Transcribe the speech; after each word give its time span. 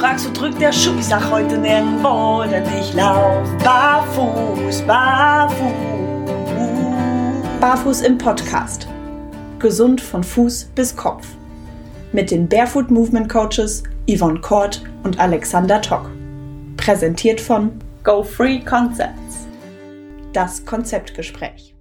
fragst, 0.00 0.26
wo 0.26 0.32
drückt 0.32 0.58
der 0.62 0.72
Schuh? 0.72 0.98
Ich 0.98 1.04
sag 1.04 1.30
heute 1.30 1.58
nirgendwo, 1.58 2.42
denn 2.48 2.64
ich 2.80 2.94
lauf 2.94 3.46
barfuß, 3.62 4.80
barfuß. 4.86 5.60
Barfuß 7.60 8.00
im 8.00 8.16
Podcast. 8.16 8.88
Gesund 9.58 10.00
von 10.00 10.24
Fuß 10.24 10.70
bis 10.74 10.96
Kopf. 10.96 11.28
Mit 12.12 12.30
den 12.30 12.48
Barefoot 12.48 12.90
Movement 12.90 13.28
Coaches 13.28 13.82
Yvonne 14.08 14.40
Kort 14.40 14.82
und 15.02 15.20
Alexander 15.20 15.82
Tock. 15.82 16.10
Präsentiert 16.78 17.38
von 17.38 17.70
Go 18.02 18.22
Free 18.22 18.60
Concepts. 18.60 19.46
Das 20.32 20.64
Konzeptgespräch. 20.64 21.74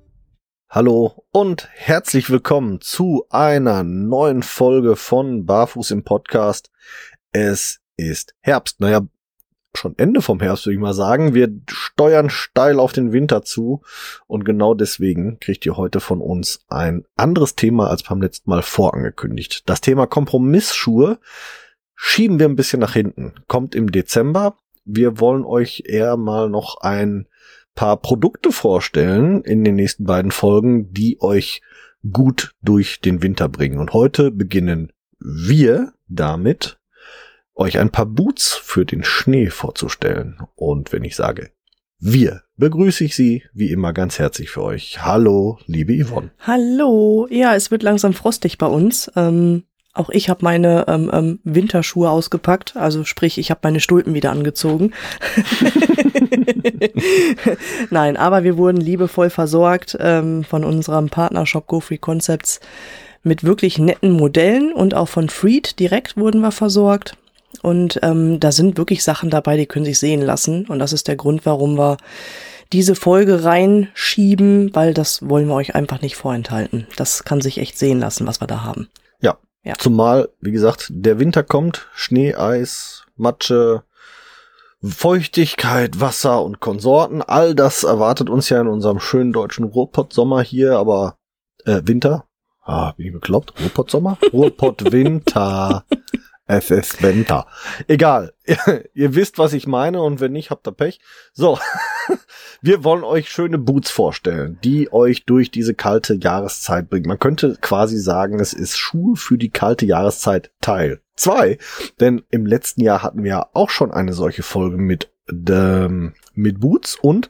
Hallo 0.69 1.23
und 1.31 1.69
herzlich 1.71 2.29
willkommen 2.29 2.81
zu 2.81 3.25
einer 3.29 3.83
neuen 3.83 4.43
Folge 4.43 4.97
von 4.97 5.45
Barfuß 5.45 5.91
im 5.91 6.03
Podcast. 6.03 6.69
Es 7.31 7.78
ist 7.99 8.35
Herbst. 8.41 8.79
Naja, 8.79 9.01
schon 9.75 9.97
Ende 9.97 10.21
vom 10.21 10.39
Herbst 10.39 10.65
würde 10.65 10.75
ich 10.75 10.79
mal 10.81 10.93
sagen. 10.93 11.33
Wir 11.33 11.49
steuern 11.69 12.29
steil 12.29 12.79
auf 12.79 12.93
den 12.93 13.11
Winter 13.11 13.43
zu 13.43 13.81
und 14.27 14.43
genau 14.43 14.73
deswegen 14.73 15.39
kriegt 15.39 15.65
ihr 15.65 15.77
heute 15.77 15.99
von 15.99 16.21
uns 16.21 16.65
ein 16.67 17.05
anderes 17.15 17.55
Thema 17.55 17.89
als 17.89 18.03
beim 18.03 18.21
letzten 18.21 18.49
Mal 18.49 18.61
vorangekündigt. 18.61 19.69
Das 19.69 19.81
Thema 19.81 20.07
Kompromissschuhe 20.07 21.19
schieben 21.95 22.39
wir 22.39 22.47
ein 22.47 22.55
bisschen 22.55 22.79
nach 22.79 22.93
hinten. 22.93 23.33
Kommt 23.47 23.75
im 23.75 23.91
Dezember. 23.91 24.57
Wir 24.85 25.19
wollen 25.19 25.45
euch 25.45 25.83
eher 25.85 26.17
mal 26.17 26.49
noch 26.49 26.77
ein 26.81 27.27
paar 27.75 27.97
Produkte 27.97 28.51
vorstellen 28.51 29.43
in 29.43 29.63
den 29.63 29.75
nächsten 29.75 30.05
beiden 30.05 30.31
Folgen, 30.31 30.91
die 30.91 31.21
euch 31.21 31.61
gut 32.11 32.55
durch 32.61 33.01
den 33.01 33.21
Winter 33.21 33.49
bringen. 33.49 33.79
Und 33.79 33.93
heute 33.93 34.31
beginnen 34.31 34.91
wir 35.19 35.93
damit, 36.07 36.78
euch 37.59 37.77
ein 37.77 37.91
paar 37.91 38.05
Boots 38.05 38.53
für 38.53 38.85
den 38.85 39.03
Schnee 39.03 39.49
vorzustellen. 39.49 40.39
Und 40.55 40.91
wenn 40.91 41.03
ich 41.03 41.15
sage 41.15 41.51
wir, 42.01 42.43
begrüße 42.55 43.03
ich 43.03 43.13
Sie 43.13 43.43
wie 43.53 43.71
immer 43.71 43.91
ganz 43.91 44.19
herzlich 44.19 44.49
für 44.49 44.63
euch. 44.63 45.03
Hallo, 45.03 45.59
liebe 45.65 46.01
Yvonne. 46.01 46.31
Hallo. 46.39 47.27
Ja, 47.29 47.55
es 47.55 47.71
wird 47.71 47.83
langsam 47.83 48.13
frostig 48.13 48.57
bei 48.57 48.67
uns. 48.67 49.11
Ähm, 49.17 49.63
auch 49.93 50.09
ich 50.09 50.29
habe 50.29 50.45
meine 50.45 50.85
ähm, 50.87 51.11
ähm, 51.11 51.39
Winterschuhe 51.43 52.09
ausgepackt, 52.09 52.77
also 52.77 53.03
sprich, 53.03 53.37
ich 53.37 53.51
habe 53.51 53.59
meine 53.63 53.81
Stulpen 53.81 54.13
wieder 54.13 54.31
angezogen. 54.31 54.93
Nein, 57.89 58.15
aber 58.15 58.45
wir 58.45 58.55
wurden 58.55 58.79
liebevoll 58.79 59.29
versorgt 59.29 59.97
ähm, 59.99 60.45
von 60.45 60.63
unserem 60.63 61.09
Partnershop 61.09 61.67
Go 61.67 61.81
Free 61.81 61.97
Concepts 61.97 62.61
mit 63.23 63.43
wirklich 63.43 63.77
netten 63.77 64.11
Modellen 64.11 64.71
und 64.71 64.93
auch 64.93 65.09
von 65.09 65.27
Freed 65.27 65.79
direkt 65.79 66.15
wurden 66.15 66.39
wir 66.39 66.51
versorgt. 66.51 67.17
Und 67.61 67.99
ähm, 68.03 68.39
da 68.39 68.51
sind 68.51 68.77
wirklich 68.77 69.03
Sachen 69.03 69.29
dabei, 69.29 69.57
die 69.57 69.65
können 69.65 69.85
sich 69.85 69.99
sehen 69.99 70.21
lassen. 70.21 70.65
Und 70.67 70.79
das 70.79 70.93
ist 70.93 71.07
der 71.07 71.15
Grund, 71.15 71.45
warum 71.45 71.77
wir 71.77 71.97
diese 72.71 72.95
Folge 72.95 73.43
reinschieben, 73.43 74.73
weil 74.75 74.93
das 74.93 75.27
wollen 75.27 75.47
wir 75.47 75.55
euch 75.55 75.75
einfach 75.75 76.01
nicht 76.01 76.15
vorenthalten. 76.15 76.87
Das 76.95 77.23
kann 77.23 77.41
sich 77.41 77.57
echt 77.57 77.77
sehen 77.77 77.99
lassen, 77.99 78.27
was 78.27 78.41
wir 78.41 78.47
da 78.47 78.63
haben. 78.63 78.89
Ja. 79.21 79.37
ja. 79.63 79.73
Zumal, 79.77 80.29
wie 80.39 80.51
gesagt, 80.51 80.87
der 80.91 81.19
Winter 81.19 81.43
kommt, 81.43 81.87
Schnee, 81.93 82.35
Eis, 82.35 83.05
Matsche, 83.15 83.83
Feuchtigkeit, 84.81 85.99
Wasser 85.99 86.43
und 86.43 86.59
Konsorten. 86.59 87.21
All 87.21 87.55
das 87.55 87.83
erwartet 87.83 88.29
uns 88.29 88.49
ja 88.49 88.61
in 88.61 88.67
unserem 88.67 88.99
schönen 88.99 89.33
deutschen 89.33 89.65
Ruhrpott-Sommer 89.65 90.41
hier, 90.41 90.77
aber 90.77 91.17
äh, 91.65 91.81
Winter. 91.83 92.25
Ah, 92.63 92.91
bin 92.91 93.07
ich 93.07 93.13
bekloppt? 93.13 93.59
Ruhrpott-Sommer? 93.59 94.17
Ruhrpott-Winter. 94.33 95.85
Es 96.51 96.71
ist 96.71 97.03
Winter. 97.03 97.45
Egal. 97.87 98.33
Ihr 98.95 99.13
wisst, 99.13 99.37
was 99.37 99.53
ich 99.53 99.67
meine 99.67 100.01
und 100.01 100.19
wenn 100.19 100.31
nicht, 100.31 100.49
habt 100.49 100.65
ihr 100.65 100.71
Pech. 100.71 100.99
So. 101.31 101.59
Wir 102.63 102.83
wollen 102.83 103.03
euch 103.03 103.29
schöne 103.29 103.59
Boots 103.59 103.91
vorstellen, 103.91 104.57
die 104.63 104.91
euch 104.91 105.25
durch 105.25 105.51
diese 105.51 105.75
kalte 105.75 106.15
Jahreszeit 106.15 106.89
bringen. 106.89 107.07
Man 107.07 107.19
könnte 107.19 107.55
quasi 107.61 107.99
sagen, 107.99 108.39
es 108.39 108.53
ist 108.53 108.79
Schuhe 108.79 109.15
für 109.15 109.37
die 109.37 109.51
kalte 109.51 109.85
Jahreszeit 109.85 110.51
Teil 110.59 111.01
2. 111.17 111.59
Denn 111.99 112.23
im 112.31 112.47
letzten 112.47 112.81
Jahr 112.81 113.03
hatten 113.03 113.23
wir 113.23 113.55
auch 113.55 113.69
schon 113.69 113.91
eine 113.91 114.13
solche 114.13 114.41
Folge 114.41 114.77
mit, 114.77 115.11
ähm, 115.29 116.15
mit 116.33 116.59
Boots 116.61 116.95
und, 116.95 117.29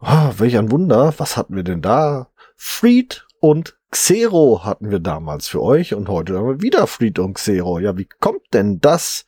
oh, 0.00 0.32
welch 0.38 0.56
ein 0.56 0.70
Wunder, 0.70 1.12
was 1.18 1.36
hatten 1.36 1.56
wir 1.56 1.62
denn 1.62 1.82
da? 1.82 2.30
Freed 2.56 3.26
und 3.38 3.76
Xero 3.90 4.64
hatten 4.64 4.90
wir 4.90 5.00
damals 5.00 5.48
für 5.48 5.62
euch 5.62 5.94
und 5.94 6.08
heute 6.08 6.38
haben 6.38 6.46
wir 6.46 6.62
wieder 6.62 6.86
Fleet 6.86 7.18
und 7.18 7.34
Xero. 7.34 7.80
Ja, 7.80 7.98
wie 7.98 8.08
kommt 8.20 8.42
denn 8.52 8.80
das? 8.80 9.24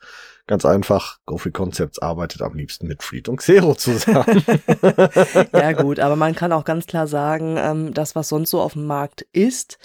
Ganz 0.47 0.65
einfach, 0.65 1.19
GoFree 1.25 1.51
Concepts 1.51 1.99
arbeitet 1.99 2.41
am 2.41 2.53
liebsten 2.55 2.87
mit 2.87 3.01
Fleet 3.03 3.29
und 3.29 3.37
Xero 3.37 3.75
zusammen. 3.75 4.43
ja 5.53 5.71
gut, 5.73 5.99
aber 6.01 6.15
man 6.15 6.35
kann 6.35 6.51
auch 6.51 6.65
ganz 6.65 6.85
klar 6.85 7.07
sagen, 7.07 7.55
ähm, 7.57 7.93
das, 7.93 8.15
was 8.15 8.29
sonst 8.29 8.49
so 8.49 8.61
auf 8.61 8.73
dem 8.73 8.85
Markt 8.85 9.25
ist, 9.31 9.79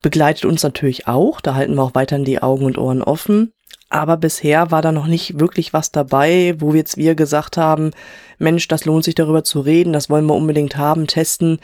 begleitet 0.00 0.44
uns 0.44 0.62
natürlich 0.62 1.06
auch. 1.06 1.40
Da 1.40 1.54
halten 1.54 1.74
wir 1.74 1.82
auch 1.82 1.94
weiterhin 1.94 2.24
die 2.24 2.42
Augen 2.42 2.64
und 2.64 2.78
Ohren 2.78 3.02
offen. 3.02 3.52
Aber 3.90 4.16
bisher 4.16 4.70
war 4.70 4.82
da 4.82 4.90
noch 4.90 5.06
nicht 5.06 5.38
wirklich 5.38 5.72
was 5.72 5.92
dabei, 5.92 6.54
wo 6.58 6.72
wir 6.72 6.80
jetzt 6.80 6.96
wir 6.96 7.14
gesagt 7.14 7.56
haben, 7.56 7.90
Mensch, 8.38 8.68
das 8.68 8.86
lohnt 8.86 9.04
sich 9.04 9.14
darüber 9.14 9.44
zu 9.44 9.60
reden, 9.60 9.92
das 9.92 10.10
wollen 10.10 10.26
wir 10.26 10.34
unbedingt 10.34 10.76
haben, 10.76 11.06
testen 11.06 11.58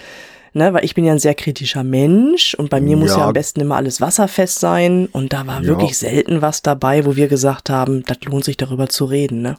ne, 0.53 0.73
weil 0.73 0.85
ich 0.85 0.95
bin 0.95 1.05
ja 1.05 1.13
ein 1.13 1.19
sehr 1.19 1.35
kritischer 1.35 1.85
Mensch 1.85 2.55
und 2.55 2.71
bei 2.71 2.81
mir 2.81 2.97
muss 2.97 3.17
ja 3.17 3.27
am 3.27 3.33
besten 3.33 3.61
immer 3.61 3.77
alles 3.77 4.01
wasserfest 4.01 4.61
sein 4.61 5.07
und 5.13 5.33
da 5.33 5.47
war 5.47 5.61
ja. 5.61 5.69
wirklich 5.69 5.99
selten 5.99 6.43
was 6.43 6.63
dabei, 6.63 7.07
wo 7.07 7.17
wir 7.17 7.29
gesagt 7.29 7.71
haben, 7.71 8.03
das 8.05 8.19
lohnt 8.25 8.45
sich 8.45 8.57
darüber 8.57 8.89
zu 8.89 9.05
reden, 9.05 9.43
ne? 9.43 9.57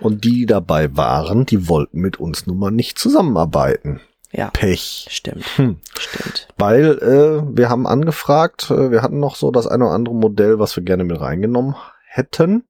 Und 0.00 0.24
die 0.24 0.46
dabei 0.46 0.96
waren, 0.96 1.44
die 1.44 1.68
wollten 1.68 2.00
mit 2.00 2.20
uns 2.20 2.46
nun 2.46 2.58
mal 2.58 2.70
nicht 2.70 2.98
zusammenarbeiten. 2.98 4.00
Ja. 4.30 4.50
Pech. 4.50 5.08
Stimmt. 5.10 5.44
Hm. 5.56 5.78
Stimmt. 5.98 6.48
Weil 6.56 6.98
äh, 6.98 7.56
wir 7.56 7.68
haben 7.68 7.86
angefragt, 7.86 8.70
äh, 8.70 8.90
wir 8.90 9.02
hatten 9.02 9.18
noch 9.18 9.34
so 9.34 9.50
das 9.50 9.66
eine 9.66 9.86
oder 9.86 9.94
andere 9.94 10.14
Modell, 10.14 10.58
was 10.58 10.76
wir 10.76 10.84
gerne 10.84 11.02
mit 11.02 11.20
reingenommen 11.20 11.74
hätten 12.06 12.67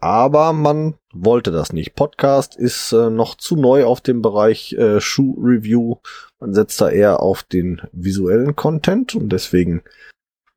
aber 0.00 0.52
man 0.52 0.94
wollte 1.12 1.50
das 1.50 1.72
nicht. 1.72 1.94
Podcast 1.94 2.56
ist 2.56 2.92
äh, 2.92 3.10
noch 3.10 3.34
zu 3.34 3.56
neu 3.56 3.84
auf 3.84 4.00
dem 4.00 4.22
Bereich 4.22 4.72
äh, 4.72 5.00
Schuh-Review. 5.00 5.96
Man 6.40 6.54
setzt 6.54 6.80
da 6.80 6.88
eher 6.88 7.20
auf 7.20 7.42
den 7.42 7.82
visuellen 7.92 8.56
Content 8.56 9.14
und 9.14 9.30
deswegen 9.30 9.82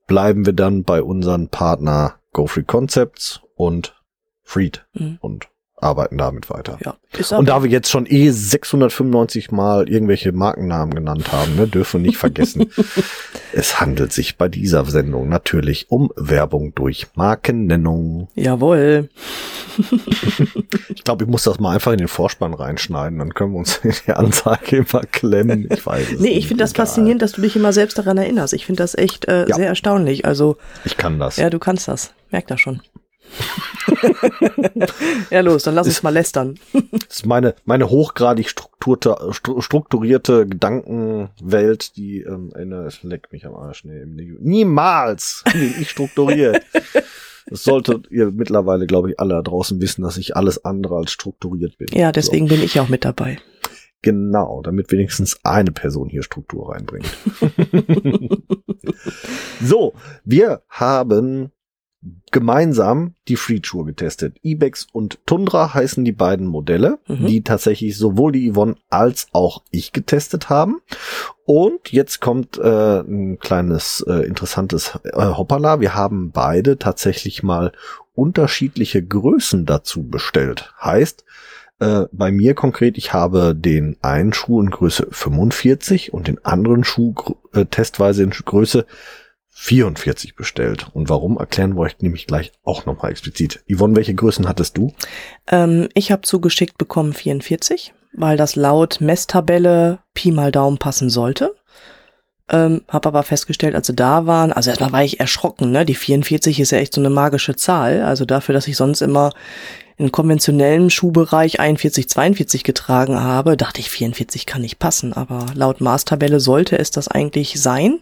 bleiben 0.08 0.46
wir 0.46 0.54
dann 0.54 0.84
bei 0.84 1.02
unseren 1.04 1.50
Partner 1.50 2.20
GoFree 2.32 2.64
Concepts 2.64 3.42
und 3.56 3.96
Freed 4.44 4.86
mhm. 4.94 5.18
und 5.22 5.50
arbeiten 5.84 6.18
damit 6.18 6.50
weiter. 6.50 6.80
Ja, 6.84 6.96
und 7.38 7.48
da 7.48 7.64
wir 7.64 7.70
jetzt 7.70 7.90
schon 7.90 8.06
eh 8.08 8.30
695 8.30 9.52
Mal 9.52 9.90
irgendwelche 9.90 10.32
Markennamen 10.32 10.96
genannt 10.96 11.32
haben, 11.32 11.56
ne, 11.56 11.68
dürfen 11.68 12.02
wir 12.02 12.08
nicht 12.08 12.18
vergessen, 12.18 12.72
es 13.54 13.80
handelt 13.80 14.12
sich 14.14 14.38
bei 14.38 14.48
dieser 14.48 14.86
Sendung 14.86 15.30
natürlich 15.30 15.88
um 15.90 16.12
Werbung 16.16 16.74
durch 16.76 17.08
Markennennung. 17.16 18.30
Jawohl. 18.36 19.10
ich 20.90 21.04
glaube, 21.04 21.26
ich 21.26 21.30
muss 21.30 21.44
das 21.44 21.60
mal 21.60 21.74
einfach 21.74 21.92
in 21.92 21.98
den 21.98 22.08
Vorspann 22.08 22.54
reinschneiden, 22.54 23.20
dann 23.20 23.34
können 23.34 23.54
wir 23.54 23.60
uns 23.60 23.78
in 23.84 23.94
die 24.08 24.14
Ansage 24.14 24.78
immer 24.78 25.02
klemmen. 25.12 25.68
Ich 25.72 25.86
weiß 25.86 26.14
es 26.14 26.20
Nee, 26.20 26.38
ich 26.38 26.48
finde 26.48 26.64
das 26.64 26.74
faszinierend, 26.74 27.22
dass 27.22 27.34
du 27.34 27.42
dich 27.42 27.56
immer 27.56 27.74
selbst 27.74 27.98
daran 27.98 28.18
erinnerst. 28.18 28.54
Ich 28.54 28.66
finde 28.66 28.82
das 28.82 28.96
echt 28.96 29.28
äh, 29.28 29.48
ja. 29.48 29.56
sehr 29.56 29.68
erstaunlich. 29.68 30.26
Also 30.26 30.58
Ich 30.86 30.98
kann 30.98 31.20
das. 31.20 31.38
Ja, 31.38 31.50
du 31.50 31.60
kannst 31.60 31.88
das. 31.88 32.14
Merk 32.32 32.48
das 32.48 32.60
schon. 32.60 32.82
ja, 35.30 35.42
los, 35.42 35.64
dann 35.64 35.76
lass 35.76 35.88
uns 35.88 36.04
mal 36.04 36.12
lästern. 36.12 36.60
das 36.92 37.04
ist 37.10 37.26
meine, 37.26 37.56
meine 37.66 37.90
hochgradig 37.90 38.50
strukturierte 38.50 40.48
Gedankenwelt, 40.48 41.96
die 41.96 42.22
ähm, 42.22 42.52
eine, 42.56 42.86
es 42.86 43.04
leckt 43.04 43.32
mich 43.32 43.46
am 43.46 43.56
Arsch. 43.56 43.86
Nee, 43.86 44.06
niemals 44.06 45.44
bin 45.52 45.74
ich 45.80 45.90
strukturiert. 45.90 46.62
Das 47.48 47.66
solltet 47.66 48.10
ihr 48.10 48.32
mittlerweile, 48.32 48.88
glaube 48.88 49.12
ich, 49.12 49.20
alle 49.20 49.34
da 49.34 49.42
draußen 49.42 49.82
wissen, 49.82 50.02
dass 50.02 50.16
ich 50.16 50.38
alles 50.38 50.64
andere 50.64 50.96
als 50.96 51.12
strukturiert 51.12 51.78
bin. 51.78 51.90
Ja, 51.92 52.14
deswegen 52.14 52.48
so. 52.48 52.56
bin 52.56 52.64
ich 52.64 52.80
auch 52.80 52.88
mit 52.88 53.04
dabei. 53.04 53.38
Genau, 54.02 54.62
damit 54.62 54.92
wenigstens 54.92 55.38
eine 55.44 55.72
Person 55.72 56.08
hier 56.08 56.24
Struktur 56.24 56.72
reinbringt. 56.72 57.06
so, 59.62 59.94
wir 60.24 60.62
haben 60.70 61.52
gemeinsam 62.32 63.14
die 63.28 63.36
Freed-Schuhe 63.36 63.86
getestet. 63.86 64.38
Ibex 64.42 64.88
und 64.92 65.26
Tundra 65.26 65.74
heißen 65.74 66.04
die 66.04 66.12
beiden 66.12 66.48
Modelle, 66.48 67.00
mhm. 67.08 67.28
die 67.28 67.44
tatsächlich 67.44 67.98
sowohl 67.98 68.32
die 68.32 68.52
Yvonne 68.52 68.76
als 68.90 69.28
auch 69.32 69.64
ich 69.72 69.94
getestet 69.94 70.50
haben. 70.50 70.82
Und 71.46 71.92
jetzt 71.92 72.22
kommt 72.22 72.58
äh, 72.58 73.00
ein 73.02 73.40
kleines 73.40 74.04
äh, 74.08 74.26
interessantes 74.26 75.00
äh, 75.04 75.18
Hoppala. 75.18 75.80
Wir 75.80 75.96
haben 75.96 76.32
beide 76.32 76.78
tatsächlich 76.78 77.44
mal 77.44 77.72
unterschiedliche 78.16 79.04
Größen 79.04 79.66
dazu 79.66 80.08
bestellt. 80.08 80.74
Heißt, 80.82 81.26
äh, 81.80 82.06
bei 82.12 82.32
mir 82.32 82.54
konkret, 82.54 82.98
ich 82.98 83.14
habe 83.14 83.56
den 83.56 83.98
einen 84.02 84.34
Schuh 84.34 84.62
in 84.62 84.70
Größe 84.70 85.08
45 85.12 86.14
und 86.14 86.28
den 86.28 86.44
anderen 86.46 86.84
Schuh 86.84 87.14
äh, 87.54 87.66
testweise 87.66 88.24
in 88.24 88.30
Größe 88.30 88.86
44 89.56 90.36
bestellt. 90.36 90.88
Und 90.94 91.10
warum, 91.10 91.38
erklären 91.38 91.76
wir 91.76 91.82
euch 91.82 92.00
nämlich 92.00 92.28
gleich 92.28 92.52
auch 92.64 92.86
nochmal 92.86 93.12
explizit. 93.12 93.64
Yvonne, 93.72 93.96
welche 93.96 94.16
Größen 94.16 94.48
hattest 94.48 94.78
du? 94.78 94.94
Ähm, 95.48 95.90
ich 95.94 96.12
habe 96.12 96.24
zugeschickt 96.24 96.78
bekommen 96.78 97.14
44, 97.14 97.94
weil 98.14 98.36
das 98.36 98.56
laut 98.56 99.00
Messtabelle 99.00 100.00
Pi 100.14 100.32
mal 100.32 100.52
Daumen 100.52 100.80
passen 100.80 101.10
sollte. 101.10 101.56
Ähm, 102.50 102.82
habe 102.90 103.08
aber 103.08 103.24
festgestellt, 103.24 103.74
als 103.74 103.88
sie 103.88 103.96
da 103.96 104.26
waren, 104.26 104.52
also 104.52 104.70
erstmal 104.70 104.92
war 104.92 105.04
ich 105.04 105.22
erschrocken, 105.22 105.72
ne? 105.72 105.86
Die 105.86 105.96
44 105.96 106.60
ist 106.60 106.72
ja 106.72 106.80
echt 106.80 106.94
so 106.94 107.00
eine 107.00 107.10
magische 107.10 107.56
Zahl. 107.56 108.02
Also 108.02 108.26
dafür, 108.26 108.54
dass 108.54 108.68
ich 108.68 108.76
sonst 108.76 109.02
immer 109.02 109.32
in 109.98 110.12
konventionellem 110.12 110.90
Schuhbereich 110.90 111.60
41, 111.60 112.10
42 112.10 112.64
getragen 112.64 113.22
habe, 113.22 113.56
dachte 113.56 113.80
ich, 113.80 113.90
44 113.90 114.46
kann 114.46 114.62
nicht 114.62 114.80
passen. 114.80 115.14
Aber 115.14 115.46
laut 115.54 115.80
Maßtabelle 115.80 116.40
sollte 116.40 116.78
es 116.78 116.92
das 116.92 117.08
eigentlich 117.08 117.62
sein. 117.62 118.00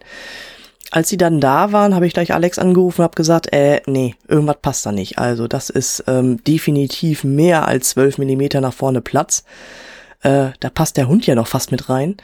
Als 0.91 1.07
sie 1.07 1.17
dann 1.17 1.39
da 1.39 1.71
waren, 1.71 1.95
habe 1.95 2.05
ich 2.05 2.13
gleich 2.13 2.33
Alex 2.33 2.59
angerufen 2.59 3.01
und 3.01 3.05
habe 3.05 3.15
gesagt, 3.15 3.53
äh, 3.53 3.81
nee, 3.87 4.15
irgendwas 4.27 4.57
passt 4.61 4.85
da 4.85 4.91
nicht. 4.91 5.17
Also 5.17 5.47
das 5.47 5.69
ist 5.69 6.03
ähm, 6.07 6.43
definitiv 6.43 7.23
mehr 7.23 7.65
als 7.65 7.91
12 7.91 8.17
Millimeter 8.17 8.59
nach 8.59 8.73
vorne 8.73 9.01
Platz. 9.01 9.45
Äh, 10.21 10.49
da 10.59 10.69
passt 10.69 10.97
der 10.97 11.07
Hund 11.07 11.25
ja 11.25 11.33
noch 11.33 11.47
fast 11.47 11.71
mit 11.71 11.87
rein. 11.89 12.17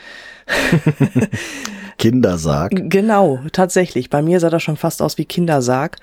Kindersarg. 1.97 2.73
Genau, 2.75 3.39
tatsächlich. 3.53 4.09
Bei 4.09 4.21
mir 4.21 4.41
sah 4.41 4.49
das 4.49 4.63
schon 4.63 4.77
fast 4.77 5.01
aus 5.01 5.17
wie 5.17 5.25
Kindersarg. 5.25 5.97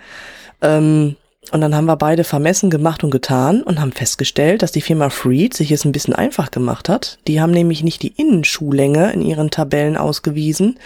Ähm, 0.62 1.16
und 1.52 1.60
dann 1.60 1.74
haben 1.74 1.84
wir 1.84 1.96
beide 1.96 2.24
vermessen 2.24 2.70
gemacht 2.70 3.04
und 3.04 3.10
getan 3.10 3.62
und 3.62 3.78
haben 3.78 3.92
festgestellt, 3.92 4.62
dass 4.62 4.72
die 4.72 4.80
Firma 4.80 5.10
Freed 5.10 5.54
sich 5.54 5.70
es 5.70 5.84
ein 5.84 5.92
bisschen 5.92 6.14
einfach 6.14 6.50
gemacht 6.50 6.88
hat. 6.88 7.18
Die 7.26 7.40
haben 7.40 7.52
nämlich 7.52 7.82
nicht 7.82 8.02
die 8.02 8.14
Innenschuhlänge 8.16 9.12
in 9.12 9.20
ihren 9.20 9.50
Tabellen 9.50 9.98
ausgewiesen, 9.98 10.78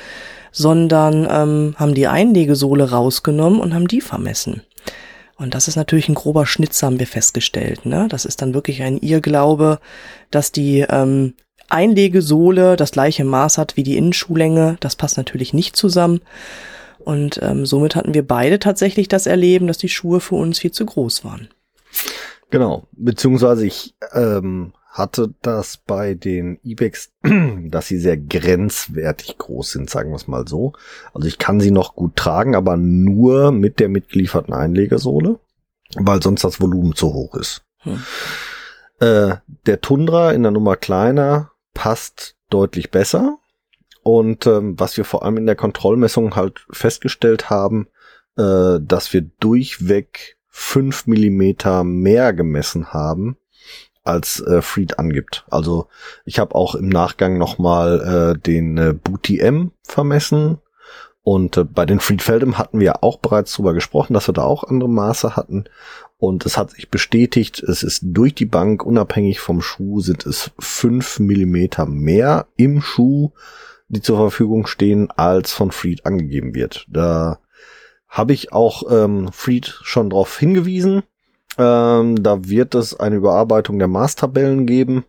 sondern 0.58 1.26
ähm, 1.30 1.76
haben 1.78 1.94
die 1.94 2.08
Einlegesohle 2.08 2.90
rausgenommen 2.90 3.60
und 3.60 3.74
haben 3.74 3.86
die 3.86 4.00
vermessen. 4.00 4.62
Und 5.36 5.54
das 5.54 5.68
ist 5.68 5.76
natürlich 5.76 6.08
ein 6.08 6.16
grober 6.16 6.46
Schnitzer, 6.46 6.88
haben 6.88 6.98
wir 6.98 7.06
festgestellt. 7.06 7.86
Ne? 7.86 8.08
Das 8.10 8.24
ist 8.24 8.42
dann 8.42 8.54
wirklich 8.54 8.82
ein 8.82 8.98
Irrglaube, 8.98 9.78
dass 10.32 10.50
die 10.50 10.80
ähm, 10.80 11.34
Einlegesohle 11.68 12.74
das 12.74 12.90
gleiche 12.90 13.24
Maß 13.24 13.56
hat 13.56 13.76
wie 13.76 13.84
die 13.84 13.96
Innenschuhlänge. 13.96 14.78
Das 14.80 14.96
passt 14.96 15.16
natürlich 15.16 15.54
nicht 15.54 15.76
zusammen. 15.76 16.22
Und 16.98 17.38
ähm, 17.40 17.64
somit 17.64 17.94
hatten 17.94 18.14
wir 18.14 18.26
beide 18.26 18.58
tatsächlich 18.58 19.06
das 19.06 19.26
Erleben, 19.26 19.68
dass 19.68 19.78
die 19.78 19.88
Schuhe 19.88 20.18
für 20.18 20.34
uns 20.34 20.58
viel 20.58 20.72
zu 20.72 20.84
groß 20.84 21.24
waren. 21.24 21.48
Genau, 22.50 22.88
beziehungsweise 22.90 23.64
ich 23.64 23.94
ähm, 24.12 24.72
hatte 24.88 25.34
das 25.42 25.76
bei 25.76 26.14
den 26.14 26.58
Ibex, 26.62 27.12
dass 27.66 27.86
sie 27.86 27.98
sehr 27.98 28.16
grenzwertig 28.16 29.38
groß 29.38 29.72
sind, 29.72 29.90
sagen 29.90 30.10
wir 30.10 30.16
es 30.16 30.26
mal 30.26 30.48
so. 30.48 30.72
Also 31.12 31.28
ich 31.28 31.38
kann 31.38 31.60
sie 31.60 31.70
noch 31.70 31.94
gut 31.94 32.16
tragen, 32.16 32.54
aber 32.54 32.76
nur 32.76 33.52
mit 33.52 33.80
der 33.80 33.88
mitgelieferten 33.88 34.54
Einlegesohle, 34.54 35.38
weil 35.96 36.22
sonst 36.22 36.44
das 36.44 36.60
Volumen 36.60 36.94
zu 36.94 37.12
hoch 37.12 37.34
ist. 37.34 37.64
Hm. 37.78 38.02
Äh, 39.00 39.36
der 39.66 39.80
Tundra 39.80 40.32
in 40.32 40.42
der 40.42 40.52
Nummer 40.52 40.76
kleiner 40.76 41.52
passt 41.74 42.36
deutlich 42.50 42.90
besser. 42.90 43.38
Und 44.02 44.46
ähm, 44.46 44.78
was 44.80 44.96
wir 44.96 45.04
vor 45.04 45.22
allem 45.22 45.36
in 45.36 45.46
der 45.46 45.56
Kontrollmessung 45.56 46.34
halt 46.34 46.66
festgestellt 46.70 47.50
haben, 47.50 47.88
äh, 48.36 48.78
dass 48.80 49.12
wir 49.12 49.22
durchweg 49.22 50.38
fünf 50.48 51.06
Millimeter 51.06 51.84
mehr 51.84 52.32
gemessen 52.32 52.92
haben, 52.92 53.36
als 54.08 54.40
äh, 54.40 54.62
Freed 54.62 54.98
angibt. 54.98 55.44
Also 55.50 55.86
ich 56.24 56.38
habe 56.38 56.54
auch 56.54 56.74
im 56.74 56.88
Nachgang 56.88 57.38
nochmal 57.38 58.34
äh, 58.36 58.38
den 58.38 58.78
äh, 58.78 58.92
Booty 58.92 59.40
M 59.40 59.72
vermessen. 59.84 60.58
Und 61.22 61.58
äh, 61.58 61.64
bei 61.64 61.84
den 61.84 62.00
Friedfeldem 62.00 62.56
hatten 62.56 62.80
wir 62.80 63.04
auch 63.04 63.18
bereits 63.18 63.52
drüber 63.52 63.74
gesprochen, 63.74 64.14
dass 64.14 64.28
wir 64.28 64.32
da 64.32 64.44
auch 64.44 64.64
andere 64.64 64.88
Maße 64.88 65.36
hatten. 65.36 65.64
Und 66.16 66.46
es 66.46 66.56
hat 66.56 66.70
sich 66.70 66.90
bestätigt, 66.90 67.62
es 67.62 67.82
ist 67.82 68.02
durch 68.04 68.34
die 68.34 68.46
Bank, 68.46 68.84
unabhängig 68.84 69.38
vom 69.38 69.60
Schuh, 69.60 70.00
sind 70.00 70.26
es 70.26 70.50
fünf 70.58 71.20
Millimeter 71.20 71.86
mehr 71.86 72.46
im 72.56 72.80
Schuh, 72.80 73.32
die 73.88 74.00
zur 74.00 74.16
Verfügung 74.16 74.66
stehen, 74.66 75.10
als 75.10 75.52
von 75.52 75.70
Freed 75.70 76.06
angegeben 76.06 76.54
wird. 76.54 76.86
Da 76.88 77.38
habe 78.08 78.32
ich 78.32 78.52
auch 78.52 78.90
ähm, 78.90 79.30
Freed 79.32 79.66
schon 79.82 80.10
darauf 80.10 80.38
hingewiesen. 80.38 81.02
Ähm, 81.58 82.22
da 82.22 82.48
wird 82.48 82.74
es 82.74 82.98
eine 82.98 83.16
Überarbeitung 83.16 83.78
der 83.78 83.88
Maßtabellen 83.88 84.66
geben. 84.66 85.04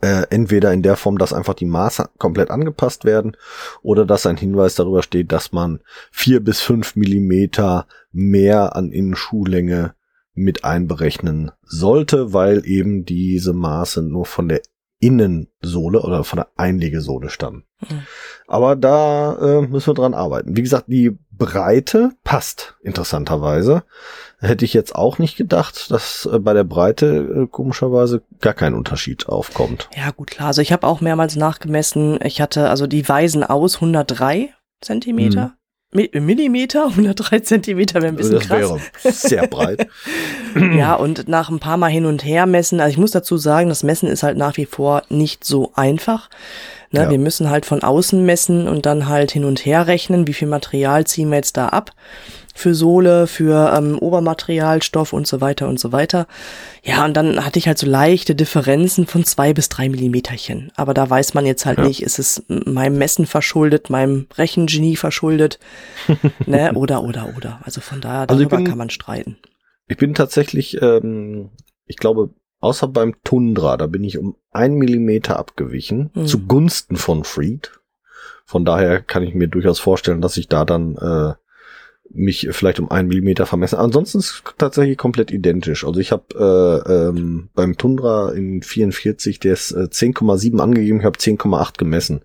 Äh, 0.00 0.26
entweder 0.30 0.72
in 0.72 0.82
der 0.82 0.96
Form, 0.96 1.16
dass 1.16 1.32
einfach 1.32 1.54
die 1.54 1.64
Maße 1.64 2.10
komplett 2.18 2.50
angepasst 2.50 3.04
werden 3.04 3.36
oder 3.82 4.04
dass 4.04 4.26
ein 4.26 4.36
Hinweis 4.36 4.74
darüber 4.74 5.02
steht, 5.02 5.30
dass 5.30 5.52
man 5.52 5.78
vier 6.10 6.40
bis 6.40 6.60
fünf 6.60 6.96
Millimeter 6.96 7.86
mehr 8.10 8.74
an 8.74 8.90
Innenschuhlänge 8.90 9.94
mit 10.34 10.64
einberechnen 10.64 11.52
sollte, 11.62 12.32
weil 12.32 12.66
eben 12.66 13.04
diese 13.04 13.52
Maße 13.52 14.02
nur 14.02 14.26
von 14.26 14.48
der 14.48 14.62
Innensohle 14.98 16.00
oder 16.00 16.24
von 16.24 16.38
der 16.38 16.48
Einlegesohle 16.56 17.28
stammen. 17.28 17.64
Mhm. 17.80 18.02
Aber 18.48 18.74
da 18.76 19.36
äh, 19.60 19.66
müssen 19.66 19.88
wir 19.88 19.94
dran 19.94 20.14
arbeiten. 20.14 20.56
Wie 20.56 20.62
gesagt, 20.62 20.86
die 20.88 21.16
Breite 21.38 22.12
passt 22.24 22.76
interessanterweise. 22.82 23.84
Hätte 24.40 24.64
ich 24.64 24.74
jetzt 24.74 24.94
auch 24.94 25.18
nicht 25.18 25.36
gedacht, 25.36 25.90
dass 25.90 26.28
äh, 26.30 26.38
bei 26.38 26.52
der 26.52 26.64
Breite 26.64 27.44
äh, 27.44 27.46
komischerweise 27.46 28.22
gar 28.40 28.54
kein 28.54 28.74
Unterschied 28.74 29.28
aufkommt. 29.28 29.88
Ja, 29.96 30.10
gut, 30.10 30.32
klar. 30.32 30.48
Also 30.48 30.62
ich 30.62 30.72
habe 30.72 30.86
auch 30.86 31.00
mehrmals 31.00 31.36
nachgemessen. 31.36 32.18
Ich 32.22 32.40
hatte, 32.40 32.68
also 32.68 32.86
die 32.86 33.08
weisen 33.08 33.44
aus 33.44 33.76
103 33.76 34.50
Zentimeter. 34.80 35.46
Mhm. 35.46 35.52
Millimeter, 35.92 36.86
103 36.88 37.40
Zentimeter 37.40 38.00
wäre 38.00 38.12
ein 38.12 38.16
bisschen 38.16 38.34
das 38.34 38.48
krass. 38.48 38.80
Wäre 39.02 39.14
sehr 39.14 39.46
breit. 39.46 39.86
ja, 40.74 40.94
und 40.94 41.28
nach 41.28 41.50
ein 41.50 41.60
paar 41.60 41.76
Mal 41.76 41.90
hin 41.90 42.06
und 42.06 42.24
her 42.24 42.46
messen, 42.46 42.80
also 42.80 42.90
ich 42.90 42.98
muss 42.98 43.10
dazu 43.10 43.36
sagen, 43.36 43.68
das 43.68 43.82
Messen 43.82 44.08
ist 44.08 44.22
halt 44.22 44.38
nach 44.38 44.56
wie 44.56 44.66
vor 44.66 45.02
nicht 45.08 45.44
so 45.44 45.72
einfach. 45.74 46.30
Ne, 46.92 47.04
ja. 47.04 47.10
Wir 47.10 47.18
müssen 47.18 47.50
halt 47.50 47.66
von 47.66 47.82
außen 47.82 48.24
messen 48.24 48.68
und 48.68 48.86
dann 48.86 49.08
halt 49.08 49.32
hin 49.32 49.44
und 49.44 49.64
her 49.64 49.86
rechnen, 49.86 50.26
wie 50.26 50.34
viel 50.34 50.48
Material 50.48 51.06
ziehen 51.06 51.30
wir 51.30 51.36
jetzt 51.36 51.56
da 51.56 51.68
ab 51.68 51.92
für 52.54 52.74
Sohle, 52.74 53.26
für 53.26 53.72
ähm, 53.74 53.98
Obermaterialstoff 53.98 55.12
und 55.12 55.26
so 55.26 55.40
weiter 55.40 55.68
und 55.68 55.80
so 55.80 55.90
weiter. 55.92 56.26
Ja, 56.82 57.04
und 57.04 57.16
dann 57.16 57.44
hatte 57.44 57.58
ich 57.58 57.66
halt 57.66 57.78
so 57.78 57.86
leichte 57.86 58.34
Differenzen 58.34 59.06
von 59.06 59.24
zwei 59.24 59.54
bis 59.54 59.68
drei 59.68 59.88
Millimeterchen. 59.88 60.70
Aber 60.76 60.92
da 60.92 61.08
weiß 61.08 61.34
man 61.34 61.46
jetzt 61.46 61.64
halt 61.64 61.78
ja. 61.78 61.84
nicht, 61.84 62.02
ist 62.02 62.18
es 62.18 62.44
meinem 62.48 62.98
Messen 62.98 63.26
verschuldet, 63.26 63.90
meinem 63.90 64.26
Rechengenie 64.36 64.96
verschuldet, 64.96 65.58
ne, 66.46 66.72
oder, 66.74 67.02
oder, 67.04 67.32
oder. 67.36 67.60
Also 67.62 67.80
von 67.80 68.00
daher, 68.00 68.28
also 68.28 68.34
darüber 68.34 68.58
bin, 68.58 68.66
kann 68.66 68.78
man 68.78 68.90
streiten. 68.90 69.38
Ich 69.88 69.96
bin 69.96 70.14
tatsächlich, 70.14 70.80
ähm, 70.82 71.50
ich 71.86 71.96
glaube, 71.96 72.30
außer 72.62 72.88
beim 72.88 73.14
Tundra, 73.24 73.76
da 73.76 73.86
bin 73.86 74.04
ich 74.04 74.18
um 74.18 74.36
ein 74.50 74.74
Millimeter 74.74 75.38
abgewichen, 75.38 76.10
mhm. 76.14 76.26
zugunsten 76.26 76.96
von 76.96 77.24
Freed. 77.24 77.72
Von 78.44 78.64
daher 78.64 79.00
kann 79.00 79.22
ich 79.22 79.34
mir 79.34 79.48
durchaus 79.48 79.78
vorstellen, 79.78 80.20
dass 80.20 80.36
ich 80.36 80.48
da 80.48 80.64
dann 80.64 80.96
äh, 80.96 81.34
mich 82.14 82.48
vielleicht 82.50 82.78
um 82.78 82.90
einen 82.90 83.08
Millimeter 83.08 83.46
vermessen. 83.46 83.78
Ansonsten 83.78 84.18
ist 84.18 84.30
es 84.30 84.42
tatsächlich 84.58 84.98
komplett 84.98 85.30
identisch. 85.30 85.84
Also 85.84 85.98
ich 86.00 86.12
habe 86.12 86.84
äh, 86.86 86.92
ähm, 86.92 87.48
beim 87.54 87.76
Tundra 87.76 88.32
in 88.32 88.62
44 88.62 89.40
der 89.40 89.54
ist 89.54 89.72
äh, 89.72 89.84
10,7 89.84 90.58
angegeben, 90.58 91.00
ich 91.00 91.06
habe 91.06 91.18
10,8 91.18 91.78
gemessen. 91.78 92.22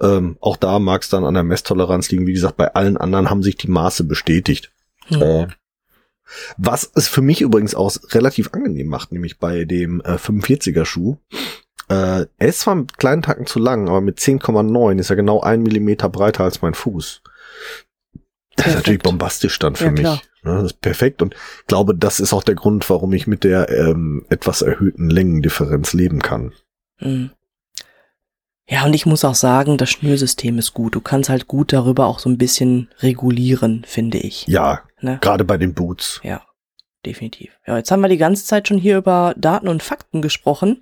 Ähm, 0.00 0.36
auch 0.40 0.56
da 0.56 0.78
mag 0.78 1.02
es 1.02 1.08
dann 1.08 1.24
an 1.24 1.34
der 1.34 1.44
Messtoleranz 1.44 2.10
liegen. 2.10 2.26
Wie 2.26 2.34
gesagt, 2.34 2.56
bei 2.56 2.74
allen 2.74 2.96
anderen 2.96 3.30
haben 3.30 3.42
sich 3.42 3.56
die 3.56 3.70
Maße 3.70 4.04
bestätigt. 4.04 4.70
Hm. 5.06 5.22
Äh, 5.22 5.46
was 6.56 6.90
es 6.94 7.08
für 7.08 7.22
mich 7.22 7.40
übrigens 7.40 7.74
auch 7.74 7.94
relativ 8.10 8.50
angenehm 8.52 8.88
macht, 8.88 9.12
nämlich 9.12 9.38
bei 9.38 9.64
dem 9.64 10.00
äh, 10.00 10.14
45er 10.14 10.84
Schuh. 10.84 11.16
Äh, 11.88 12.26
er 12.36 12.48
ist 12.48 12.60
zwar 12.60 12.74
mit 12.74 12.98
kleinen 12.98 13.22
Tacken 13.22 13.46
zu 13.46 13.58
lang, 13.58 13.88
aber 13.88 14.00
mit 14.00 14.18
10,9 14.18 14.98
ist 14.98 15.10
er 15.10 15.16
genau 15.16 15.40
ein 15.40 15.62
Millimeter 15.62 16.08
breiter 16.08 16.44
als 16.44 16.62
mein 16.62 16.74
Fuß. 16.74 17.22
Das 18.56 18.64
perfekt. 18.64 18.66
ist 18.66 18.74
natürlich 18.76 19.02
bombastisch 19.02 19.58
dann 19.58 19.76
für 19.76 19.84
ja, 19.84 19.90
mich. 19.92 20.02
Ne, 20.02 20.22
das 20.42 20.64
ist 20.64 20.80
perfekt 20.80 21.22
und 21.22 21.34
ich 21.34 21.66
glaube, 21.66 21.94
das 21.94 22.20
ist 22.20 22.32
auch 22.32 22.42
der 22.42 22.54
Grund, 22.54 22.88
warum 22.90 23.12
ich 23.12 23.26
mit 23.26 23.44
der 23.44 23.68
ähm, 23.68 24.24
etwas 24.30 24.62
erhöhten 24.62 25.10
Längendifferenz 25.10 25.92
leben 25.92 26.22
kann. 26.22 26.52
Mhm. 27.00 27.30
Ja, 28.68 28.84
und 28.84 28.94
ich 28.94 29.06
muss 29.06 29.24
auch 29.24 29.36
sagen, 29.36 29.76
das 29.76 29.90
Schnürsystem 29.90 30.58
ist 30.58 30.74
gut. 30.74 30.96
Du 30.96 31.00
kannst 31.00 31.28
halt 31.30 31.46
gut 31.46 31.72
darüber 31.72 32.06
auch 32.06 32.18
so 32.18 32.28
ein 32.28 32.38
bisschen 32.38 32.88
regulieren, 32.98 33.84
finde 33.86 34.18
ich. 34.18 34.46
Ja, 34.48 34.82
ne? 35.00 35.18
gerade 35.20 35.44
bei 35.44 35.56
den 35.56 35.74
Boots. 35.74 36.20
Ja, 36.22 36.42
definitiv. 37.04 37.58
Ja, 37.66 37.76
jetzt 37.76 37.90
haben 37.90 38.00
wir 38.00 38.08
die 38.08 38.16
ganze 38.16 38.44
Zeit 38.44 38.68
schon 38.68 38.78
hier 38.78 38.98
über 38.98 39.34
Daten 39.36 39.68
und 39.68 39.82
Fakten 39.82 40.22
gesprochen. 40.22 40.80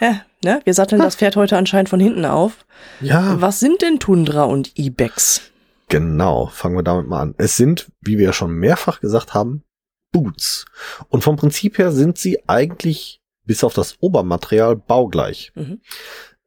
Ja, 0.00 0.22
ne? 0.44 0.60
Wir 0.64 0.74
satteln 0.74 1.00
ha. 1.00 1.04
das 1.04 1.16
Pferd 1.16 1.36
heute 1.36 1.56
anscheinend 1.56 1.88
von 1.88 2.00
hinten 2.00 2.26
auf. 2.26 2.66
Ja. 3.00 3.40
Was 3.40 3.60
sind 3.60 3.80
denn 3.80 4.00
Tundra 4.00 4.44
und 4.44 4.76
Ibex? 4.76 5.52
Genau, 5.88 6.46
fangen 6.46 6.76
wir 6.76 6.82
damit 6.82 7.06
mal 7.06 7.20
an. 7.20 7.34
Es 7.38 7.56
sind, 7.56 7.90
wie 8.00 8.18
wir 8.18 8.26
ja 8.26 8.32
schon 8.32 8.52
mehrfach 8.52 9.00
gesagt 9.00 9.34
haben, 9.34 9.62
Boots. 10.10 10.66
Und 11.08 11.22
vom 11.22 11.36
Prinzip 11.36 11.78
her 11.78 11.92
sind 11.92 12.18
sie 12.18 12.48
eigentlich 12.48 13.20
bis 13.44 13.64
auf 13.64 13.74
das 13.74 13.96
Obermaterial 14.00 14.76
baugleich. 14.76 15.52
Mhm. 15.54 15.80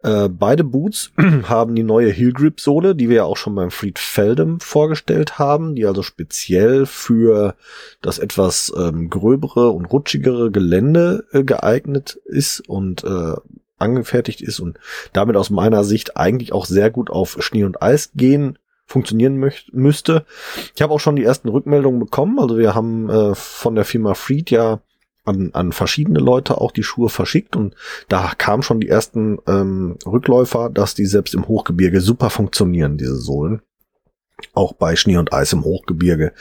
Äh, 0.06 0.30
beide 0.30 0.64
Boots 0.64 1.12
haben 1.50 1.74
die 1.74 1.82
neue 1.82 2.12
Heel 2.12 2.32
Grip 2.32 2.62
Sohle, 2.62 2.96
die 2.96 3.10
wir 3.10 3.16
ja 3.16 3.24
auch 3.24 3.38
schon 3.38 3.56
beim 3.56 3.72
Fried 3.72 3.98
Feldem 3.98 4.60
vorgestellt 4.60 5.40
haben, 5.40 5.74
die 5.74 5.88
also 5.88 6.04
speziell 6.04 6.86
für 6.86 7.56
das 8.04 8.20
etwas 8.20 8.72
ähm, 8.78 9.10
gröbere 9.10 9.72
und 9.72 9.86
rutschigere 9.86 10.52
Gelände 10.52 11.26
äh, 11.32 11.44
geeignet 11.44 12.20
ist 12.26 12.60
und 12.70 13.04
äh, 13.04 13.34
angefertigt 13.80 14.42
ist 14.42 14.60
und 14.60 14.78
damit 15.12 15.38
aus 15.38 15.50
meiner 15.50 15.84
Sicht 15.84 16.18
eigentlich 16.18 16.54
auch 16.54 16.68
sehr 16.68 16.92
gut 16.92 17.10
auf 17.10 17.38
Schnee 17.40 17.64
und 17.64 17.82
Eis 17.82 18.12
gehen 18.14 18.60
funktionieren 18.88 19.38
möcht, 19.38 19.74
müsste. 19.74 20.28
Ich 20.76 20.84
habe 20.84 20.94
auch 20.94 21.00
schon 21.00 21.16
die 21.16 21.24
ersten 21.24 21.50
Rückmeldungen 21.50 22.00
bekommen. 22.00 22.38
Also 22.38 22.60
wir 22.60 22.76
haben 22.76 23.10
äh, 23.10 23.34
von 23.34 23.74
der 23.74 23.84
Firma 23.84 24.14
Freed 24.14 24.52
ja 24.52 24.82
an, 25.25 25.50
an 25.53 25.72
verschiedene 25.72 26.20
Leute 26.20 26.60
auch 26.60 26.72
die 26.72 26.84
Schuhe 26.84 27.10
verschickt 27.10 27.55
und 27.55 27.75
da 28.08 28.32
kamen 28.38 28.63
schon 28.63 28.79
die 28.79 28.89
ersten 28.89 29.39
ähm, 29.48 29.98
Rückläufer, 30.05 30.70
dass 30.70 30.96
die 30.96 31.05
selbst 31.05 31.34
im 31.34 31.48
Hochgebirge 31.48 32.01
super 32.01 32.29
funktionieren, 32.29 32.98
diese 32.98 33.17
Sohlen 33.17 33.62
auch 34.53 34.74
bei 34.74 34.96
Schnee 34.96 35.17
und 35.17 35.34
Eis 35.34 35.53
im 35.53 35.63
Hochgebirge 35.63 36.34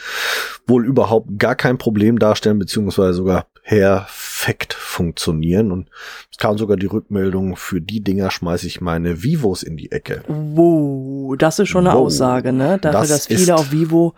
wohl 0.67 0.85
überhaupt 0.85 1.39
gar 1.39 1.55
kein 1.55 1.77
Problem 1.77 2.19
darstellen, 2.19 2.59
beziehungsweise 2.59 3.13
sogar 3.13 3.47
perfekt 3.63 4.73
funktionieren. 4.73 5.71
Und 5.71 5.89
es 6.31 6.37
kam 6.37 6.57
sogar 6.57 6.77
die 6.77 6.85
Rückmeldung, 6.85 7.55
für 7.55 7.81
die 7.81 8.01
Dinger 8.01 8.31
schmeiße 8.31 8.67
ich 8.67 8.81
meine 8.81 9.23
Vivos 9.23 9.63
in 9.63 9.77
die 9.77 9.91
Ecke. 9.91 10.23
Wow, 10.27 11.35
das 11.37 11.59
ist 11.59 11.69
schon 11.69 11.87
eine 11.87 11.95
wow, 11.95 12.05
Aussage, 12.05 12.53
ne? 12.53 12.77
Dafür, 12.79 12.99
das 12.99 13.09
dass 13.09 13.27
viele 13.27 13.55
auf 13.55 13.71
Vivo 13.71 14.13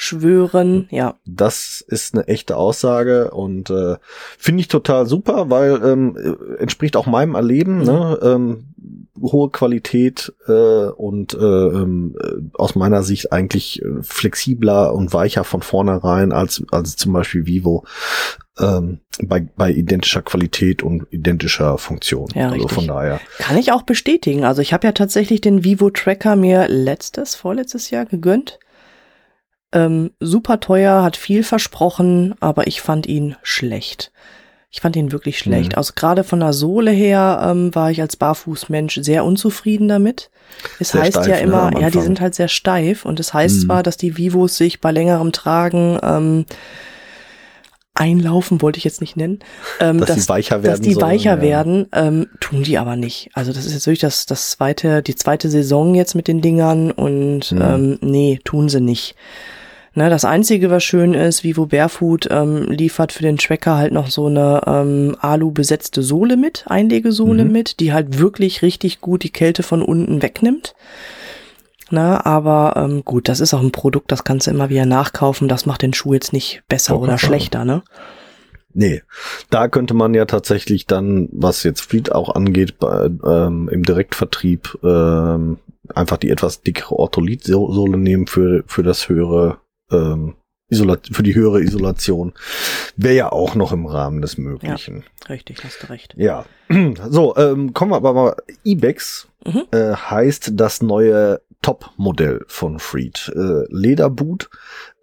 schwören, 0.00 0.86
ja. 0.90 1.16
Das 1.26 1.84
ist 1.84 2.14
eine 2.14 2.28
echte 2.28 2.56
Aussage 2.56 3.32
und 3.32 3.68
äh, 3.68 3.96
finde 4.38 4.60
ich 4.60 4.68
total 4.68 5.06
super, 5.06 5.50
weil 5.50 5.80
ähm, 5.84 6.36
entspricht 6.60 6.96
auch 6.96 7.06
meinem 7.06 7.34
Erleben, 7.34 7.78
mhm. 7.80 7.84
ne? 7.84 8.18
Ähm, 8.22 8.64
hohe 9.20 9.50
Qualität 9.50 10.32
äh, 10.46 10.52
und 10.52 11.34
äh, 11.34 11.38
äh, 11.38 12.42
aus 12.54 12.76
meiner 12.76 13.02
Sicht 13.02 13.32
eigentlich 13.32 13.82
flexibler 14.02 14.94
und 14.94 15.12
weicher 15.12 15.42
von 15.42 15.62
vornherein 15.62 16.30
als 16.30 16.62
als 16.70 16.94
zum 16.94 17.12
Beispiel 17.12 17.46
Vivo 17.46 17.84
ähm, 18.60 19.00
bei, 19.20 19.40
bei 19.56 19.72
identischer 19.72 20.22
Qualität 20.22 20.84
und 20.84 21.08
identischer 21.10 21.76
Funktion. 21.76 22.28
Ja, 22.36 22.50
also 22.50 22.54
richtig. 22.54 22.72
von 22.72 22.86
daher. 22.86 23.20
Kann 23.38 23.58
ich 23.58 23.72
auch 23.72 23.82
bestätigen. 23.82 24.44
Also 24.44 24.62
ich 24.62 24.72
habe 24.72 24.86
ja 24.86 24.92
tatsächlich 24.92 25.40
den 25.40 25.64
Vivo 25.64 25.90
Tracker 25.90 26.36
mir 26.36 26.68
letztes, 26.68 27.34
vorletztes 27.34 27.90
Jahr 27.90 28.06
gegönnt. 28.06 28.60
Ähm, 29.72 30.12
super 30.20 30.60
teuer, 30.60 31.02
hat 31.02 31.16
viel 31.16 31.42
versprochen, 31.42 32.34
aber 32.40 32.66
ich 32.66 32.80
fand 32.80 33.06
ihn 33.06 33.36
schlecht. 33.42 34.12
Ich 34.70 34.80
fand 34.80 34.96
ihn 34.96 35.12
wirklich 35.12 35.38
schlecht. 35.38 35.72
Mhm. 35.72 35.78
Also 35.78 35.92
gerade 35.94 36.24
von 36.24 36.40
der 36.40 36.52
Sohle 36.52 36.90
her 36.90 37.40
ähm, 37.42 37.74
war 37.74 37.90
ich 37.90 38.00
als 38.00 38.16
Barfußmensch 38.16 39.00
sehr 39.02 39.24
unzufrieden 39.24 39.88
damit. 39.88 40.30
Es 40.78 40.90
sehr 40.90 41.02
heißt 41.02 41.12
steif, 41.12 41.26
ja 41.26 41.36
ne, 41.36 41.42
immer, 41.42 41.70
ne, 41.70 41.80
ja, 41.80 41.90
die 41.90 42.00
sind 42.00 42.20
halt 42.20 42.34
sehr 42.34 42.48
steif 42.48 43.04
und 43.04 43.20
es 43.20 43.32
heißt 43.32 43.56
mhm. 43.56 43.60
zwar, 43.66 43.82
dass 43.82 43.96
die 43.96 44.16
Vivos 44.16 44.56
sich 44.56 44.80
bei 44.80 44.92
längerem 44.92 45.32
Tragen 45.32 45.98
ähm, 46.02 46.46
einlaufen, 47.98 48.62
wollte 48.62 48.78
ich 48.78 48.84
jetzt 48.84 49.00
nicht 49.00 49.16
nennen, 49.16 49.40
ähm, 49.80 49.98
dass, 49.98 50.08
dass 50.08 50.24
die 50.24 50.28
weicher 50.28 50.62
werden. 50.62 50.70
Dass 50.70 50.80
die 50.80 50.94
sollen, 50.94 51.06
weicher 51.06 51.36
ja. 51.36 51.42
werden, 51.42 51.86
ähm, 51.92 52.28
tun 52.40 52.62
die 52.62 52.78
aber 52.78 52.96
nicht. 52.96 53.30
Also 53.34 53.52
das 53.52 53.66
ist 53.66 53.72
jetzt 53.72 53.86
wirklich 53.86 54.00
das, 54.00 54.26
das 54.26 54.50
zweite, 54.50 55.02
die 55.02 55.14
zweite 55.14 55.50
Saison 55.50 55.94
jetzt 55.94 56.14
mit 56.14 56.28
den 56.28 56.40
Dingern 56.40 56.90
und 56.90 57.52
mhm. 57.52 57.60
ähm, 57.62 57.98
nee, 58.00 58.40
tun 58.44 58.68
sie 58.68 58.80
nicht. 58.80 59.14
Ne, 59.94 60.10
das 60.10 60.24
Einzige, 60.24 60.70
was 60.70 60.84
schön 60.84 61.12
ist, 61.12 61.42
Vivo 61.42 61.66
Barefoot 61.66 62.28
ähm, 62.30 62.66
liefert 62.68 63.10
für 63.10 63.22
den 63.22 63.36
Tracker 63.36 63.76
halt 63.76 63.92
noch 63.92 64.10
so 64.10 64.26
eine 64.26 64.62
ähm, 64.66 65.16
Alu-besetzte 65.18 66.02
Sohle 66.02 66.36
mit, 66.36 66.64
Einlegesohle 66.68 67.44
mhm. 67.44 67.50
mit, 67.50 67.80
die 67.80 67.92
halt 67.92 68.18
wirklich 68.18 68.62
richtig 68.62 69.00
gut 69.00 69.24
die 69.24 69.30
Kälte 69.30 69.64
von 69.64 69.82
unten 69.82 70.22
wegnimmt. 70.22 70.74
Na, 71.90 72.24
aber 72.24 72.74
ähm, 72.76 73.04
gut, 73.04 73.28
das 73.28 73.40
ist 73.40 73.54
auch 73.54 73.62
ein 73.62 73.72
Produkt, 73.72 74.12
das 74.12 74.24
kannst 74.24 74.46
du 74.46 74.50
immer 74.50 74.68
wieder 74.68 74.86
nachkaufen. 74.86 75.48
Das 75.48 75.66
macht 75.66 75.82
den 75.82 75.94
Schuh 75.94 76.14
jetzt 76.14 76.32
nicht 76.32 76.62
besser 76.68 76.98
oh, 76.98 77.02
oder 77.02 77.18
schlechter, 77.18 77.64
ne? 77.64 77.82
Nee, 78.74 79.02
da 79.50 79.68
könnte 79.68 79.94
man 79.94 80.14
ja 80.14 80.26
tatsächlich 80.26 80.86
dann, 80.86 81.28
was 81.32 81.62
jetzt 81.62 81.80
Fleet 81.80 82.12
auch 82.12 82.34
angeht, 82.34 82.78
bei, 82.78 83.06
ähm, 83.24 83.68
im 83.70 83.82
Direktvertrieb 83.82 84.78
ähm, 84.84 85.58
einfach 85.94 86.18
die 86.18 86.30
etwas 86.30 86.62
dickere 86.62 86.96
Ortholit-Sohle 86.96 87.96
nehmen 87.96 88.26
für, 88.26 88.62
für 88.66 88.82
das 88.82 89.08
höhere 89.08 89.58
ähm, 89.90 90.34
Isolat 90.70 91.08
für 91.10 91.22
die 91.22 91.34
höhere 91.34 91.62
Isolation 91.62 92.34
wäre 92.94 93.14
ja 93.14 93.32
auch 93.32 93.54
noch 93.54 93.72
im 93.72 93.86
Rahmen 93.86 94.20
des 94.20 94.36
Möglichen. 94.36 95.04
Ja, 95.22 95.34
richtig, 95.34 95.64
hast 95.64 95.82
du 95.82 95.88
recht. 95.88 96.14
Ja, 96.18 96.44
so 97.08 97.34
ähm, 97.36 97.72
kommen 97.72 97.92
wir 97.92 97.96
aber 97.96 98.12
mal. 98.12 98.36
Ibex 98.64 99.28
mhm. 99.46 99.62
äh, 99.70 99.94
heißt 99.94 100.52
das 100.54 100.82
neue 100.82 101.40
Top-Modell 101.62 102.44
von 102.46 102.78
Freed. 102.78 103.32
Äh, 103.34 103.64
Lederboot, 103.68 104.48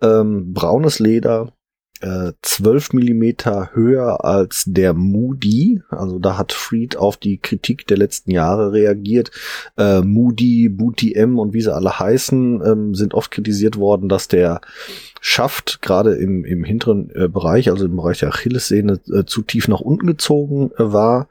ähm, 0.02 0.54
braunes 0.54 1.00
Leder, 1.00 1.54
äh, 2.02 2.34
12 2.42 2.94
Millimeter 2.94 3.72
höher 3.74 4.26
als 4.26 4.64
der 4.68 4.94
Moody. 4.94 5.82
Also 5.90 6.20
da 6.20 6.38
hat 6.38 6.54
Freed 6.54 6.98
auf 6.98 7.18
die 7.18 7.38
Kritik 7.38 7.88
der 7.88 7.98
letzten 7.98 8.32
Jahre 8.32 8.74
reagiert. 8.74 9.32
Äh, 9.78 10.02
Moody, 10.02 10.70
Booty 10.70 11.14
M 11.14 11.40
und 11.40 11.54
wie 11.54 11.62
sie 11.62 11.74
alle 11.74 11.98
heißen, 12.00 12.62
ähm, 12.66 12.96
sind 12.96 13.14
oft 13.14 13.32
kritisiert 13.32 13.78
worden, 13.78 14.10
dass 14.10 14.28
der 14.28 14.62
Schaft 15.22 15.82
gerade 15.82 16.16
im, 16.16 16.46
im 16.46 16.64
hinteren 16.64 17.10
äh, 17.16 17.28
Bereich, 17.28 17.70
also 17.70 17.86
im 17.86 17.96
Bereich 17.96 18.20
der 18.20 18.30
Achillessehne, 18.30 19.00
äh, 19.12 19.24
zu 19.26 19.42
tief 19.42 19.68
nach 19.68 19.82
unten 19.82 20.06
gezogen 20.06 20.72
äh, 20.78 20.92
war. 20.92 21.28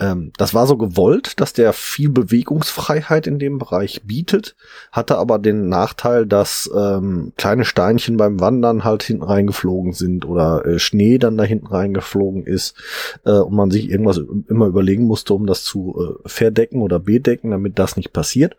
Ähm, 0.00 0.32
das 0.36 0.54
war 0.54 0.66
so 0.66 0.76
gewollt, 0.76 1.40
dass 1.40 1.52
der 1.52 1.72
viel 1.72 2.08
Bewegungsfreiheit 2.08 3.26
in 3.26 3.38
dem 3.38 3.58
Bereich 3.58 4.02
bietet, 4.04 4.56
hatte 4.92 5.18
aber 5.18 5.38
den 5.38 5.68
Nachteil, 5.68 6.26
dass 6.26 6.70
ähm, 6.74 7.32
kleine 7.36 7.64
Steinchen 7.64 8.16
beim 8.16 8.40
Wandern 8.40 8.84
halt 8.84 9.02
hinten 9.02 9.24
reingeflogen 9.24 9.92
sind 9.92 10.24
oder 10.24 10.64
äh, 10.64 10.78
Schnee 10.78 11.18
dann 11.18 11.36
da 11.36 11.44
hinten 11.44 11.66
reingeflogen 11.66 12.44
ist 12.44 12.76
äh, 13.24 13.32
und 13.32 13.54
man 13.54 13.70
sich 13.70 13.90
irgendwas 13.90 14.20
immer 14.48 14.66
überlegen 14.66 15.04
musste, 15.04 15.34
um 15.34 15.46
das 15.46 15.64
zu 15.64 16.20
äh, 16.24 16.28
verdecken 16.28 16.82
oder 16.82 16.98
bedecken, 16.98 17.50
damit 17.50 17.78
das 17.78 17.96
nicht 17.96 18.12
passiert. 18.12 18.56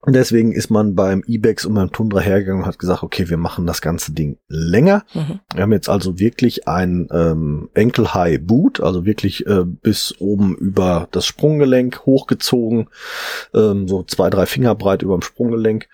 Und 0.00 0.14
deswegen 0.14 0.52
ist 0.52 0.70
man 0.70 0.94
beim 0.94 1.24
Ibex 1.26 1.64
und 1.64 1.74
beim 1.74 1.90
Tundra 1.90 2.20
hergegangen 2.20 2.62
und 2.62 2.68
hat 2.68 2.78
gesagt, 2.78 3.02
okay, 3.02 3.28
wir 3.28 3.36
machen 3.36 3.66
das 3.66 3.80
ganze 3.80 4.12
Ding 4.12 4.38
länger. 4.46 5.04
Mhm. 5.12 5.40
Wir 5.52 5.62
haben 5.62 5.72
jetzt 5.72 5.88
also 5.88 6.20
wirklich 6.20 6.68
ein 6.68 7.08
ähm, 7.10 7.68
Ankle 7.76 8.14
High 8.14 8.40
Boot, 8.40 8.80
also 8.80 9.04
wirklich 9.04 9.46
äh, 9.48 9.64
bis 9.64 10.14
oben 10.20 10.56
über 10.56 11.08
das 11.10 11.26
Sprunggelenk 11.26 12.06
hochgezogen, 12.06 12.88
ähm, 13.54 13.88
so 13.88 14.04
zwei, 14.04 14.30
drei 14.30 14.46
Finger 14.46 14.76
breit 14.76 15.02
über 15.02 15.16
dem 15.18 15.22
Sprunggelenk. 15.22 15.88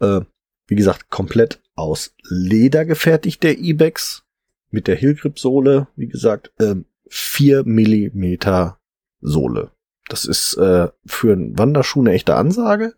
Äh, 0.00 0.20
wie 0.68 0.76
gesagt, 0.76 1.10
komplett 1.10 1.60
aus 1.74 2.14
Leder 2.28 2.84
gefertigt, 2.84 3.42
der 3.42 3.58
Ibex. 3.58 4.22
Mit 4.70 4.86
der 4.86 4.96
Hillgrip-Sohle, 4.96 5.88
wie 5.96 6.08
gesagt, 6.08 6.52
äh, 6.58 6.74
vier 7.08 7.64
Millimeter 7.64 8.78
Sohle. 9.20 9.70
Das 10.08 10.24
ist 10.24 10.54
äh, 10.54 10.88
für 11.06 11.32
einen 11.32 11.58
Wanderschuh 11.58 12.00
eine 12.00 12.12
echte 12.12 12.34
Ansage 12.34 12.94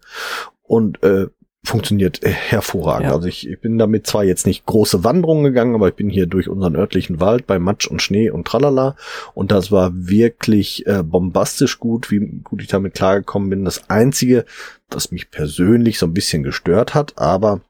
und 0.63 1.03
äh, 1.03 1.27
funktioniert 1.63 2.21
hervorragend. 2.23 3.09
Ja. 3.09 3.15
Also 3.15 3.29
ich, 3.29 3.47
ich 3.47 3.61
bin 3.61 3.77
damit 3.77 4.07
zwar 4.07 4.25
jetzt 4.25 4.47
nicht 4.47 4.65
große 4.65 5.05
Wanderungen 5.05 5.45
gegangen, 5.45 5.75
aber 5.75 5.89
ich 5.89 5.95
bin 5.95 6.09
hier 6.09 6.27
durch 6.27 6.49
unseren 6.49 6.75
örtlichen 6.75 7.21
Wald 7.21 7.47
bei 7.47 7.59
Matsch 7.59 7.87
und 7.87 8.01
Schnee 8.01 8.31
und 8.31 8.47
tralala 8.47 8.97
und 9.35 9.53
das 9.53 9.71
war 9.71 9.91
wirklich 9.95 10.87
äh, 10.87 11.03
bombastisch 11.03 11.79
gut, 11.79 12.11
wie 12.11 12.41
gut 12.43 12.63
ich 12.63 12.69
damit 12.69 12.95
klargekommen 12.95 13.51
bin. 13.51 13.65
Das 13.65 13.91
Einzige, 13.91 14.47
was 14.89 15.13
mich 15.13 15.31
persönlich 15.31 15.99
so 15.99 16.07
ein 16.07 16.15
bisschen 16.15 16.43
gestört 16.43 16.95
hat, 16.95 17.19
aber 17.19 17.61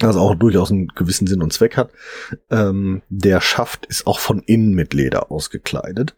also 0.00 0.20
auch 0.20 0.34
durchaus 0.34 0.70
einen 0.70 0.88
gewissen 0.88 1.26
Sinn 1.26 1.42
und 1.42 1.52
Zweck 1.52 1.76
hat. 1.76 1.90
Ähm, 2.50 3.02
der 3.08 3.40
Schaft 3.40 3.86
ist 3.86 4.06
auch 4.06 4.20
von 4.20 4.40
innen 4.40 4.74
mit 4.74 4.94
Leder 4.94 5.30
ausgekleidet 5.30 6.16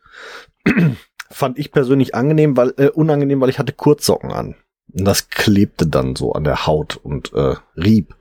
fand 1.35 1.59
ich 1.59 1.73
persönlich 1.73 2.14
angenehm, 2.14 2.57
weil 2.57 2.75
äh, 2.76 2.88
unangenehm, 2.88 3.41
weil 3.41 3.50
ich 3.50 3.59
hatte 3.59 3.73
Kurzsocken 3.73 4.33
an. 4.33 4.55
Und 4.93 5.05
das 5.05 5.29
klebte 5.29 5.87
dann 5.87 6.14
so 6.14 6.33
an 6.33 6.45
der 6.45 6.67
Haut 6.67 6.97
und 6.97 7.33
äh, 7.35 7.57
rieb. 7.76 8.14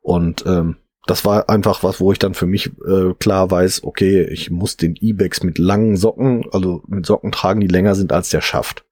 Und 0.00 0.44
ähm, 0.46 0.76
das 1.06 1.24
war 1.24 1.48
einfach 1.48 1.82
was, 1.82 2.00
wo 2.00 2.12
ich 2.12 2.18
dann 2.18 2.34
für 2.34 2.46
mich 2.46 2.70
äh, 2.86 3.14
klar 3.18 3.50
weiß, 3.50 3.84
okay, 3.84 4.22
ich 4.24 4.50
muss 4.50 4.76
den 4.76 4.94
Ibex 4.96 5.42
mit 5.42 5.58
langen 5.58 5.96
Socken, 5.96 6.44
also 6.52 6.82
mit 6.86 7.06
Socken 7.06 7.32
tragen, 7.32 7.60
die 7.60 7.66
länger 7.66 7.94
sind 7.94 8.12
als 8.12 8.28
der 8.28 8.40
Schaft. 8.40 8.84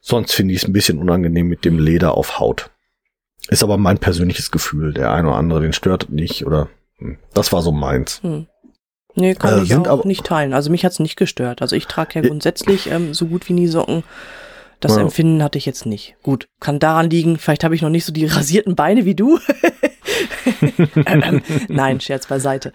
Sonst 0.00 0.32
finde 0.32 0.54
ich 0.54 0.62
es 0.62 0.68
ein 0.68 0.72
bisschen 0.72 0.98
unangenehm 0.98 1.48
mit 1.48 1.64
dem 1.64 1.78
Leder 1.78 2.14
auf 2.14 2.38
Haut. 2.38 2.70
Ist 3.48 3.62
aber 3.62 3.76
mein 3.76 3.98
persönliches 3.98 4.50
Gefühl. 4.50 4.92
Der 4.92 5.12
eine 5.12 5.28
oder 5.28 5.36
andere, 5.36 5.60
den 5.60 5.72
stört 5.72 6.10
nicht 6.10 6.46
oder 6.46 6.68
hm, 6.98 7.18
das 7.34 7.52
war 7.52 7.62
so 7.62 7.72
meins. 7.72 8.22
Hm. 8.22 8.46
Nee, 9.16 9.34
kann 9.34 9.58
äh, 9.58 9.62
ich 9.62 9.74
auch 9.74 10.04
nicht 10.04 10.24
teilen. 10.24 10.52
Also 10.52 10.70
mich 10.70 10.84
hat's 10.84 11.00
nicht 11.00 11.16
gestört. 11.16 11.62
Also 11.62 11.74
ich 11.74 11.86
trage 11.86 12.20
ja 12.20 12.28
grundsätzlich 12.28 12.90
ähm, 12.90 13.14
so 13.14 13.26
gut 13.26 13.48
wie 13.48 13.54
nie 13.54 13.66
Socken. 13.66 14.04
Das 14.80 14.96
ja. 14.96 15.02
Empfinden 15.02 15.42
hatte 15.42 15.56
ich 15.56 15.64
jetzt 15.64 15.86
nicht. 15.86 16.16
Gut, 16.22 16.48
kann 16.60 16.78
daran 16.78 17.08
liegen, 17.08 17.38
vielleicht 17.38 17.64
habe 17.64 17.74
ich 17.74 17.80
noch 17.80 17.88
nicht 17.88 18.04
so 18.04 18.12
die 18.12 18.26
rasierten 18.26 18.76
Beine 18.76 19.06
wie 19.06 19.14
du. 19.14 19.38
ähm, 21.06 21.40
nein, 21.68 22.00
Scherz 22.00 22.26
beiseite. 22.26 22.72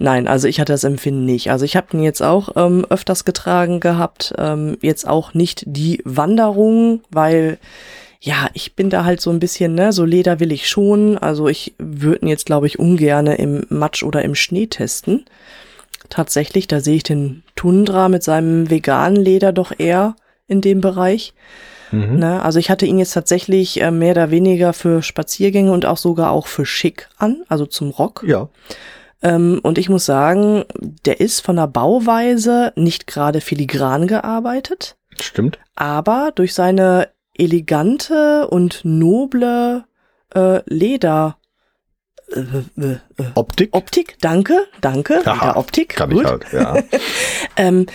Nein, 0.00 0.26
also 0.26 0.48
ich 0.48 0.58
hatte 0.58 0.72
das 0.72 0.82
Empfinden 0.82 1.24
nicht. 1.24 1.52
Also 1.52 1.64
ich 1.64 1.76
habe 1.76 1.96
ihn 1.96 2.02
jetzt 2.02 2.22
auch 2.22 2.50
ähm, 2.56 2.84
öfters 2.90 3.24
getragen 3.24 3.78
gehabt. 3.78 4.34
Ähm, 4.36 4.78
jetzt 4.82 5.06
auch 5.06 5.32
nicht 5.32 5.62
die 5.66 6.02
Wanderung, 6.04 7.02
weil 7.10 7.58
ja, 8.20 8.48
ich 8.54 8.74
bin 8.74 8.90
da 8.90 9.04
halt 9.04 9.20
so 9.20 9.30
ein 9.30 9.38
bisschen, 9.38 9.74
ne, 9.74 9.92
so 9.92 10.04
Leder 10.04 10.40
will 10.40 10.50
ich 10.50 10.68
schon. 10.68 11.18
Also 11.18 11.46
ich 11.46 11.74
würde 11.78 12.22
ihn 12.22 12.28
jetzt, 12.28 12.46
glaube 12.46 12.66
ich, 12.66 12.80
ungerne 12.80 13.36
im 13.36 13.64
Matsch 13.68 14.02
oder 14.02 14.22
im 14.22 14.34
Schnee 14.34 14.66
testen. 14.66 15.24
Tatsächlich, 16.10 16.68
da 16.68 16.80
sehe 16.80 16.96
ich 16.96 17.02
den 17.02 17.42
Tundra 17.56 18.08
mit 18.08 18.22
seinem 18.22 18.70
veganen 18.70 19.16
Leder 19.16 19.52
doch 19.52 19.72
eher 19.76 20.16
in 20.46 20.60
dem 20.60 20.80
Bereich. 20.80 21.34
Mhm. 21.90 22.18
Ne, 22.18 22.42
also 22.42 22.58
ich 22.58 22.70
hatte 22.70 22.86
ihn 22.86 22.98
jetzt 22.98 23.12
tatsächlich 23.12 23.80
äh, 23.80 23.90
mehr 23.90 24.12
oder 24.12 24.30
weniger 24.30 24.72
für 24.72 25.02
Spaziergänge 25.02 25.72
und 25.72 25.86
auch 25.86 25.96
sogar 25.96 26.30
auch 26.30 26.46
für 26.46 26.66
schick 26.66 27.08
an, 27.18 27.42
also 27.48 27.66
zum 27.66 27.90
Rock. 27.90 28.24
Ja. 28.26 28.48
Ähm, 29.22 29.60
und 29.62 29.78
ich 29.78 29.88
muss 29.88 30.04
sagen, 30.04 30.64
der 31.04 31.20
ist 31.20 31.40
von 31.40 31.56
der 31.56 31.66
Bauweise 31.66 32.72
nicht 32.76 33.06
gerade 33.06 33.40
filigran 33.40 34.06
gearbeitet. 34.06 34.96
Stimmt. 35.20 35.58
Aber 35.76 36.32
durch 36.34 36.54
seine 36.54 37.08
elegante 37.36 38.48
und 38.48 38.80
noble 38.84 39.84
äh, 40.34 40.60
Leder 40.66 41.36
äh, 42.34 42.82
äh, 42.82 42.96
Optik. 43.34 43.70
Optik, 43.72 44.16
danke, 44.20 44.66
danke. 44.80 45.22
Aha, 45.24 45.56
Optik. 45.56 45.90
Kann 45.90 46.10
gut. 46.10 46.24
ich 46.24 46.28
halt, 46.28 46.44
ja. 46.52 46.76
ähm, 47.56 47.86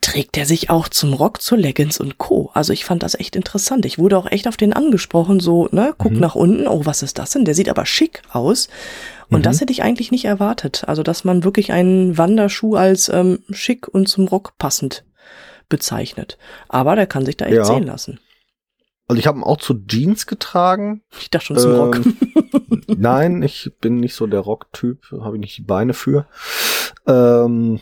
trägt 0.00 0.36
er 0.36 0.46
sich 0.46 0.70
auch 0.70 0.88
zum 0.88 1.12
Rock, 1.12 1.42
zur 1.42 1.58
Leggings 1.58 1.98
und 1.98 2.18
Co. 2.18 2.50
Also 2.54 2.72
ich 2.72 2.84
fand 2.84 3.02
das 3.02 3.14
echt 3.14 3.36
interessant. 3.36 3.86
Ich 3.86 3.98
wurde 3.98 4.18
auch 4.18 4.30
echt 4.30 4.46
auf 4.46 4.56
den 4.56 4.72
angesprochen, 4.72 5.40
so, 5.40 5.68
ne, 5.72 5.94
guck 5.96 6.12
mhm. 6.12 6.20
nach 6.20 6.34
unten, 6.34 6.66
oh, 6.68 6.84
was 6.84 7.02
ist 7.02 7.18
das 7.18 7.30
denn? 7.30 7.44
Der 7.44 7.54
sieht 7.54 7.68
aber 7.68 7.86
schick 7.86 8.22
aus. 8.32 8.68
Und 9.30 9.40
mhm. 9.40 9.42
das 9.42 9.60
hätte 9.60 9.72
ich 9.72 9.82
eigentlich 9.82 10.10
nicht 10.10 10.24
erwartet. 10.24 10.84
Also, 10.86 11.02
dass 11.02 11.24
man 11.24 11.44
wirklich 11.44 11.72
einen 11.72 12.16
Wanderschuh 12.16 12.76
als 12.76 13.08
ähm, 13.08 13.40
schick 13.50 13.88
und 13.88 14.08
zum 14.08 14.26
Rock 14.26 14.56
passend 14.58 15.04
bezeichnet. 15.68 16.38
Aber 16.68 16.96
der 16.96 17.06
kann 17.06 17.26
sich 17.26 17.36
da 17.36 17.46
echt 17.46 17.56
ja. 17.56 17.64
sehen 17.64 17.84
lassen. 17.84 18.20
Also 19.08 19.18
ich 19.18 19.26
habe 19.26 19.38
ihn 19.38 19.44
auch 19.44 19.56
zu 19.56 19.74
Jeans 19.86 20.26
getragen. 20.26 21.02
Ich 21.18 21.30
dachte 21.30 21.46
schon 21.46 21.58
zum 21.58 21.70
ähm, 21.72 21.76
Rock. 21.78 22.00
nein, 22.98 23.42
ich 23.42 23.72
bin 23.80 23.96
nicht 23.96 24.14
so 24.14 24.26
der 24.26 24.40
Rock-Typ, 24.40 25.10
habe 25.20 25.36
ich 25.36 25.40
nicht 25.40 25.56
die 25.56 25.62
Beine 25.62 25.94
für. 25.94 26.26
Ähm, 27.06 27.80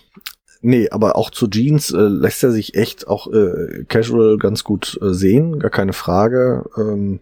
nee, 0.60 0.88
aber 0.90 1.16
auch 1.16 1.30
zu 1.30 1.48
Jeans 1.48 1.90
äh, 1.90 1.98
lässt 1.98 2.44
er 2.44 2.52
sich 2.52 2.76
echt 2.76 3.08
auch 3.08 3.26
äh, 3.32 3.84
casual 3.88 4.38
ganz 4.38 4.62
gut 4.62 4.98
äh, 5.02 5.12
sehen, 5.12 5.58
gar 5.58 5.70
keine 5.70 5.92
Frage. 5.92 6.70
Ähm, 6.76 7.20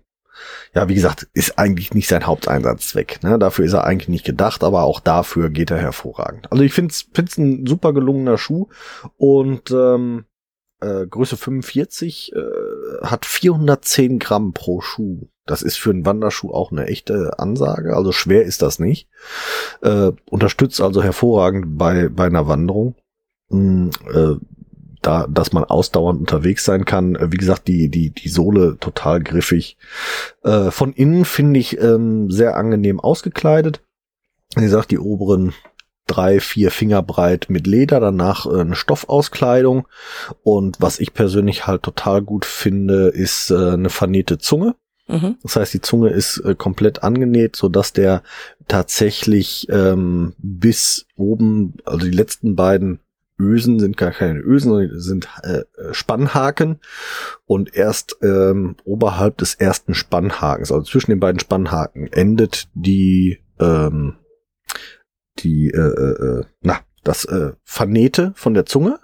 ja, 0.74 0.88
wie 0.88 0.94
gesagt, 0.94 1.28
ist 1.32 1.58
eigentlich 1.58 1.94
nicht 1.94 2.08
sein 2.08 2.26
Haupteinsatzzweck. 2.26 3.22
Ne? 3.22 3.38
Dafür 3.38 3.64
ist 3.64 3.72
er 3.72 3.84
eigentlich 3.84 4.08
nicht 4.08 4.24
gedacht, 4.26 4.64
aber 4.64 4.82
auch 4.82 5.00
dafür 5.00 5.48
geht 5.48 5.70
er 5.70 5.78
hervorragend. 5.78 6.50
Also 6.52 6.62
ich 6.62 6.74
finde 6.74 6.92
es 6.92 7.38
ein 7.38 7.66
super 7.66 7.94
gelungener 7.94 8.36
Schuh 8.36 8.68
und 9.16 9.70
ähm, 9.70 10.24
äh, 10.84 11.06
Größe 11.06 11.36
45 11.36 12.32
äh, 12.34 12.40
hat 13.02 13.26
410 13.26 14.18
Gramm 14.18 14.52
pro 14.52 14.80
Schuh. 14.80 15.28
Das 15.46 15.62
ist 15.62 15.76
für 15.76 15.90
einen 15.90 16.06
Wanderschuh 16.06 16.50
auch 16.50 16.72
eine 16.72 16.86
echte 16.86 17.38
Ansage. 17.38 17.96
Also 17.96 18.12
schwer 18.12 18.44
ist 18.44 18.62
das 18.62 18.78
nicht. 18.78 19.08
Äh, 19.82 20.12
unterstützt 20.30 20.80
also 20.80 21.02
hervorragend 21.02 21.78
bei, 21.78 22.08
bei 22.08 22.26
einer 22.26 22.48
Wanderung. 22.48 22.96
Mm, 23.50 23.90
äh, 24.12 24.36
da, 25.02 25.26
dass 25.28 25.52
man 25.52 25.64
ausdauernd 25.64 26.18
unterwegs 26.18 26.64
sein 26.64 26.84
kann. 26.84 27.14
Äh, 27.14 27.30
wie 27.30 27.36
gesagt, 27.36 27.68
die, 27.68 27.88
die, 27.88 28.10
die 28.10 28.28
Sohle 28.28 28.78
total 28.80 29.22
griffig. 29.22 29.76
Äh, 30.42 30.70
von 30.70 30.92
innen 30.92 31.24
finde 31.24 31.60
ich 31.60 31.78
ähm, 31.80 32.30
sehr 32.30 32.56
angenehm 32.56 33.00
ausgekleidet. 33.00 33.82
Wie 34.56 34.62
gesagt, 34.62 34.90
die 34.90 34.98
oberen 34.98 35.52
drei, 36.06 36.40
vier 36.40 36.70
Finger 36.70 37.02
breit 37.02 37.46
mit 37.48 37.66
Leder, 37.66 38.00
danach 38.00 38.46
äh, 38.46 38.60
eine 38.60 38.76
Stoffauskleidung. 38.76 39.86
Und 40.42 40.80
was 40.80 41.00
ich 41.00 41.14
persönlich 41.14 41.66
halt 41.66 41.82
total 41.82 42.22
gut 42.22 42.44
finde, 42.44 43.08
ist 43.08 43.50
äh, 43.50 43.72
eine 43.72 43.90
vernähte 43.90 44.38
Zunge. 44.38 44.74
Mhm. 45.06 45.36
Das 45.42 45.56
heißt, 45.56 45.74
die 45.74 45.80
Zunge 45.80 46.10
ist 46.10 46.38
äh, 46.38 46.54
komplett 46.54 47.02
angenäht, 47.02 47.56
so 47.56 47.68
dass 47.68 47.92
der 47.92 48.22
tatsächlich 48.68 49.66
ähm, 49.70 50.34
bis 50.38 51.06
oben, 51.16 51.74
also 51.84 52.06
die 52.06 52.16
letzten 52.16 52.56
beiden 52.56 53.00
Ösen 53.38 53.80
sind 53.80 53.96
gar 53.96 54.12
keine 54.12 54.40
Ösen, 54.40 54.70
sondern 54.70 55.00
sind 55.00 55.28
äh, 55.42 55.64
Spannhaken 55.92 56.78
und 57.46 57.74
erst 57.74 58.16
ähm, 58.22 58.76
oberhalb 58.84 59.38
des 59.38 59.54
ersten 59.54 59.94
Spannhakens, 59.94 60.70
also 60.70 60.84
zwischen 60.84 61.10
den 61.10 61.20
beiden 61.20 61.40
Spannhaken, 61.40 62.12
endet 62.12 62.68
die 62.74 63.40
ähm, 63.58 64.14
die, 65.44 65.70
äh, 65.70 65.78
äh, 65.78 66.40
äh, 66.40 66.44
na, 66.62 66.80
das 67.04 67.24
äh, 67.26 67.52
Vernähte 67.64 68.32
von 68.34 68.54
der 68.54 68.66
Zunge. 68.66 68.98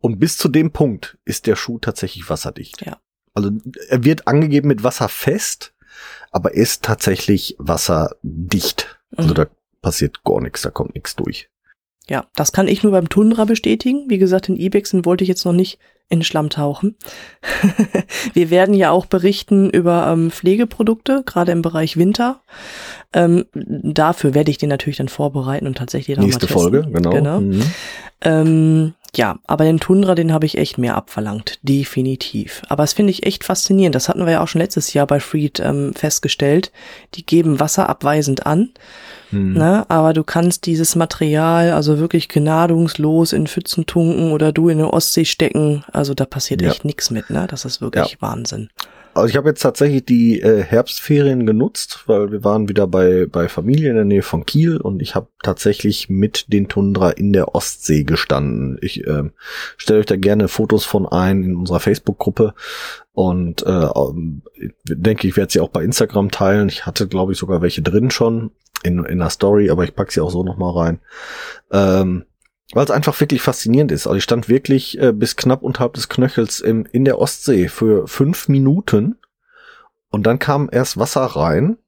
Und 0.00 0.18
bis 0.18 0.36
zu 0.36 0.48
dem 0.48 0.72
Punkt 0.72 1.16
ist 1.24 1.46
der 1.46 1.56
Schuh 1.56 1.78
tatsächlich 1.78 2.28
wasserdicht. 2.28 2.84
Ja. 2.84 2.98
Also 3.34 3.50
er 3.88 4.04
wird 4.04 4.26
angegeben 4.26 4.68
mit 4.68 4.82
wasserfest, 4.82 5.74
aber 6.32 6.54
ist 6.54 6.82
tatsächlich 6.82 7.54
wasserdicht. 7.58 8.98
Also 9.16 9.30
mhm. 9.30 9.34
da 9.34 9.46
passiert 9.82 10.24
gar 10.24 10.40
nichts, 10.40 10.62
da 10.62 10.70
kommt 10.70 10.94
nichts 10.94 11.14
durch. 11.14 11.48
Ja, 12.08 12.26
das 12.34 12.52
kann 12.52 12.68
ich 12.68 12.82
nur 12.82 12.92
beim 12.92 13.08
Tundra 13.08 13.44
bestätigen. 13.44 14.08
Wie 14.08 14.18
gesagt, 14.18 14.48
in 14.48 14.56
Ibexen 14.56 15.04
wollte 15.04 15.24
ich 15.24 15.28
jetzt 15.28 15.44
noch 15.44 15.52
nicht 15.52 15.78
in 16.08 16.22
Schlamm 16.22 16.50
tauchen. 16.50 16.96
Wir 18.32 18.50
werden 18.50 18.74
ja 18.74 18.90
auch 18.90 19.06
berichten 19.06 19.70
über 19.70 20.06
ähm, 20.08 20.30
Pflegeprodukte, 20.30 21.22
gerade 21.26 21.52
im 21.52 21.62
Bereich 21.62 21.96
Winter. 21.96 22.40
Ähm, 23.12 23.46
dafür 23.54 24.34
werde 24.34 24.50
ich 24.50 24.58
den 24.58 24.68
natürlich 24.68 24.98
dann 24.98 25.08
vorbereiten 25.08 25.66
und 25.66 25.78
tatsächlich 25.78 26.16
dann 26.16 26.26
Nächste 26.26 26.46
Folge, 26.46 26.86
genau. 26.92 27.10
genau. 27.10 27.40
Mhm. 27.40 27.62
Ähm, 28.20 28.94
ja, 29.16 29.38
aber 29.46 29.64
den 29.64 29.80
Tundra, 29.80 30.14
den 30.14 30.32
habe 30.32 30.46
ich 30.46 30.58
echt 30.58 30.78
mehr 30.78 30.94
abverlangt, 30.94 31.58
definitiv. 31.62 32.62
Aber 32.68 32.82
das 32.82 32.92
finde 32.92 33.12
ich 33.12 33.24
echt 33.24 33.44
faszinierend. 33.44 33.94
Das 33.94 34.08
hatten 34.08 34.24
wir 34.24 34.32
ja 34.32 34.42
auch 34.42 34.48
schon 34.48 34.60
letztes 34.60 34.92
Jahr 34.92 35.06
bei 35.06 35.20
Freed 35.20 35.58
ähm, 35.60 35.92
festgestellt. 35.94 36.70
Die 37.14 37.24
geben 37.24 37.58
Wasser 37.58 37.88
abweisend 37.88 38.46
an. 38.46 38.70
Mhm. 39.30 39.54
Ne? 39.54 39.84
Aber 39.88 40.12
du 40.12 40.24
kannst 40.24 40.66
dieses 40.66 40.96
Material 40.96 41.72
also 41.72 41.98
wirklich 41.98 42.28
gnadungslos 42.28 43.32
in 43.32 43.46
Pfützen 43.46 43.86
tunken 43.86 44.32
oder 44.32 44.52
du 44.52 44.68
in 44.68 44.78
eine 44.78 44.92
Ostsee 44.92 45.24
stecken. 45.24 45.84
Also 45.92 46.14
da 46.14 46.24
passiert 46.24 46.62
ja. 46.62 46.70
echt 46.70 46.84
nichts 46.84 47.10
mit, 47.10 47.30
ne? 47.30 47.46
Das 47.48 47.64
ist 47.64 47.80
wirklich 47.80 48.12
ja. 48.12 48.16
Wahnsinn. 48.20 48.70
Also 49.16 49.28
ich 49.28 49.36
habe 49.36 49.48
jetzt 49.48 49.62
tatsächlich 49.62 50.04
die 50.04 50.42
äh, 50.42 50.62
Herbstferien 50.62 51.46
genutzt, 51.46 52.04
weil 52.04 52.30
wir 52.32 52.44
waren 52.44 52.68
wieder 52.68 52.86
bei, 52.86 53.24
bei 53.24 53.48
Familie 53.48 53.88
in 53.88 53.96
der 53.96 54.04
Nähe 54.04 54.20
von 54.20 54.44
Kiel 54.44 54.76
und 54.76 55.00
ich 55.00 55.14
habe 55.14 55.28
tatsächlich 55.42 56.10
mit 56.10 56.52
den 56.52 56.68
Tundra 56.68 57.12
in 57.12 57.32
der 57.32 57.54
Ostsee 57.54 58.04
gestanden. 58.04 58.76
Ich 58.82 59.06
äh, 59.06 59.30
stelle 59.78 60.00
euch 60.00 60.06
da 60.06 60.16
gerne 60.16 60.48
Fotos 60.48 60.84
von 60.84 61.06
ein 61.06 61.44
in 61.44 61.56
unserer 61.56 61.80
Facebook-Gruppe 61.80 62.52
und 63.12 63.64
äh, 63.64 63.86
ähm, 63.86 64.42
denke, 64.84 65.26
ich 65.26 65.38
werde 65.38 65.50
sie 65.50 65.60
auch 65.60 65.70
bei 65.70 65.82
Instagram 65.82 66.30
teilen. 66.30 66.68
Ich 66.68 66.84
hatte, 66.84 67.08
glaube 67.08 67.32
ich, 67.32 67.38
sogar 67.38 67.62
welche 67.62 67.80
drin 67.80 68.10
schon 68.10 68.50
in, 68.82 69.02
in 69.02 69.18
der 69.18 69.30
Story, 69.30 69.70
aber 69.70 69.84
ich 69.84 69.94
pack 69.94 70.12
sie 70.12 70.20
auch 70.20 70.30
so 70.30 70.44
nochmal 70.44 70.76
rein. 70.76 71.00
Ähm, 71.72 72.26
weil 72.72 72.84
es 72.84 72.90
einfach 72.90 73.18
wirklich 73.20 73.42
faszinierend 73.42 73.92
ist. 73.92 74.06
Also 74.06 74.16
ich 74.16 74.24
stand 74.24 74.48
wirklich 74.48 75.00
äh, 75.00 75.12
bis 75.12 75.36
knapp 75.36 75.62
unterhalb 75.62 75.94
des 75.94 76.08
Knöchels 76.08 76.60
im, 76.60 76.86
in 76.90 77.04
der 77.04 77.18
Ostsee 77.18 77.68
für 77.68 78.06
fünf 78.08 78.48
Minuten 78.48 79.18
und 80.10 80.26
dann 80.26 80.38
kam 80.38 80.68
erst 80.70 80.98
Wasser 80.98 81.22
rein 81.22 81.78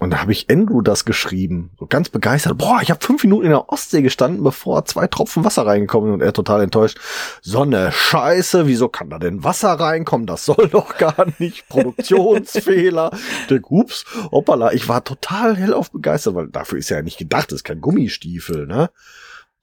und 0.00 0.10
da 0.10 0.20
habe 0.20 0.30
ich 0.30 0.48
Andrew 0.48 0.80
das 0.80 1.04
geschrieben, 1.04 1.72
so 1.76 1.86
ganz 1.86 2.08
begeistert. 2.08 2.56
Boah, 2.56 2.78
ich 2.82 2.90
habe 2.90 3.04
fünf 3.04 3.24
Minuten 3.24 3.46
in 3.46 3.50
der 3.50 3.68
Ostsee 3.68 4.00
gestanden, 4.00 4.44
bevor 4.44 4.84
zwei 4.84 5.08
Tropfen 5.08 5.44
Wasser 5.44 5.66
reingekommen 5.66 6.08
sind 6.08 6.14
und 6.14 6.22
er 6.22 6.32
total 6.32 6.62
enttäuscht. 6.62 6.98
So 7.42 7.62
eine 7.62 7.90
Scheiße, 7.90 8.68
wieso 8.68 8.88
kann 8.88 9.10
da 9.10 9.18
denn 9.18 9.42
Wasser 9.42 9.72
reinkommen? 9.72 10.28
Das 10.28 10.44
soll 10.44 10.68
doch 10.70 10.98
gar 10.98 11.26
nicht. 11.38 11.68
Produktionsfehler. 11.68 13.10
Der 13.50 13.60
Ups, 13.68 14.04
hoppala. 14.30 14.72
Ich 14.72 14.88
war 14.88 15.02
total 15.02 15.56
hellauf 15.56 15.90
begeistert, 15.90 16.36
weil 16.36 16.48
dafür 16.48 16.78
ist 16.78 16.90
ja 16.90 17.02
nicht 17.02 17.18
gedacht, 17.18 17.50
das 17.50 17.56
ist 17.56 17.64
kein 17.64 17.80
Gummistiefel, 17.80 18.66
ne? 18.66 18.90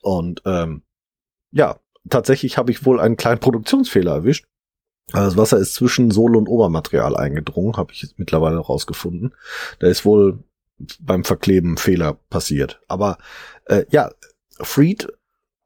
Und 0.05 0.43
ähm, 0.45 0.83
ja, 1.51 1.79
tatsächlich 2.09 2.57
habe 2.57 2.69
ich 2.69 2.85
wohl 2.85 2.99
einen 2.99 3.17
kleinen 3.17 3.39
Produktionsfehler 3.39 4.13
erwischt. 4.13 4.45
Also 5.11 5.29
das 5.29 5.37
Wasser 5.37 5.57
ist 5.57 5.73
zwischen 5.73 6.11
Sohle 6.11 6.37
und 6.37 6.47
Obermaterial 6.47 7.15
eingedrungen, 7.15 7.77
habe 7.77 7.91
ich 7.91 8.03
jetzt 8.03 8.19
mittlerweile 8.19 8.57
rausgefunden. 8.57 9.33
Da 9.79 9.87
ist 9.87 10.05
wohl 10.05 10.43
beim 10.99 11.23
Verkleben 11.23 11.77
Fehler 11.77 12.17
passiert. 12.29 12.81
Aber 12.87 13.17
äh, 13.65 13.85
ja, 13.89 14.11
Freed, 14.59 15.07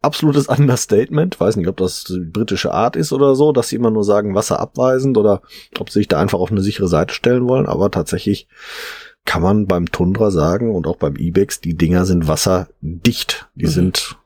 absolutes 0.02 0.48
Understatement. 0.58 1.38
Weiß 1.38 1.58
nicht, 1.58 1.68
ob 1.68 1.76
das 1.76 2.06
die 2.06 2.20
britische 2.20 2.74
Art 2.74 2.96
ist 2.96 3.12
oder 3.12 3.36
so, 3.36 3.52
dass 3.52 3.68
sie 3.68 3.76
immer 3.76 3.92
nur 3.92 4.06
sagen 4.06 4.36
Wasser 4.36 4.60
abweisend 4.60 5.18
oder 5.18 5.42
ob 5.80 5.90
sie 5.90 6.00
sich 6.00 6.08
da 6.08 6.20
einfach 6.20 6.40
auf 6.40 6.52
eine 6.52 6.62
sichere 6.62 6.88
Seite 6.88 7.14
stellen 7.14 7.48
wollen. 7.50 7.66
Aber 7.66 7.92
tatsächlich 7.92 8.48
kann 9.26 9.42
man 9.42 9.68
beim 9.68 9.92
Tundra 9.92 10.32
sagen 10.32 10.74
und 10.74 10.88
auch 10.88 10.96
beim 10.96 11.16
Ibex, 11.16 11.60
die 11.60 11.76
Dinger 11.76 12.06
sind 12.06 12.28
wasserdicht. 12.28 13.50
Die 13.56 13.66
mhm. 13.66 13.72
sind 13.72 14.19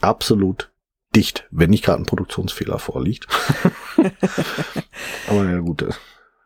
absolut 0.00 0.70
dicht, 1.14 1.46
wenn 1.50 1.70
nicht 1.70 1.84
gerade 1.84 2.02
ein 2.02 2.06
Produktionsfehler 2.06 2.78
vorliegt. 2.78 3.26
Aber 5.28 5.44
ja 5.44 5.58
gut, 5.58 5.84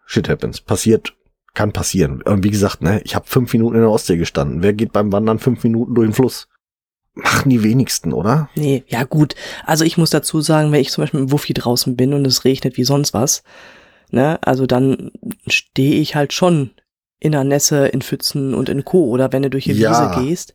shit 0.07 0.29
happens. 0.29 0.61
Passiert 0.61 1.15
kann 1.55 1.73
passieren. 1.73 2.23
Und 2.23 2.43
wie 2.43 2.51
gesagt, 2.51 2.83
ne, 2.83 3.01
ich 3.05 3.15
habe 3.15 3.27
fünf 3.29 3.53
Minuten 3.53 3.77
in 3.77 3.83
der 3.83 3.91
Ostsee 3.91 4.17
gestanden. 4.17 4.63
Wer 4.63 4.73
geht 4.73 4.93
beim 4.93 5.13
Wandern 5.13 5.39
fünf 5.39 5.63
Minuten 5.63 5.95
durch 5.95 6.09
den 6.09 6.15
Fluss? 6.15 6.49
Machen 7.15 7.49
die 7.49 7.63
wenigsten, 7.63 8.13
oder? 8.13 8.49
Nee, 8.57 8.83
ja 8.89 9.05
gut. 9.05 9.37
Also 9.65 9.85
ich 9.85 9.97
muss 9.97 10.11
dazu 10.11 10.41
sagen, 10.41 10.73
wenn 10.73 10.81
ich 10.81 10.91
zum 10.91 11.03
Beispiel 11.03 11.21
mit 11.21 11.29
dem 11.31 11.33
Wuffi 11.33 11.55
draußen 11.55 11.95
bin 11.95 12.13
und 12.13 12.27
es 12.27 12.45
regnet 12.45 12.77
wie 12.77 12.83
sonst 12.83 13.15
was, 13.15 13.45
ne, 14.11 14.41
also 14.43 14.67
dann 14.67 15.13
stehe 15.47 16.01
ich 16.01 16.17
halt 16.17 16.33
schon 16.33 16.71
in 17.21 17.31
der 17.33 17.45
Nässe, 17.45 17.87
in 17.87 18.03
Pfützen 18.03 18.53
und 18.53 18.69
in 18.69 18.85
Co. 18.85 19.05
Oder 19.11 19.33
wenn 19.33 19.43
du 19.43 19.51
durch 19.51 19.65
die 19.65 19.73
Ja. 19.75 20.17
Wiese 20.17 20.27
gehst. 20.27 20.55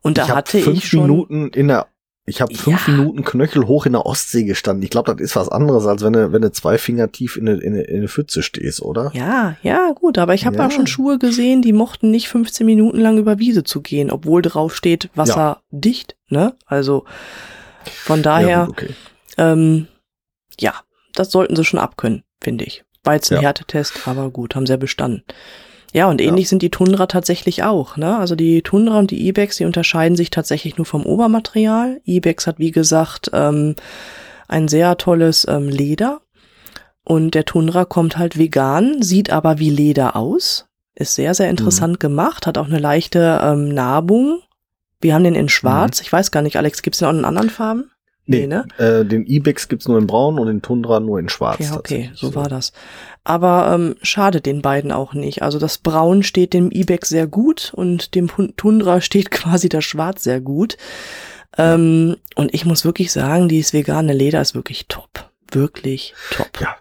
Und 0.00 0.16
da 0.18 0.26
ich 0.26 0.30
hatte 0.30 0.60
fünf 0.60 0.78
ich 0.78 0.88
schon. 0.88 1.02
Minuten 1.02 1.48
in 1.48 1.66
der 1.68 1.88
ich 2.28 2.40
habe 2.40 2.54
fünf 2.54 2.88
Ja. 2.88 2.94
Minuten 2.94 3.24
Knöchel 3.24 3.66
hoch 3.66 3.86
in 3.86 3.92
der 3.92 4.04
Ostsee 4.04 4.42
gestanden. 4.44 4.82
Ich 4.82 4.90
glaube, 4.90 5.12
das 5.14 5.20
ist 5.22 5.36
was 5.36 5.48
anderes, 5.48 5.86
als 5.86 6.02
wenn 6.02 6.12
du, 6.12 6.32
wenn 6.32 6.42
du 6.42 6.50
zwei 6.50 6.76
Finger 6.76 7.10
tief 7.12 7.36
in 7.36 7.48
eine, 7.48 7.58
in 7.60 7.72
eine, 7.72 7.82
in 7.82 7.96
eine 7.98 8.08
Pfütze 8.08 8.42
stehst, 8.42 8.82
oder? 8.82 9.10
Ja, 9.14 9.56
ja, 9.62 9.92
gut, 9.92 10.18
aber 10.18 10.34
ich 10.34 10.44
habe 10.44 10.56
Ja. 10.56 10.66
auch 10.66 10.70
schon 10.72 10.86
Schuhe 10.88 11.18
gesehen, 11.18 11.62
die 11.62 11.72
mochten 11.72 12.10
nicht 12.10 12.28
15 12.28 12.66
Minuten 12.66 12.98
lang 12.98 13.18
über 13.18 13.38
Wiese 13.38 13.62
zu 13.64 13.80
gehen, 13.80 14.10
obwohl 14.10 14.42
drauf 14.42 14.74
steht 14.74 15.08
wasserdicht, 15.14 16.16
ne? 16.28 16.54
Also 16.66 17.04
von 17.84 18.22
daher, 18.22 18.48
Ja, 18.48 18.52
ja, 18.58 18.64
gut, 18.66 18.76
okay. 18.82 18.94
ähm, 19.38 19.86
ja, 20.58 20.74
das 21.14 21.30
sollten 21.30 21.54
sie 21.56 21.64
schon 21.64 21.78
abkönnen, 21.78 22.24
finde 22.42 22.64
ich. 22.64 22.84
War 23.04 23.14
jetzt 23.14 23.30
ein 23.30 23.36
Ja. 23.36 23.42
Härtetest, 23.42 24.08
aber 24.08 24.30
gut, 24.30 24.56
haben 24.56 24.66
sie 24.66 24.72
ja 24.72 24.76
bestanden. 24.78 25.22
Ja, 25.96 26.10
und 26.10 26.20
ähnlich 26.20 26.50
sind 26.50 26.60
die 26.60 26.68
Tundra 26.68 27.06
tatsächlich 27.06 27.62
auch, 27.62 27.96
ne? 27.96 28.18
Also 28.18 28.34
die 28.34 28.60
Tundra 28.60 28.98
und 28.98 29.10
die 29.10 29.26
Ibex, 29.28 29.56
die 29.56 29.64
unterscheiden 29.64 30.14
sich 30.14 30.28
tatsächlich 30.28 30.76
nur 30.76 30.84
vom 30.84 31.06
Obermaterial. 31.06 32.02
Ibex 32.04 32.46
hat, 32.46 32.58
wie 32.58 32.70
gesagt, 32.70 33.30
ähm, 33.32 33.76
ein 34.46 34.68
sehr 34.68 34.98
tolles 34.98 35.46
ähm, 35.48 35.70
Leder. 35.70 36.20
Und 37.02 37.34
der 37.34 37.46
Tundra 37.46 37.86
kommt 37.86 38.18
halt 38.18 38.36
vegan, 38.36 39.00
sieht 39.00 39.30
aber 39.30 39.58
wie 39.58 39.70
Leder 39.70 40.16
aus. 40.16 40.66
Ist 40.94 41.14
sehr, 41.14 41.32
sehr 41.32 41.48
interessant 41.48 41.98
gemacht, 41.98 42.46
hat 42.46 42.58
auch 42.58 42.66
eine 42.66 42.78
leichte 42.78 43.40
ähm, 43.42 43.70
Narbung. 43.70 44.42
Wir 45.00 45.14
haben 45.14 45.24
den 45.24 45.34
in 45.34 45.48
schwarz. 45.48 46.02
Ich 46.02 46.12
weiß 46.12 46.30
gar 46.30 46.42
nicht, 46.42 46.58
Alex, 46.58 46.82
gibt's 46.82 46.98
den 46.98 47.08
auch 47.08 47.12
in 47.12 47.24
anderen 47.24 47.48
Farben? 47.48 47.90
Nee, 48.28 48.46
ne? 48.48 48.66
äh, 48.78 49.04
den 49.04 49.24
Ibex 49.24 49.68
gibt's 49.68 49.86
nur 49.86 49.98
in 49.98 50.06
braun 50.08 50.38
und 50.38 50.48
den 50.48 50.60
Tundra 50.60 50.98
nur 50.98 51.20
in 51.20 51.28
schwarz. 51.28 51.60
Ja, 51.60 51.76
okay, 51.76 52.10
so 52.14 52.34
war 52.34 52.48
das. 52.48 52.72
Aber 53.22 53.72
ähm, 53.72 53.94
schadet 54.02 54.46
den 54.46 54.62
beiden 54.62 54.90
auch 54.90 55.14
nicht. 55.14 55.42
Also 55.42 55.58
das 55.60 55.78
Braun 55.78 56.24
steht 56.24 56.52
dem 56.52 56.70
Ibex 56.70 57.08
sehr 57.08 57.28
gut 57.28 57.72
und 57.74 58.14
dem 58.16 58.28
Tundra 58.56 59.00
steht 59.00 59.30
quasi 59.30 59.68
das 59.68 59.84
Schwarz 59.84 60.24
sehr 60.24 60.40
gut. 60.40 60.76
Ähm, 61.56 62.16
und 62.34 62.52
ich 62.52 62.64
muss 62.64 62.84
wirklich 62.84 63.12
sagen, 63.12 63.48
dieses 63.48 63.72
vegane 63.72 64.12
Leder 64.12 64.40
ist 64.40 64.54
wirklich 64.54 64.86
top. 64.88 65.30
Wirklich 65.52 66.14
top. 66.32 66.60
Ja. 66.60 66.76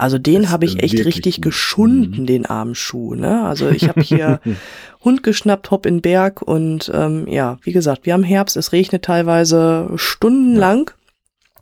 Also 0.00 0.18
den 0.18 0.50
habe 0.50 0.64
ich 0.64 0.82
echt 0.82 1.04
richtig 1.04 1.36
gut. 1.36 1.44
geschunden, 1.44 2.22
Mhm. 2.22 2.26
den 2.26 2.46
armen 2.46 2.74
Schuh. 2.74 3.14
Ne? 3.14 3.42
Also 3.44 3.68
ich 3.68 3.88
habe 3.88 4.00
hier 4.00 4.40
Hund 5.04 5.22
geschnappt, 5.22 5.70
hopp 5.70 5.86
in 5.86 6.00
Berg 6.00 6.42
und 6.42 6.90
ähm, 6.94 7.26
ja, 7.28 7.58
wie 7.62 7.72
gesagt, 7.72 8.06
wir 8.06 8.12
haben 8.14 8.22
Herbst, 8.22 8.56
es 8.56 8.72
regnet 8.72 9.02
teilweise 9.04 9.90
stundenlang. 9.96 10.90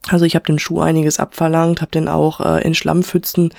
Also 0.09 0.25
ich 0.25 0.35
habe 0.37 0.47
dem 0.47 0.59
Schuh 0.59 0.81
einiges 0.81 1.19
abverlangt, 1.19 1.81
habe 1.83 1.91
den 1.91 2.09
auch 2.09 2.41
äh, 2.41 2.63
in 2.65 2.75
Schlammpfützen 2.75 3.53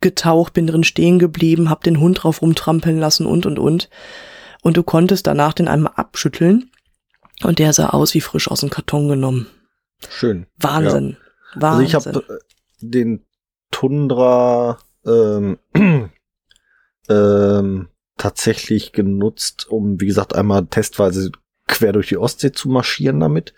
getaucht, 0.00 0.52
bin 0.54 0.66
drin 0.66 0.84
stehen 0.84 1.18
geblieben, 1.18 1.68
habe 1.68 1.82
den 1.82 2.00
Hund 2.00 2.22
drauf 2.22 2.40
rumtrampeln 2.40 2.98
lassen 2.98 3.26
und 3.26 3.44
und 3.46 3.58
und. 3.58 3.90
Und 4.62 4.76
du 4.76 4.82
konntest 4.82 5.26
danach 5.26 5.52
den 5.52 5.68
einmal 5.68 5.92
abschütteln 5.96 6.70
und 7.42 7.58
der 7.58 7.72
sah 7.72 7.90
aus 7.90 8.14
wie 8.14 8.20
frisch 8.20 8.50
aus 8.50 8.60
dem 8.60 8.70
Karton 8.70 9.08
genommen. 9.08 9.46
Schön. 10.08 10.46
Wahnsinn. 10.58 11.16
Also 11.54 11.60
Wahnsinn. 11.60 11.86
ich 11.86 11.94
habe 11.94 12.24
den 12.80 13.24
Tundra 13.70 14.78
ähm, 15.06 15.58
ähm, 17.08 17.88
tatsächlich 18.16 18.92
genutzt, 18.92 19.68
um, 19.70 20.00
wie 20.00 20.06
gesagt, 20.06 20.34
einmal 20.34 20.66
testweise 20.66 21.32
quer 21.66 21.92
durch 21.92 22.08
die 22.08 22.18
Ostsee 22.18 22.52
zu 22.52 22.68
marschieren 22.68 23.20
damit. 23.20 23.54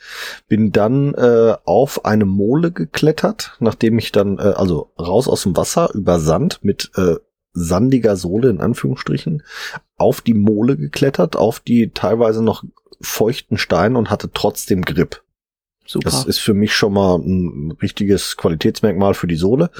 Bin 0.46 0.70
dann 0.70 1.14
äh, 1.14 1.56
auf 1.64 2.04
eine 2.04 2.26
Mole 2.26 2.70
geklettert, 2.70 3.56
nachdem 3.58 3.98
ich 3.98 4.12
dann, 4.12 4.38
äh, 4.38 4.52
also 4.54 4.92
raus 4.98 5.28
aus 5.28 5.42
dem 5.42 5.56
Wasser 5.56 5.90
über 5.94 6.20
Sand 6.20 6.60
mit 6.62 6.90
äh, 6.96 7.16
sandiger 7.54 8.16
Sohle 8.16 8.50
in 8.50 8.60
Anführungsstrichen, 8.60 9.42
auf 9.96 10.20
die 10.20 10.34
Mole 10.34 10.76
geklettert, 10.76 11.36
auf 11.36 11.60
die 11.60 11.90
teilweise 11.90 12.42
noch 12.42 12.64
feuchten 13.00 13.58
Steine 13.58 13.98
und 13.98 14.10
hatte 14.10 14.30
trotzdem 14.32 14.82
Grip. 14.82 15.22
Super. 15.84 16.04
Das 16.04 16.24
ist 16.24 16.38
für 16.38 16.54
mich 16.54 16.74
schon 16.74 16.92
mal 16.92 17.16
ein 17.16 17.76
richtiges 17.82 18.36
Qualitätsmerkmal 18.36 19.14
für 19.14 19.26
die 19.26 19.36
Sohle, 19.36 19.70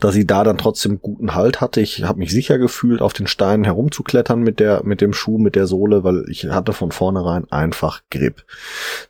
dass 0.00 0.14
sie 0.14 0.26
da 0.26 0.42
dann 0.42 0.56
trotzdem 0.56 1.00
guten 1.00 1.34
Halt 1.34 1.60
hatte. 1.60 1.80
Ich 1.80 2.02
habe 2.04 2.18
mich 2.18 2.30
sicher 2.30 2.58
gefühlt, 2.58 3.02
auf 3.02 3.12
den 3.12 3.26
Steinen 3.26 3.64
herumzuklettern 3.64 4.40
mit 4.40 4.58
der 4.58 4.82
mit 4.84 5.00
dem 5.00 5.12
Schuh, 5.12 5.38
mit 5.38 5.54
der 5.54 5.66
Sohle, 5.66 6.02
weil 6.02 6.24
ich 6.28 6.46
hatte 6.46 6.72
von 6.72 6.92
vornherein 6.92 7.50
einfach 7.52 8.00
Grip. 8.10 8.44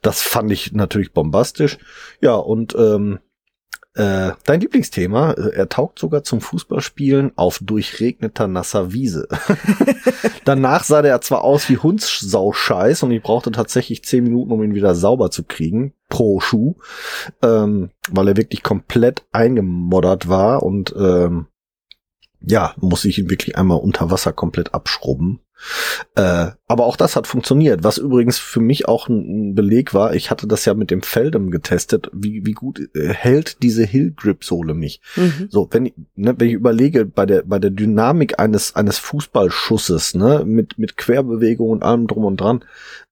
Das 0.03 0.23
fand 0.23 0.51
ich 0.51 0.73
natürlich 0.73 1.13
bombastisch. 1.13 1.79
Ja 2.21 2.35
und 2.35 2.75
ähm, 2.77 3.21
äh, 4.01 4.33
dein 4.45 4.61
Lieblingsthema, 4.61 5.33
äh, 5.33 5.51
er 5.51 5.69
taugt 5.69 5.99
sogar 5.99 6.25
zum 6.25 6.41
Fußballspielen 6.41 7.33
auf 7.37 7.59
durchregneter 7.61 8.49
nasser 8.49 8.95
Wiese. 8.95 9.29
Danach 10.47 10.85
sah 10.85 11.03
der 11.03 11.21
zwar 11.21 11.45
aus 11.45 11.69
wie 11.69 11.77
Hundssauscheiß 11.77 13.03
und 13.03 13.11
ich 13.11 13.23
brauchte 13.23 13.51
tatsächlich 13.51 14.03
zehn 14.03 14.25
Minuten, 14.25 14.53
um 14.53 14.63
ihn 14.63 14.75
wieder 14.75 14.95
sauber 14.95 15.31
zu 15.31 15.45
kriegen, 15.45 15.93
pro 16.09 16.41
Schuh, 16.41 16.77
ähm, 17.43 17.91
weil 18.09 18.29
er 18.29 18.37
wirklich 18.39 18.63
komplett 18.63 19.27
eingemoddert 19.33 20.31
war 20.31 20.63
und 20.63 20.95
ähm, 20.97 21.49
ja, 22.41 22.75
muss 22.79 23.05
ich 23.05 23.19
ihn 23.19 23.29
wirklich 23.29 23.59
einmal 23.59 23.81
unter 23.81 24.11
Wasser 24.11 24.33
komplett 24.33 24.73
abschrubben. 24.73 25.41
Äh, 26.15 26.49
aber 26.67 26.87
auch 26.87 26.97
das 26.97 27.17
hat 27.17 27.27
funktioniert, 27.27 27.83
was 27.83 27.99
übrigens 27.99 28.39
für 28.39 28.61
mich 28.61 28.87
auch 28.89 29.09
ein, 29.09 29.55
Beleg 29.55 29.95
war. 29.95 30.15
Ich 30.15 30.31
hatte 30.31 30.47
das 30.47 30.65
ja 30.65 30.75
mit 30.75 30.91
dem 30.91 31.03
Feldem 31.03 31.51
getestet, 31.51 32.11
wie, 32.13 32.47
wie 32.47 32.53
gut 32.53 32.81
äh, 32.95 33.09
hält 33.09 33.63
diese 33.63 33.85
Hill 33.85 34.13
Grip 34.17 34.45
Sohle 34.45 34.75
mich. 34.75 35.01
mhm. 35.17 35.49
So, 35.51 35.69
wenn 35.73 35.87
ich, 35.87 35.95
ne, 36.15 36.35
wenn 36.39 36.49
ich 36.49 36.55
überlege, 36.55 37.05
bei 37.05 37.27
der, 37.27 37.43
bei 37.43 37.59
der 37.59 37.71
Dynamik 37.71 38.39
eines, 38.39 38.77
eines 38.77 38.99
Fußballschusses, 38.99 40.15
ne, 40.15 40.45
mit, 40.45 40.79
mit 40.79 40.97
Querbewegung 40.97 41.71
und 41.71 41.83
allem 41.83 42.07
drum 42.07 42.25
und 42.25 42.41
dran, 42.41 42.65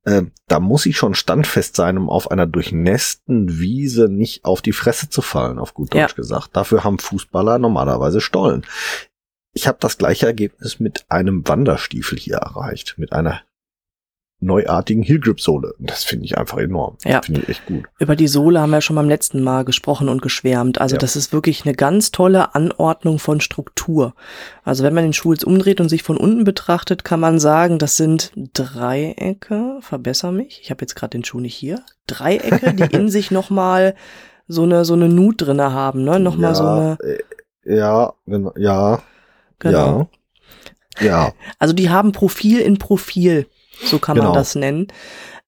äh, 0.05 0.23
da 0.47 0.61
muss 0.61 0.87
ich 0.87 0.97
schon 0.97 1.15
standfest 1.15 1.77
sein, 1.77 1.99
um 1.99 2.09
auf 2.09 2.31
einer 2.31 2.47
durchnässten 2.47 3.59
Wiese 3.59 4.09
nicht 4.09 4.45
auf 4.45 4.63
die 4.63 4.73
Fresse 4.73 5.11
zu 5.11 5.21
fallen, 5.21 5.59
auf 5.59 5.75
gut 5.75 5.95
Ja. 5.95 6.03
Deutsch 6.03 6.17
gesagt. 6.17 6.51
Dafür 6.55 6.85
haben 6.85 6.99
Fußballer 6.99 7.59
normalerweise 7.59 8.21
Stollen. 8.21 8.65
Ich 9.59 9.67
habe 9.67 9.79
das 9.81 9.99
gleiche 9.99 10.25
Ergebnis 10.25 10.79
mit 10.79 11.05
einem 11.09 11.43
Wanderstiefel 11.49 12.17
hier 12.17 12.37
erreicht, 12.37 12.95
mit 12.97 13.13
einer 13.13 13.41
neuartigen 14.39 15.03
Hillgrip-Sohle. 15.03 15.75
Das 15.81 16.05
finde 16.05 16.27
ich 16.27 16.39
einfach 16.39 16.59
enorm. 16.59 16.97
Ja. 17.05 17.23
Finde 17.23 17.41
ich 17.41 17.49
echt 17.49 17.67
gut. 17.67 17.87
Über 17.99 18.15
die 18.15 18.29
Sohle 18.29 18.61
haben 18.61 18.71
wir 18.71 18.81
schon 18.83 18.95
beim 18.95 19.09
letzten 19.09 19.43
Mal 19.43 19.65
gesprochen 19.65 20.09
und 20.09 20.23
geschwärmt. 20.23 20.81
Also 20.81 20.95
Ja. 20.95 21.01
das 21.01 21.17
ist 21.17 21.33
wirklich 21.33 21.65
eine 21.65 21.75
ganz 21.75 22.13
tolle 22.13 22.55
Anordnung 22.55 23.19
von 23.19 23.41
Struktur. 23.41 24.15
Also 24.63 24.85
wenn 24.85 24.95
man 24.95 25.03
den 25.03 25.13
Schuh 25.13 25.33
jetzt 25.33 25.43
umdreht 25.43 25.81
und 25.81 25.89
sich 25.89 26.05
von 26.05 26.19
unten 26.19 26.45
betrachtet, 26.45 27.03
kann 27.03 27.19
man 27.19 27.41
sagen, 27.41 27.81
das 27.81 27.97
sind 27.97 28.31
Dreiecke, 28.37 29.79
verbessere 29.81 30.33
mich, 30.33 30.61
ich 30.63 30.71
habe 30.71 30.83
jetzt 30.83 30.95
gerade 30.95 31.19
den 31.19 31.25
Schuh 31.25 31.41
nicht 31.41 31.57
hier, 31.57 31.83
Dreiecke, 32.07 32.75
die 32.75 32.83
in 32.97 33.09
sich 33.09 33.33
nochmal 33.33 33.97
so 34.47 34.63
eine, 34.63 34.85
so 34.85 34.95
eine 34.95 35.09
Nut 35.09 35.43
drinne 35.43 35.73
haben, 35.73 36.05
ne? 36.05 36.21
Nochmal 36.21 36.53
ja, 36.53 36.55
so 36.55 36.65
eine, 36.65 36.99
äh, 37.03 37.75
Ja, 37.77 38.13
genau, 38.25 38.53
ja, 38.57 39.03
genau. 39.59 40.09
ja. 41.01 41.07
Ja, 41.07 41.33
Also 41.59 41.75
die 41.75 41.91
haben 41.91 42.13
Profil 42.13 42.59
in 42.61 42.79
Profil, 42.79 43.47
so 43.85 43.99
kann 43.99 44.17
man 44.17 44.27
Genau. 44.27 44.35
das 44.35 44.55
nennen. 44.57 44.89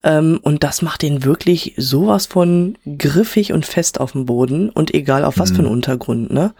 Ähm, 0.03 0.39
und 0.41 0.63
das 0.63 0.81
macht 0.81 1.01
den 1.03 1.23
wirklich 1.25 1.73
sowas 1.77 2.25
von 2.25 2.77
griffig 2.97 3.51
und 3.53 3.65
fest 3.65 3.99
auf 3.99 4.13
dem 4.13 4.25
Boden 4.25 4.69
und 4.69 4.93
egal 4.93 5.23
auf 5.25 5.37
was 5.37 5.51
Mhm. 5.51 5.55
für 5.55 5.59
einen 5.63 5.71
Untergrund, 5.71 6.31
ne? 6.31 6.53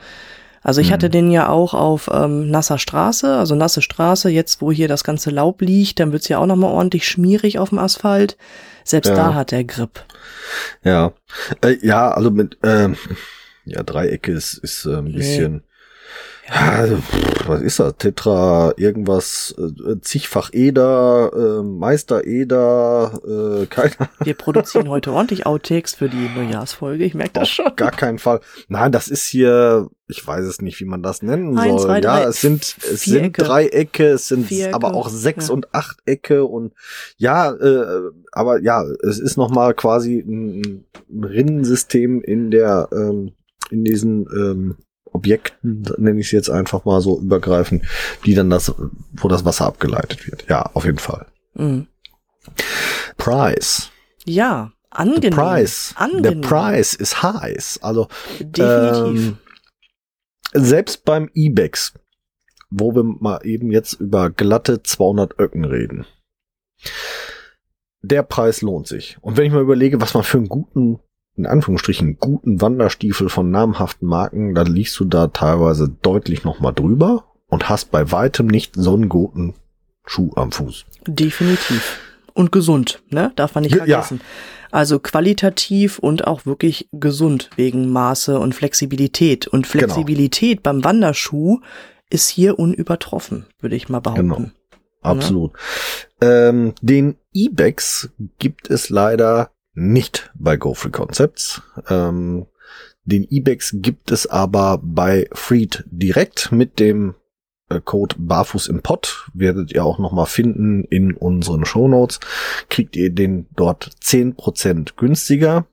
Also 0.63 0.79
ich 0.79 0.91
hatte 0.91 1.07
Mhm. 1.07 1.11
den 1.11 1.31
ja 1.31 1.49
auch 1.49 1.73
auf 1.73 2.07
ähm, 2.13 2.51
nasser 2.51 2.77
Straße, 2.77 3.33
also 3.35 3.55
nasse 3.55 3.81
Straße, 3.81 4.29
jetzt 4.29 4.61
wo 4.61 4.71
hier 4.71 4.87
das 4.87 5.03
ganze 5.03 5.31
Laub 5.31 5.59
liegt, 5.61 5.99
dann 5.99 6.11
wird's 6.11 6.27
ja 6.27 6.37
auch 6.37 6.45
nochmal 6.45 6.71
ordentlich 6.71 7.07
schmierig 7.07 7.57
auf 7.57 7.69
dem 7.69 7.79
Asphalt. 7.79 8.37
Selbst 8.83 9.09
Ja. 9.09 9.15
da 9.15 9.33
hat 9.33 9.53
er 9.53 9.63
Grip. 9.63 10.03
ja. 10.83 11.13
Äh, 11.63 11.77
ja, 11.81 12.11
also 12.11 12.29
mit, 12.29 12.57
ähm, 12.63 12.95
ja, 13.65 13.81
Dreiecke 13.81 14.31
ist, 14.33 14.53
ist 14.55 14.85
äh, 14.85 14.97
ein 14.97 15.05
Nee. 15.05 15.13
bisschen, 15.13 15.53
ja, 15.55 15.61
also, 16.53 16.97
pff, 16.97 17.47
was 17.47 17.61
ist 17.61 17.79
das? 17.79 17.95
Tetra, 17.97 18.73
irgendwas, 18.77 19.55
äh, 19.57 19.99
zigfach 20.01 20.49
Eder, 20.53 21.31
äh, 21.33 21.63
Meister 21.63 22.25
Eder, 22.25 23.19
äh, 23.25 23.65
keiner, 23.69 24.09
Wir 24.23 24.33
produzieren 24.33 24.89
heute 24.89 25.13
ordentlich 25.13 25.45
Outtakes 25.45 25.95
für 25.95 26.09
die 26.09 26.29
Neujahrsfolge, 26.35 27.03
ich 27.05 27.13
merke 27.13 27.33
das 27.33 27.49
schon. 27.49 27.67
auf 27.67 27.75
gar 27.75 27.91
keinen 27.91 28.19
Fall. 28.19 28.41
Nein, 28.67 28.91
das 28.91 29.07
ist 29.07 29.25
hier, 29.25 29.89
ich 30.07 30.25
weiß 30.25 30.45
es 30.45 30.61
nicht, 30.61 30.79
wie 30.79 30.85
man 30.85 31.01
das 31.01 31.21
nennen 31.21 31.57
Eins, 31.57 31.81
soll. 31.83 31.89
zwei, 31.89 31.95
ja, 32.01 32.19
drei, 32.19 32.23
es 32.23 32.41
sind, 32.41 32.61
es 32.91 33.01
sind 33.03 33.33
Dreiecke, 33.37 34.07
es 34.09 34.27
sind 34.27 34.47
Vierecke, 34.47 34.75
aber 34.75 34.93
auch 34.93 35.09
Sechs- 35.09 35.47
ja. 35.47 35.53
und 35.53 35.73
Achtecke 35.73 36.45
und 36.45 36.73
ja, 37.17 37.51
äh, 37.53 38.01
aber 38.31 38.61
ja, 38.61 38.83
es 39.03 39.19
ist 39.19 39.37
nochmal 39.37 39.73
quasi 39.73 40.19
ein, 40.19 40.85
ein 41.09 41.23
Rinnensystem 41.23 42.21
in 42.21 42.51
der, 42.51 42.89
ähm, 42.91 43.31
in 43.69 43.83
diesen 43.83 44.27
ähm, 44.33 44.75
Objekten, 45.13 45.83
nenne 45.97 46.19
ich 46.19 46.27
es 46.27 46.31
jetzt 46.31 46.49
einfach 46.49 46.85
mal 46.85 47.01
so 47.01 47.19
übergreifen, 47.19 47.85
die 48.25 48.33
dann 48.33 48.49
das, 48.49 48.73
wo 49.13 49.27
das 49.27 49.45
Wasser 49.45 49.65
abgeleitet 49.65 50.27
wird. 50.27 50.47
Ja, 50.49 50.63
auf 50.73 50.85
jeden 50.85 50.99
Fall. 50.99 51.27
Mhm. 51.53 51.87
Price. 53.17 53.91
Ja, 54.25 54.71
The 54.93 54.97
angenehm. 54.97 55.31
price. 55.33 55.93
Angenehm. 55.97 56.41
The 56.43 56.47
price 56.49 56.93
is 56.95 57.21
heiß. 57.23 57.79
Also 57.81 58.07
Definitiv. 58.39 59.27
ähm, 59.27 59.37
selbst 60.53 61.05
beim 61.05 61.29
Ibex, 61.33 61.93
wo 62.69 62.93
wir 62.95 63.03
mal 63.03 63.39
eben 63.45 63.71
jetzt 63.71 63.93
über 63.93 64.29
glatte 64.29 64.83
200 64.83 65.39
Öcken 65.39 65.65
reden. 65.65 66.05
Der 68.01 68.23
Preis 68.23 68.61
lohnt 68.61 68.87
sich. 68.87 69.17
Und 69.21 69.37
wenn 69.37 69.45
ich 69.45 69.53
mal 69.53 69.61
überlege, 69.61 70.01
was 70.01 70.13
man 70.13 70.23
für 70.23 70.37
einen 70.37 70.49
guten, 70.49 70.99
in 71.35 71.45
Anführungsstrichen, 71.45 72.17
guten 72.19 72.61
Wanderstiefel 72.61 73.29
von 73.29 73.51
namhaften 73.51 74.07
Marken, 74.07 74.53
dann 74.53 74.67
liegst 74.67 74.99
du 74.99 75.05
da 75.05 75.27
teilweise 75.27 75.89
deutlich 76.01 76.43
noch 76.43 76.59
mal 76.59 76.71
drüber 76.71 77.25
und 77.47 77.69
hast 77.69 77.91
bei 77.91 78.11
weitem 78.11 78.47
nicht 78.47 78.75
so 78.75 78.93
einen 78.93 79.09
guten 79.09 79.55
Schuh 80.05 80.31
am 80.35 80.51
Fuß. 80.51 80.85
Definitiv. 81.07 81.99
Und 82.33 82.51
gesund, 82.51 83.01
ne? 83.09 83.31
Darf 83.35 83.55
man 83.55 83.63
nicht 83.63 83.75
Ja, 83.75 83.85
ja. 83.85 84.01
vergessen. 84.01 84.21
Also 84.71 84.99
qualitativ 84.99 85.99
und 85.99 86.25
auch 86.27 86.45
wirklich 86.45 86.87
gesund 86.93 87.49
wegen 87.57 87.89
Maße 87.91 88.39
und 88.39 88.55
Flexibilität. 88.55 89.47
Und 89.47 89.69
Genau. 89.69 89.83
Flexibilität 89.85 90.63
beim 90.63 90.83
Wanderschuh 90.83 91.59
ist 92.09 92.29
hier 92.29 92.57
unübertroffen, 92.57 93.45
würde 93.59 93.75
ich 93.75 93.89
mal 93.89 93.99
behaupten. 93.99 94.29
Genau. 94.29 94.49
Absolut. 95.01 95.53
Ähm, 96.21 96.73
den 96.81 97.15
Ibex 97.33 98.09
gibt 98.39 98.69
es 98.69 98.89
leider 98.89 99.51
nicht 99.73 100.31
bei 100.35 100.57
GoFree 100.57 100.91
Concepts. 100.91 101.61
Ähm, 101.89 102.47
den 103.03 103.23
Ibex 103.23 103.75
gibt 103.77 104.11
es 104.11 104.27
aber 104.27 104.79
bei 104.83 105.27
Freed 105.33 105.83
direkt 105.87 106.51
mit 106.51 106.79
dem 106.79 107.15
äh, 107.69 107.79
Code 107.83 108.15
Barfuß 108.19 108.67
im 108.67 108.81
Pott. 108.81 109.29
Werdet 109.33 109.71
ihr 109.71 109.83
auch 109.83 109.97
nochmal 109.97 110.27
finden 110.27 110.83
in 110.83 111.13
unseren 111.13 111.65
Shownotes. 111.65 112.19
Kriegt 112.69 112.95
ihr 112.95 113.09
den 113.09 113.47
dort 113.55 113.91
10% 114.01 114.95
günstiger. 114.97 115.65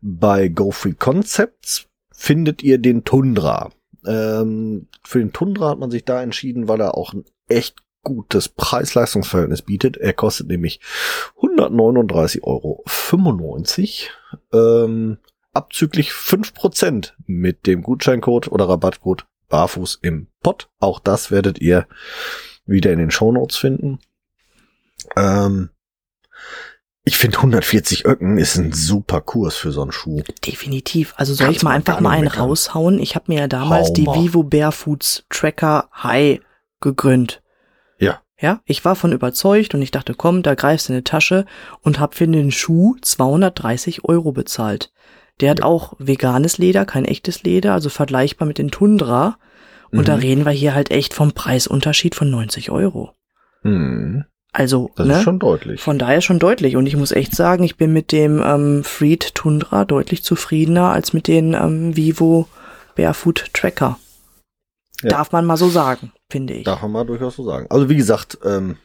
Bei 0.00 0.48
GoFree 0.48 0.94
Concepts 0.94 1.86
findet 2.12 2.62
ihr 2.62 2.78
den 2.78 3.04
Tundra. 3.04 3.70
Ähm, 4.06 4.88
für 5.02 5.18
den 5.18 5.32
Tundra 5.32 5.70
hat 5.70 5.78
man 5.78 5.90
sich 5.90 6.04
da 6.04 6.22
entschieden, 6.22 6.68
weil 6.68 6.80
er 6.80 6.96
auch 6.96 7.12
ein 7.12 7.24
echt 7.48 7.76
gutes 8.02 8.48
Preis-Leistungs-Verhältnis 8.48 9.62
bietet. 9.62 9.96
Er 9.96 10.12
kostet 10.12 10.48
nämlich 10.48 10.80
139,95 11.40 12.42
Euro. 12.42 12.84
Ähm, 14.52 15.18
abzüglich 15.52 16.10
5% 16.12 17.12
mit 17.26 17.66
dem 17.66 17.82
Gutscheincode 17.82 18.50
oder 18.52 18.68
Rabattcode 18.68 19.26
Barfuß 19.48 19.98
im 20.02 20.28
Pott. 20.42 20.68
Auch 20.78 21.00
das 21.00 21.30
werdet 21.30 21.60
ihr 21.60 21.86
wieder 22.66 22.92
in 22.92 22.98
den 22.98 23.10
Shownotes 23.10 23.56
finden. 23.56 23.98
Ähm, 25.16 25.70
ich 27.02 27.18
finde 27.18 27.38
140 27.38 28.04
Öcken 28.04 28.38
ist 28.38 28.56
ein 28.56 28.72
super 28.72 29.20
Kurs 29.20 29.56
für 29.56 29.72
so 29.72 29.82
einen 29.82 29.90
Schuh. 29.90 30.22
Definitiv. 30.46 31.14
Also 31.16 31.34
soll 31.34 31.46
Kannst 31.46 31.58
ich 31.58 31.64
mal 31.64 31.72
einfach 31.72 32.00
mal 32.00 32.10
einen 32.10 32.24
meckern. 32.24 32.42
raushauen? 32.42 32.98
Ich 33.00 33.14
habe 33.16 33.24
mir 33.28 33.40
ja 33.40 33.48
damals 33.48 33.88
Hau 33.88 33.94
die 33.94 34.02
mal. 34.04 34.16
Vivo 34.22 34.42
Barefoots 34.44 35.24
Tracker 35.30 35.88
High 36.02 36.40
gegründet. 36.80 37.42
Ja. 38.40 38.60
Ich 38.64 38.84
war 38.84 38.96
von 38.96 39.12
überzeugt 39.12 39.74
und 39.74 39.82
ich 39.82 39.90
dachte, 39.90 40.14
komm, 40.14 40.42
da 40.42 40.54
greifst 40.54 40.88
du 40.88 40.92
in 40.94 40.98
die 41.00 41.04
Tasche 41.04 41.44
und 41.82 42.00
hab 42.00 42.14
für 42.14 42.26
den 42.26 42.50
Schuh 42.50 42.96
230 43.02 44.04
Euro 44.04 44.32
bezahlt. 44.32 44.92
Der 45.40 45.50
hat 45.50 45.62
auch 45.62 45.94
veganes 45.98 46.58
Leder, 46.58 46.84
kein 46.84 47.04
echtes 47.04 47.42
Leder, 47.42 47.72
also 47.74 47.88
vergleichbar 47.88 48.46
mit 48.48 48.58
den 48.58 48.70
Tundra. 48.70 49.36
Und 49.92 50.06
da 50.08 50.16
Mhm. 50.16 50.20
reden 50.22 50.44
wir 50.44 50.52
hier 50.52 50.74
halt 50.74 50.90
echt 50.90 51.14
vom 51.14 51.32
Preisunterschied 51.32 52.14
von 52.14 52.30
90 52.30 52.70
Euro. 52.70 53.12
Hm, 53.62 54.24
Also, 54.52 54.90
das 54.96 55.06
ne? 55.06 55.12
ist 55.14 55.22
schon 55.22 55.38
deutlich. 55.38 55.80
Von 55.80 55.98
daher 55.98 56.20
schon 56.20 56.38
deutlich. 56.40 56.76
Und 56.76 56.86
ich 56.86 56.96
muss 56.96 57.12
echt 57.12 57.34
sagen, 57.36 57.62
ich 57.62 57.76
bin 57.76 57.92
mit 57.92 58.10
dem 58.12 58.42
ähm, 58.44 58.82
Freed 58.84 59.34
Tundra 59.34 59.84
deutlich 59.84 60.22
zufriedener 60.24 60.90
als 60.90 61.12
mit 61.12 61.28
den 61.28 61.54
ähm, 61.54 61.96
Vivo 61.96 62.48
Barefoot 62.96 63.46
Tracker. 63.52 63.98
Ja. 65.02 65.10
Darf 65.10 65.32
man 65.32 65.44
mal 65.44 65.56
so 65.56 65.68
sagen, 65.68 66.12
finde 66.28 66.54
ich. 66.54 66.64
Darf 66.64 66.82
man 66.82 66.92
mal 66.92 67.06
durchaus 67.06 67.36
so 67.36 67.44
sagen. 67.44 67.66
Also 67.70 67.88
wie 67.88 67.96
gesagt, 67.96 68.38
ähm, 68.44 68.76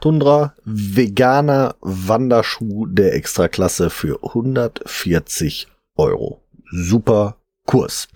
Tundra, 0.00 0.54
veganer 0.64 1.76
Wanderschuh 1.80 2.86
der 2.86 3.14
Extraklasse 3.14 3.90
für 3.90 4.22
140 4.22 5.68
Euro. 5.96 6.42
Super 6.70 7.38
Kurs. 7.64 8.08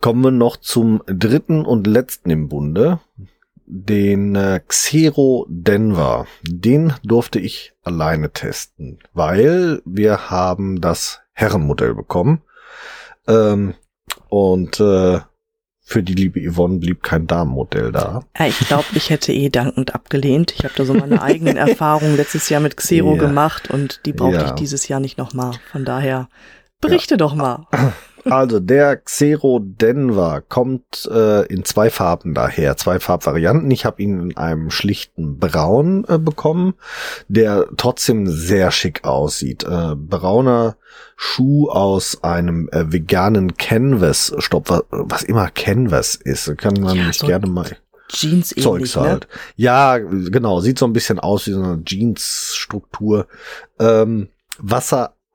Kommen 0.00 0.22
wir 0.22 0.30
noch 0.30 0.58
zum 0.58 1.02
dritten 1.06 1.64
und 1.64 1.86
letzten 1.86 2.30
im 2.30 2.48
Bunde. 2.48 3.00
Den 3.64 4.36
äh, 4.36 4.60
Xero 4.68 5.46
Denver. 5.48 6.26
Den 6.42 6.92
durfte 7.02 7.40
ich 7.40 7.72
alleine 7.82 8.30
testen, 8.30 9.00
weil 9.14 9.82
wir 9.84 10.30
haben 10.30 10.80
das 10.80 11.20
Herrenmodell 11.32 11.94
bekommen. 11.94 12.42
Ähm, 13.26 13.74
und 14.28 14.78
äh, 14.78 15.20
für 15.88 16.02
die 16.02 16.14
liebe 16.14 16.40
Yvonne 16.40 16.78
blieb 16.78 17.04
kein 17.04 17.28
Damenmodell 17.28 17.92
da. 17.92 18.24
Ja, 18.36 18.46
ich 18.46 18.58
glaube, 18.58 18.86
ich 18.94 19.08
hätte 19.08 19.32
eh 19.32 19.50
dankend 19.50 19.94
abgelehnt. 19.94 20.52
Ich 20.58 20.64
habe 20.64 20.74
da 20.76 20.84
so 20.84 20.94
meine 20.94 21.22
eigenen 21.22 21.56
Erfahrungen 21.68 22.16
letztes 22.16 22.48
Jahr 22.48 22.60
mit 22.60 22.76
Xero 22.76 23.14
Ja. 23.14 23.20
gemacht 23.20 23.70
und 23.70 24.00
die 24.04 24.12
brauchte 24.12 24.38
Ja. 24.38 24.44
ich 24.46 24.50
dieses 24.52 24.88
Jahr 24.88 24.98
nicht 24.98 25.16
nochmal. 25.16 25.52
Von 25.70 25.84
daher, 25.84 26.28
berichte 26.80 27.16
doch 27.16 27.36
mal. 27.36 27.68
Also 28.30 28.60
der 28.60 28.96
Xero 28.96 29.60
Denver 29.60 30.42
kommt 30.46 31.08
äh, 31.10 31.46
in 31.46 31.64
zwei 31.64 31.90
Farben 31.90 32.34
daher, 32.34 32.76
zwei 32.76 32.98
Farbvarianten. 32.98 33.70
Ich 33.70 33.84
habe 33.84 34.02
ihn 34.02 34.20
in 34.30 34.36
einem 34.36 34.70
schlichten 34.70 35.38
Braun 35.38 36.04
äh, 36.08 36.18
bekommen, 36.18 36.74
der 37.28 37.66
trotzdem 37.76 38.26
sehr 38.26 38.70
schick 38.70 39.04
aussieht. 39.04 39.64
Äh, 39.64 39.94
brauner 39.94 40.76
Schuh 41.16 41.68
aus 41.68 42.22
einem 42.22 42.68
äh, 42.72 42.92
veganen 42.92 43.56
Canvas-Stoff, 43.56 44.64
was, 44.66 44.82
was 44.90 45.22
immer 45.22 45.48
Canvas 45.50 46.14
ist, 46.16 46.56
kann 46.58 46.74
man 46.80 46.96
Ja, 46.96 47.12
so 47.12 47.26
gerne 47.26 47.46
mal 47.46 47.76
Jeans 48.08 48.52
ähnlich, 48.52 48.64
Zeugs 48.64 48.96
ne? 48.96 49.02
halt. 49.02 49.28
Ja, 49.56 49.98
genau, 49.98 50.60
sieht 50.60 50.78
so 50.78 50.86
ein 50.86 50.92
bisschen 50.92 51.18
aus 51.18 51.46
wie 51.46 51.52
so 51.52 51.62
eine 51.62 51.82
Jeans-Struktur. 51.84 53.26
Ähm, 53.78 54.28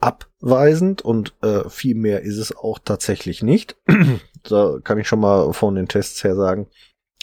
wasserabweisend 0.02 1.02
und 1.02 1.34
äh, 1.42 1.68
viel 1.70 1.96
mehr 1.96 2.22
ist 2.22 2.38
es 2.38 2.56
auch 2.56 2.80
tatsächlich 2.84 3.44
nicht. 3.44 3.78
da 4.44 4.78
kann 4.84 4.98
ich 4.98 5.08
schon 5.08 5.20
mal 5.20 5.54
von 5.54 5.76
den 5.76 5.88
Tests 5.88 6.24
her 6.24 6.36
sagen. 6.36 6.68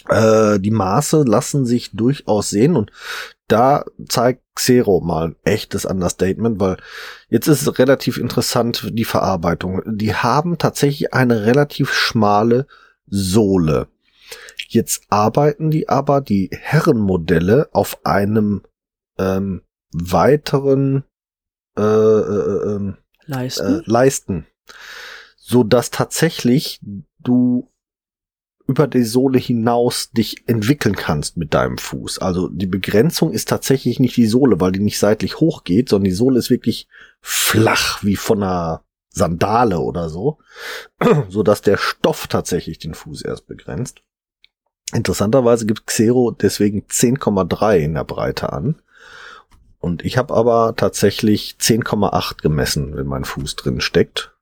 Äh, 0.07 0.59
die 0.59 0.71
Maße 0.71 1.23
lassen 1.23 1.65
sich 1.65 1.91
durchaus 1.91 2.49
sehen 2.49 2.75
und 2.75 2.91
da 3.47 3.83
zeigt 4.07 4.43
Xero 4.55 5.01
mal 5.01 5.29
ein 5.29 5.35
echtes 5.43 5.85
Understatement, 5.85 6.59
weil 6.59 6.77
jetzt 7.29 7.47
ist 7.47 7.61
es 7.61 7.79
relativ 7.79 8.17
interessant, 8.17 8.89
die 8.93 9.05
Verarbeitung. 9.05 9.81
Die 9.85 10.13
haben 10.13 10.57
tatsächlich 10.57 11.13
eine 11.13 11.45
relativ 11.45 11.91
schmale 11.93 12.67
Sohle. 13.07 13.87
Jetzt 14.67 15.03
arbeiten 15.09 15.71
die 15.71 15.89
aber 15.89 16.21
die 16.21 16.49
Herrenmodelle 16.51 17.69
auf 17.71 18.05
einem 18.05 18.61
ähm, 19.17 19.63
weiteren 19.91 21.03
äh, 21.79 22.71
äh, 22.71 22.75
ähm, 22.75 22.97
äh, 23.27 23.31
Leisten. 23.31 23.83
Leisten, 23.85 24.47
so 25.37 25.63
dass 25.63 25.91
tatsächlich 25.91 26.81
du 27.19 27.69
über 28.69 28.87
die 28.87 29.03
Sohle 29.03 29.39
hinaus 29.39 30.11
dich 30.11 30.47
entwickeln 30.47 30.95
kannst 30.95 31.37
mit 31.37 31.55
deinem 31.55 31.79
Fuß. 31.79 32.19
Also 32.19 32.49
die 32.49 32.67
Begrenzung 32.67 33.31
ist 33.31 33.49
tatsächlich 33.49 33.99
nicht 33.99 34.15
die 34.15 34.27
Sohle, 34.27 34.59
weil 34.59 34.71
die 34.71 34.79
nicht 34.79 34.99
seitlich 34.99 35.39
hochgeht, 35.39 35.89
sondern 35.89 36.05
die 36.05 36.15
Sohle 36.15 36.37
ist 36.37 36.51
wirklich 36.51 36.87
flach 37.19 38.03
wie 38.03 38.15
von 38.15 38.43
einer 38.43 38.83
Sandale 39.09 39.79
oder 39.79 40.09
so, 40.09 40.37
so 41.29 41.41
dass 41.41 41.63
der 41.63 41.77
Stoff 41.77 42.27
tatsächlich 42.27 42.77
den 42.77 42.93
Fuß 42.93 43.23
erst 43.23 43.47
begrenzt. 43.47 44.03
Interessanterweise 44.93 45.65
gibt 45.65 45.87
Xero 45.87 46.31
deswegen 46.31 46.83
10,3 46.83 47.77
in 47.77 47.95
der 47.95 48.03
Breite 48.03 48.53
an. 48.53 48.81
Und 49.79 50.03
ich 50.03 50.17
habe 50.17 50.33
aber 50.33 50.73
tatsächlich 50.75 51.55
10,8 51.59 52.41
gemessen, 52.41 52.95
wenn 52.95 53.07
mein 53.07 53.23
Fuß 53.23 53.55
drin 53.55 53.81
steckt. 53.81 54.35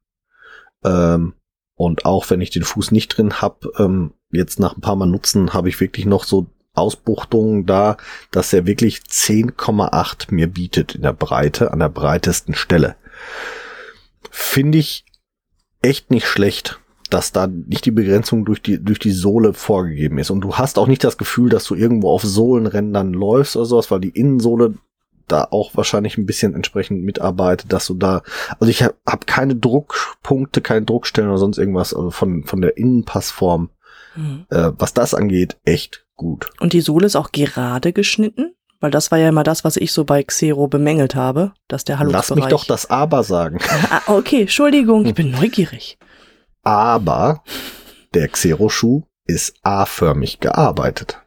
Ähm, 0.83 1.33
und 1.75 2.05
auch 2.05 2.29
wenn 2.29 2.41
ich 2.41 2.49
den 2.49 2.63
Fuß 2.63 2.91
nicht 2.91 3.09
drin 3.09 3.39
habe, 3.41 3.71
ähm, 3.77 4.13
jetzt 4.31 4.59
nach 4.59 4.75
ein 4.75 4.81
paar 4.81 4.95
Mal 4.95 5.05
nutzen, 5.05 5.53
habe 5.53 5.69
ich 5.69 5.79
wirklich 5.79 6.05
noch 6.05 6.23
so 6.23 6.47
Ausbuchtungen 6.73 7.65
da, 7.65 7.97
dass 8.31 8.53
er 8.53 8.65
wirklich 8.65 9.01
10,8 9.01 10.33
mir 10.33 10.47
bietet 10.47 10.95
in 10.95 11.03
der 11.03 11.13
Breite, 11.13 11.71
an 11.71 11.79
der 11.79 11.89
breitesten 11.89 12.55
Stelle. 12.55 12.95
Finde 14.29 14.79
ich 14.79 15.05
echt 15.81 16.11
nicht 16.11 16.27
schlecht, 16.27 16.79
dass 17.09 17.31
da 17.31 17.47
nicht 17.47 17.85
die 17.85 17.91
Begrenzung 17.91 18.43
durch 18.43 18.61
die, 18.61 18.83
durch 18.83 18.99
die 18.99 19.11
Sohle 19.11 19.53
vorgegeben 19.53 20.17
ist. 20.17 20.29
Und 20.29 20.41
du 20.41 20.55
hast 20.55 20.77
auch 20.77 20.87
nicht 20.87 21.03
das 21.03 21.17
Gefühl, 21.17 21.49
dass 21.49 21.65
du 21.65 21.75
irgendwo 21.75 22.11
auf 22.11 22.23
Sohlenrändern 22.23 23.13
läufst 23.13 23.55
oder 23.55 23.65
sowas, 23.65 23.89
weil 23.91 24.01
die 24.01 24.09
Innensohle 24.09 24.75
da 25.27 25.47
auch 25.51 25.71
wahrscheinlich 25.75 26.17
ein 26.17 26.25
bisschen 26.25 26.53
entsprechend 26.53 27.03
mitarbeitet, 27.03 27.71
dass 27.71 27.87
du 27.87 27.93
da, 27.93 28.21
also 28.59 28.69
ich 28.69 28.83
habe 28.83 28.95
hab 29.05 29.27
keine 29.27 29.55
Druckpunkte, 29.55 30.61
keine 30.61 30.85
Druckstellen 30.85 31.29
oder 31.29 31.39
sonst 31.39 31.57
irgendwas, 31.57 31.93
also 31.93 32.11
von, 32.11 32.43
von 32.43 32.61
der 32.61 32.77
Innenpassform, 32.77 33.69
mhm. 34.15 34.45
äh, 34.49 34.71
was 34.77 34.93
das 34.93 35.13
angeht, 35.13 35.57
echt 35.65 36.05
gut. 36.15 36.49
Und 36.59 36.73
die 36.73 36.81
Sohle 36.81 37.05
ist 37.05 37.15
auch 37.15 37.31
gerade 37.31 37.93
geschnitten? 37.93 38.53
Weil 38.79 38.91
das 38.91 39.09
war 39.09 39.17
ja 39.17 39.29
immer 39.29 39.43
das, 39.43 39.63
was 39.63 39.75
ich 39.75 39.91
so 39.91 40.03
bei 40.03 40.21
Xero 40.21 40.67
bemängelt 40.67 41.15
habe, 41.15 41.51
dass 41.67 41.83
der 41.83 41.97
Haltungsbereich... 41.97 42.29
Lass 42.29 42.45
mich 42.45 42.51
doch 42.51 42.65
das 42.65 42.89
Aber 42.91 43.23
sagen. 43.23 43.57
ah, 43.89 44.01
okay, 44.05 44.41
Entschuldigung, 44.41 45.05
ich 45.05 45.15
bin 45.15 45.31
neugierig. 45.31 45.97
Aber 46.61 47.43
der 48.13 48.27
Xero-Schuh 48.27 49.01
ist 49.25 49.55
A-förmig 49.63 50.39
gearbeitet. 50.39 51.19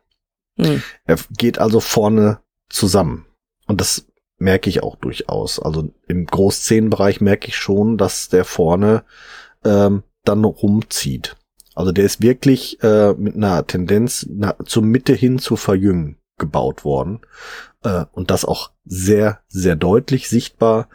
Hm. 0.56 0.82
Er 1.06 1.16
geht 1.36 1.58
also 1.58 1.80
vorne 1.80 2.38
zusammen. 2.68 3.26
Und 3.70 3.80
das 3.80 4.04
merke 4.38 4.68
ich 4.68 4.82
auch 4.82 4.96
durchaus. 4.96 5.60
Also 5.60 5.94
im 6.08 6.26
Großzehenbereich 6.26 7.20
merke 7.20 7.46
ich 7.46 7.56
schon, 7.56 7.98
dass 7.98 8.28
der 8.28 8.44
vorne 8.44 9.04
ähm, 9.64 10.02
dann 10.24 10.44
rumzieht. 10.44 11.36
Also 11.76 11.92
der 11.92 12.04
ist 12.04 12.20
wirklich 12.20 12.82
äh, 12.82 13.12
mit 13.12 13.36
einer 13.36 13.64
Tendenz 13.64 14.26
na, 14.28 14.56
zur 14.66 14.82
Mitte 14.82 15.14
hin 15.14 15.38
zu 15.38 15.54
verjüngen 15.54 16.16
gebaut 16.36 16.84
worden. 16.84 17.20
Äh, 17.84 18.06
und 18.10 18.32
das 18.32 18.44
auch 18.44 18.72
sehr, 18.84 19.38
sehr 19.46 19.76
deutlich 19.76 20.28
sichtbar. 20.28 20.88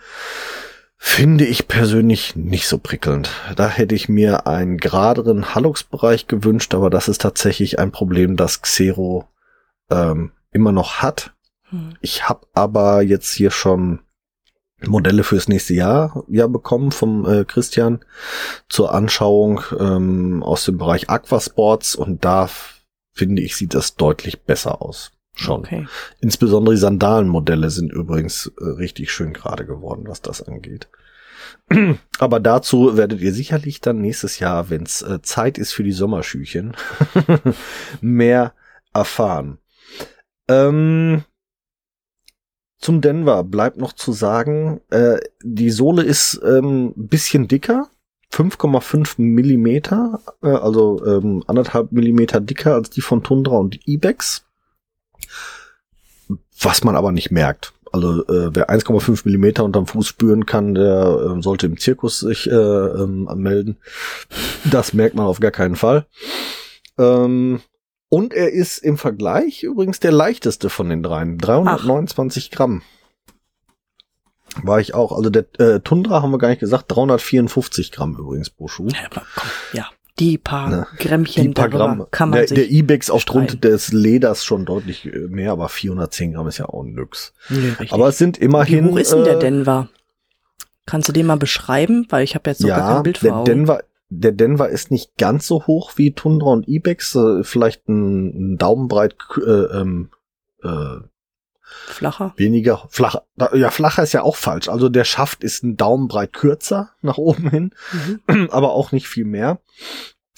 Finde 0.97 1.45
ich 1.45 1.69
persönlich 1.69 2.35
nicht 2.35 2.67
so 2.67 2.77
prickelnd. 2.77 3.29
Da 3.55 3.69
hätte 3.69 3.95
ich 3.95 4.09
mir 4.09 4.47
einen 4.47 4.79
geraderen 4.79 5.55
Hallux-Bereich 5.55 6.27
gewünscht, 6.27 6.75
aber 6.75 6.89
das 6.89 7.07
ist 7.07 7.21
tatsächlich 7.21 7.79
ein 7.79 7.93
Problem, 7.93 8.35
das 8.35 8.61
Xero 8.61 9.29
ähm, 9.89 10.33
immer 10.51 10.73
noch 10.73 10.95
hat. 10.95 11.34
Hm. 11.69 11.95
Ich 12.01 12.27
habe 12.27 12.47
aber 12.53 13.01
jetzt 13.01 13.33
hier 13.33 13.51
schon 13.51 13.99
Modelle 14.85 15.23
fürs 15.23 15.47
nächste 15.47 15.73
Jahr 15.73 16.23
ja 16.27 16.47
bekommen 16.47 16.91
vom 16.91 17.25
äh, 17.25 17.45
Christian 17.45 18.03
zur 18.69 18.93
Anschauung 18.93 19.61
ähm, 19.79 20.43
aus 20.43 20.65
dem 20.65 20.77
Bereich 20.77 21.09
Aquasports 21.09 21.95
und 21.95 22.25
da 22.25 22.49
finde 23.13 23.41
ich 23.41 23.55
sieht 23.55 23.73
das 23.73 23.95
deutlich 23.95 24.43
besser 24.43 24.81
aus. 24.81 25.11
Schon. 25.37 25.61
Okay. 25.61 25.87
Insbesondere 26.21 26.75
die 26.75 26.79
Sandalenmodelle 26.81 27.69
sind 27.69 27.91
übrigens 27.91 28.51
äh, 28.59 28.63
richtig 28.63 29.11
schön 29.11 29.33
gerade 29.33 29.65
geworden, 29.65 30.05
was 30.07 30.21
das 30.21 30.41
angeht. 30.41 30.87
Aber 32.19 32.39
dazu 32.39 32.95
werdet 32.95 33.19
ihr 33.21 33.33
sicherlich 33.33 33.81
dann 33.81 33.99
nächstes 33.99 34.39
Jahr, 34.39 34.69
wenn 34.69 34.83
es 34.83 35.01
äh, 35.01 35.21
Zeit 35.21 35.57
ist 35.57 35.73
für 35.73 35.83
die 35.83 35.91
Sommerschüchen, 35.91 36.75
mehr 38.01 38.53
erfahren. 38.93 39.57
Ähm, 40.47 41.23
zum 42.77 43.01
Denver 43.01 43.43
bleibt 43.43 43.77
noch 43.77 43.93
zu 43.93 44.11
sagen, 44.11 44.81
äh, 44.89 45.17
die 45.43 45.71
Sohle 45.71 46.03
ist 46.03 46.39
ähm, 46.45 46.93
bisschen 46.95 47.47
dicker, 47.47 47.89
5,5 48.31 49.15
Millimeter, 49.17 50.19
äh, 50.43 50.49
also 50.49 51.03
ähm, 51.05 51.43
anderthalb 51.47 51.91
Millimeter 51.91 52.41
dicker 52.41 52.73
als 52.73 52.89
die 52.89 53.01
von 53.01 53.23
Tundra 53.23 53.57
und 53.57 53.87
Ibex. 53.87 54.45
Was 56.59 56.83
man 56.83 56.95
aber 56.95 57.11
nicht 57.11 57.31
merkt. 57.31 57.73
Also 57.91 58.25
äh, 58.27 58.53
wer 58.53 58.69
1,5 58.69 59.21
Millimeter 59.23 59.63
unterm 59.63 59.87
Fuß 59.87 60.07
spüren 60.07 60.45
kann, 60.45 60.75
der 60.75 61.37
äh, 61.37 61.41
sollte 61.41 61.67
im 61.67 61.77
Zirkus 61.77 62.19
sich 62.19 62.49
äh, 62.49 62.53
ähm, 62.53 63.29
melden. 63.35 63.77
Das 64.69 64.93
merkt 64.93 65.15
man 65.15 65.27
auf 65.27 65.39
gar 65.39 65.51
keinen 65.51 65.75
Fall. 65.77 66.05
Ähm, 66.97 67.61
und 68.15 68.33
er 68.33 68.53
ist 68.53 68.77
im 68.77 68.97
Vergleich 68.97 69.63
übrigens 69.63 69.99
der 69.99 70.13
leichteste 70.13 70.69
von 70.69 70.87
den 70.87 71.03
dreien. 71.03 71.37
329 71.37 72.49
Ach. 72.49 72.55
Gramm. 72.55 72.81
War 74.63 74.79
ich 74.79 74.93
auch. 74.93 75.11
Also 75.11 75.29
der 75.29 75.43
äh, 75.59 75.81
Tundra 75.81 76.21
haben 76.21 76.31
wir 76.31 76.37
gar 76.37 76.47
nicht 76.47 76.61
gesagt. 76.61 76.85
354 76.87 77.91
Gramm 77.91 78.15
übrigens 78.17 78.49
pro 78.49 78.69
Schuh. 78.69 78.87
Ja, 78.87 79.09
komm, 79.13 79.23
ja. 79.73 79.87
Die 80.17 80.37
paar 80.37 80.69
ne? 80.69 80.87
Grammchen 80.97 81.47
die 81.47 81.49
paar 81.49 81.67
Gramm. 81.67 82.07
kann 82.09 82.29
man 82.29 82.39
der, 82.39 82.47
sich 82.47 82.55
Der 82.55 82.71
Ibex 82.71 83.09
aufgrund 83.09 83.65
des 83.65 83.91
Leders 83.91 84.45
schon 84.45 84.63
deutlich 84.63 85.05
äh, 85.05 85.27
mehr, 85.27 85.51
aber 85.51 85.67
410 85.67 86.35
Gramm 86.35 86.47
ist 86.47 86.57
ja 86.57 86.69
auch 86.69 86.83
ein 86.83 86.93
Nix. 86.93 87.33
Nee, 87.49 87.73
aber 87.89 88.07
es 88.07 88.17
sind 88.17 88.37
immerhin. 88.37 88.85
Wie 88.85 88.91
hoch 88.91 88.97
ist 88.97 89.11
denn 89.11 89.25
der 89.25 89.35
äh, 89.35 89.39
Denver? 89.39 89.89
Kannst 90.85 91.09
du 91.09 91.11
den 91.11 91.25
mal 91.25 91.35
beschreiben? 91.35 92.07
Weil 92.07 92.23
ich 92.23 92.33
habe 92.33 92.49
jetzt 92.49 92.61
noch 92.61 92.69
ja, 92.69 92.77
gar 92.77 92.93
kein 92.93 93.03
Bild 93.03 93.17
vor 93.17 93.43
der 93.43 93.43
Denver 93.43 93.83
der 94.09 94.31
Denver 94.31 94.69
ist 94.69 94.91
nicht 94.91 95.17
ganz 95.17 95.47
so 95.47 95.65
hoch 95.65 95.93
wie 95.95 96.13
Tundra 96.13 96.51
und 96.51 96.67
Ibex, 96.67 97.15
äh, 97.15 97.43
vielleicht 97.43 97.87
ein, 97.87 98.53
ein 98.53 98.57
Daumenbreit 98.57 99.15
äh, 99.37 99.79
ähm, 99.79 100.11
äh, 100.63 100.97
flacher. 101.61 102.33
Weniger 102.37 102.87
flacher. 102.89 103.23
Ja, 103.53 103.71
flacher 103.71 104.03
ist 104.03 104.13
ja 104.13 104.21
auch 104.21 104.35
falsch. 104.35 104.69
Also 104.69 104.89
der 104.89 105.03
Schaft 105.03 105.43
ist 105.43 105.63
ein 105.63 105.77
Daumenbreit 105.77 106.33
kürzer 106.33 106.91
nach 107.01 107.17
oben 107.17 107.49
hin, 107.49 107.71
mhm. 108.27 108.47
aber 108.51 108.73
auch 108.73 108.91
nicht 108.91 109.07
viel 109.07 109.25
mehr. 109.25 109.59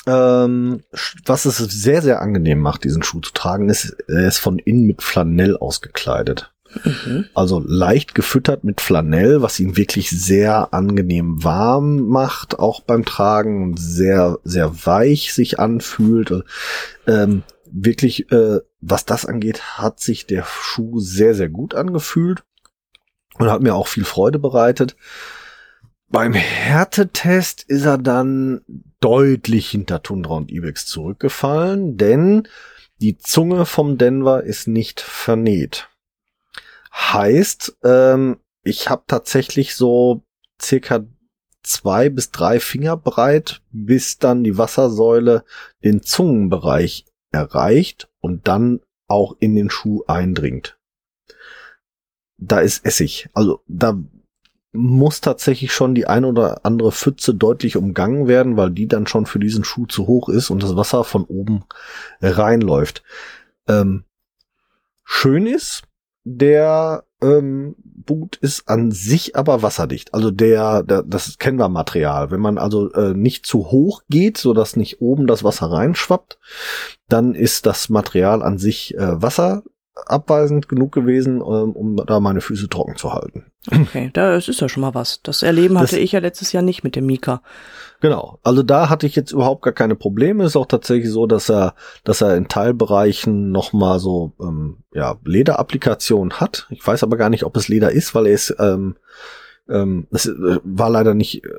Ähm, 0.06 0.84
was 1.26 1.44
es 1.44 1.58
sehr, 1.58 2.02
sehr 2.02 2.22
angenehm 2.22 2.60
macht, 2.60 2.86
diesen 2.86 3.04
Schuh 3.04 3.20
zu 3.20 3.34
tragen, 3.34 3.70
ist, 3.70 3.98
er 4.08 4.28
ist 4.28 4.38
von 4.38 4.58
innen 4.58 4.86
mit 4.86 5.04
Flanell 5.04 5.58
ausgekleidet. 5.58 6.54
Mhm. 6.84 7.26
Also 7.34 7.64
leicht 7.66 8.16
gefüttert 8.16 8.64
mit 8.64 8.82
Flanell, 8.82 9.42
was 9.42 9.60
ihn 9.60 9.78
wirklich 9.78 10.10
sehr 10.10 10.74
angenehm 10.74 11.44
warm 11.44 12.08
macht, 12.08 12.60
auch 12.60 12.82
beim 12.82 13.06
Tragen 13.06 13.64
und 13.64 13.80
sehr, 13.80 14.40
sehr 14.44 14.86
weich 14.86 15.34
sich 15.34 15.60
anfühlt. 15.60 16.44
Ähm, 17.08 17.44
wirklich, 17.72 18.32
äh, 18.32 18.60
was 18.82 19.06
das 19.06 19.26
angeht, 19.26 19.78
hat 19.78 20.00
sich 20.00 20.26
der 20.26 20.46
Schuh 20.46 21.00
sehr, 21.00 21.36
sehr 21.36 21.50
gut 21.50 21.76
angefühlt 21.76 22.44
und 23.38 23.50
hat 23.50 23.62
mir 23.62 23.76
auch 23.76 23.88
viel 23.88 24.06
Freude 24.06 24.40
bereitet. 24.40 24.96
Beim 26.10 26.34
Härtetest 26.34 27.64
ist 27.64 27.86
er 27.86 27.98
dann 27.98 28.62
deutlich 29.00 29.70
hinter 29.70 30.02
Tundra 30.02 30.36
und 30.36 30.52
Ibex 30.52 30.86
zurückgefallen, 30.86 31.98
denn 31.98 32.48
die 33.02 33.18
Zunge 33.18 33.66
vom 33.66 33.98
Denver 33.98 34.44
ist 34.44 34.68
nicht 34.68 35.02
vernäht. 35.02 35.90
Heißt, 37.14 37.78
ähm, 37.84 38.38
ich 38.64 38.90
habe 38.90 39.04
tatsächlich 39.08 39.76
so 39.76 40.24
circa 40.62 41.06
zwei 41.64 42.10
bis 42.10 42.32
drei 42.32 42.60
Finger 42.60 42.98
breit, 42.98 43.62
bis 43.72 44.18
dann 44.18 44.44
die 44.44 44.58
Wassersäule 44.58 45.44
den 45.84 46.02
Zungenbereich 46.02 47.06
erreicht 47.32 48.10
und 48.20 48.48
dann 48.48 48.82
auch 49.08 49.36
in 49.40 49.56
den 49.56 49.70
Schuh 49.70 50.04
eindringt. 50.08 50.78
Da 52.38 52.60
ist 52.60 52.86
Essig. 52.86 53.30
Also 53.34 53.62
da 53.68 53.98
muss 54.74 55.22
tatsächlich 55.22 55.74
schon 55.74 55.96
die 55.96 56.08
ein 56.08 56.26
oder 56.26 56.66
andere 56.66 56.92
Pfütze 56.92 57.34
deutlich 57.34 57.78
umgangen 57.78 58.28
werden, 58.28 58.58
weil 58.58 58.70
die 58.70 58.88
dann 58.88 59.08
schon 59.08 59.26
für 59.26 59.40
diesen 59.40 59.64
Schuh 59.64 59.86
zu 59.86 60.08
hoch 60.08 60.30
ist 60.30 60.50
und 60.50 60.62
das 60.62 60.76
Wasser 60.76 61.04
von 61.04 61.24
oben 61.24 61.64
reinläuft. 62.22 63.04
Ähm, 63.68 64.04
schön 65.04 65.48
ist, 65.48 65.84
der 66.28 67.06
ähm, 67.22 67.76
Boot 67.80 68.38
ist 68.38 68.68
an 68.70 68.92
sich 68.92 69.36
aber 69.36 69.62
wasserdicht. 69.62 70.14
Also 70.14 70.32
der, 70.32 70.84
der 70.84 71.04
das 71.04 71.38
kennen 71.38 71.58
wir 71.58 71.70
Material. 71.70 72.32
Wenn 72.32 72.40
man 72.40 72.58
also 72.58 72.92
äh, 72.92 73.14
nicht 73.14 73.46
zu 73.46 73.72
hoch 73.72 74.04
geht, 74.10 74.38
so 74.38 74.54
dass 74.54 74.76
nicht 74.76 75.02
oben 75.02 75.28
das 75.28 75.44
Wasser 75.44 75.72
reinschwappt, 75.72 76.38
dann 77.08 77.34
ist 77.34 77.66
das 77.66 77.90
Material 77.90 78.44
an 78.44 78.58
sich 78.58 78.96
äh, 78.96 79.22
wasserabweisend 79.98 80.70
genug 80.70 80.92
gewesen, 80.92 81.38
ähm, 81.38 81.72
um 81.74 81.96
da 81.96 82.20
meine 82.20 82.42
Füße 82.42 82.70
trocken 82.70 82.96
zu 82.96 83.14
halten. 83.14 83.46
Okay, 83.72 84.12
das 84.14 84.48
ist 84.48 84.62
ja 84.62 84.70
schon 84.70 84.82
mal 84.82 84.94
was. 84.94 85.22
Das 85.24 85.44
Erleben 85.44 85.78
hatte 85.78 85.96
das, 85.96 86.04
ich 86.04 86.14
ja 86.14 86.20
letztes 86.20 86.54
Jahr 86.54 86.64
nicht 86.64 86.84
mit 86.84 86.96
dem 86.96 87.06
Mika. 87.06 87.42
Genau. 88.00 88.40
Also 88.44 88.64
da 88.64 88.90
hatte 88.90 89.08
ich 89.08 89.16
jetzt 89.16 89.32
überhaupt 89.32 89.64
gar 89.64 89.74
keine 89.74 89.96
Probleme. 89.96 90.46
Ist 90.46 90.56
auch 90.56 90.68
tatsächlich 90.68 91.12
so, 91.12 91.26
dass 91.26 91.50
er, 91.50 91.74
dass 92.04 92.22
er 92.22 92.38
in 92.38 92.48
Teilbereichen 92.48 93.52
noch 93.52 93.74
mal 93.74 94.00
so 94.00 94.34
ähm, 94.40 94.78
ja 94.94 95.18
Lederapplikationen 95.26 96.40
hat. 96.40 96.68
Ich 96.70 96.86
weiß 96.86 97.04
aber 97.04 97.18
gar 97.18 97.30
nicht, 97.30 97.44
ob 97.44 97.58
es 97.58 97.68
Leder 97.68 97.92
ist, 97.92 98.16
weil 98.16 98.28
er 98.28 98.34
ist 98.34 98.56
ähm, 98.60 98.96
ähm, 99.70 100.08
das 100.12 100.28
äh, 100.28 100.60
war 100.64 100.90
leider 100.90 101.14
nicht 101.14 101.44
äh, 101.44 101.50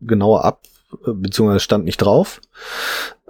genauer 0.00 0.44
ab 0.44 0.62
beziehungsweise 1.04 1.60
stand 1.60 1.84
nicht 1.84 1.98
drauf. 1.98 2.40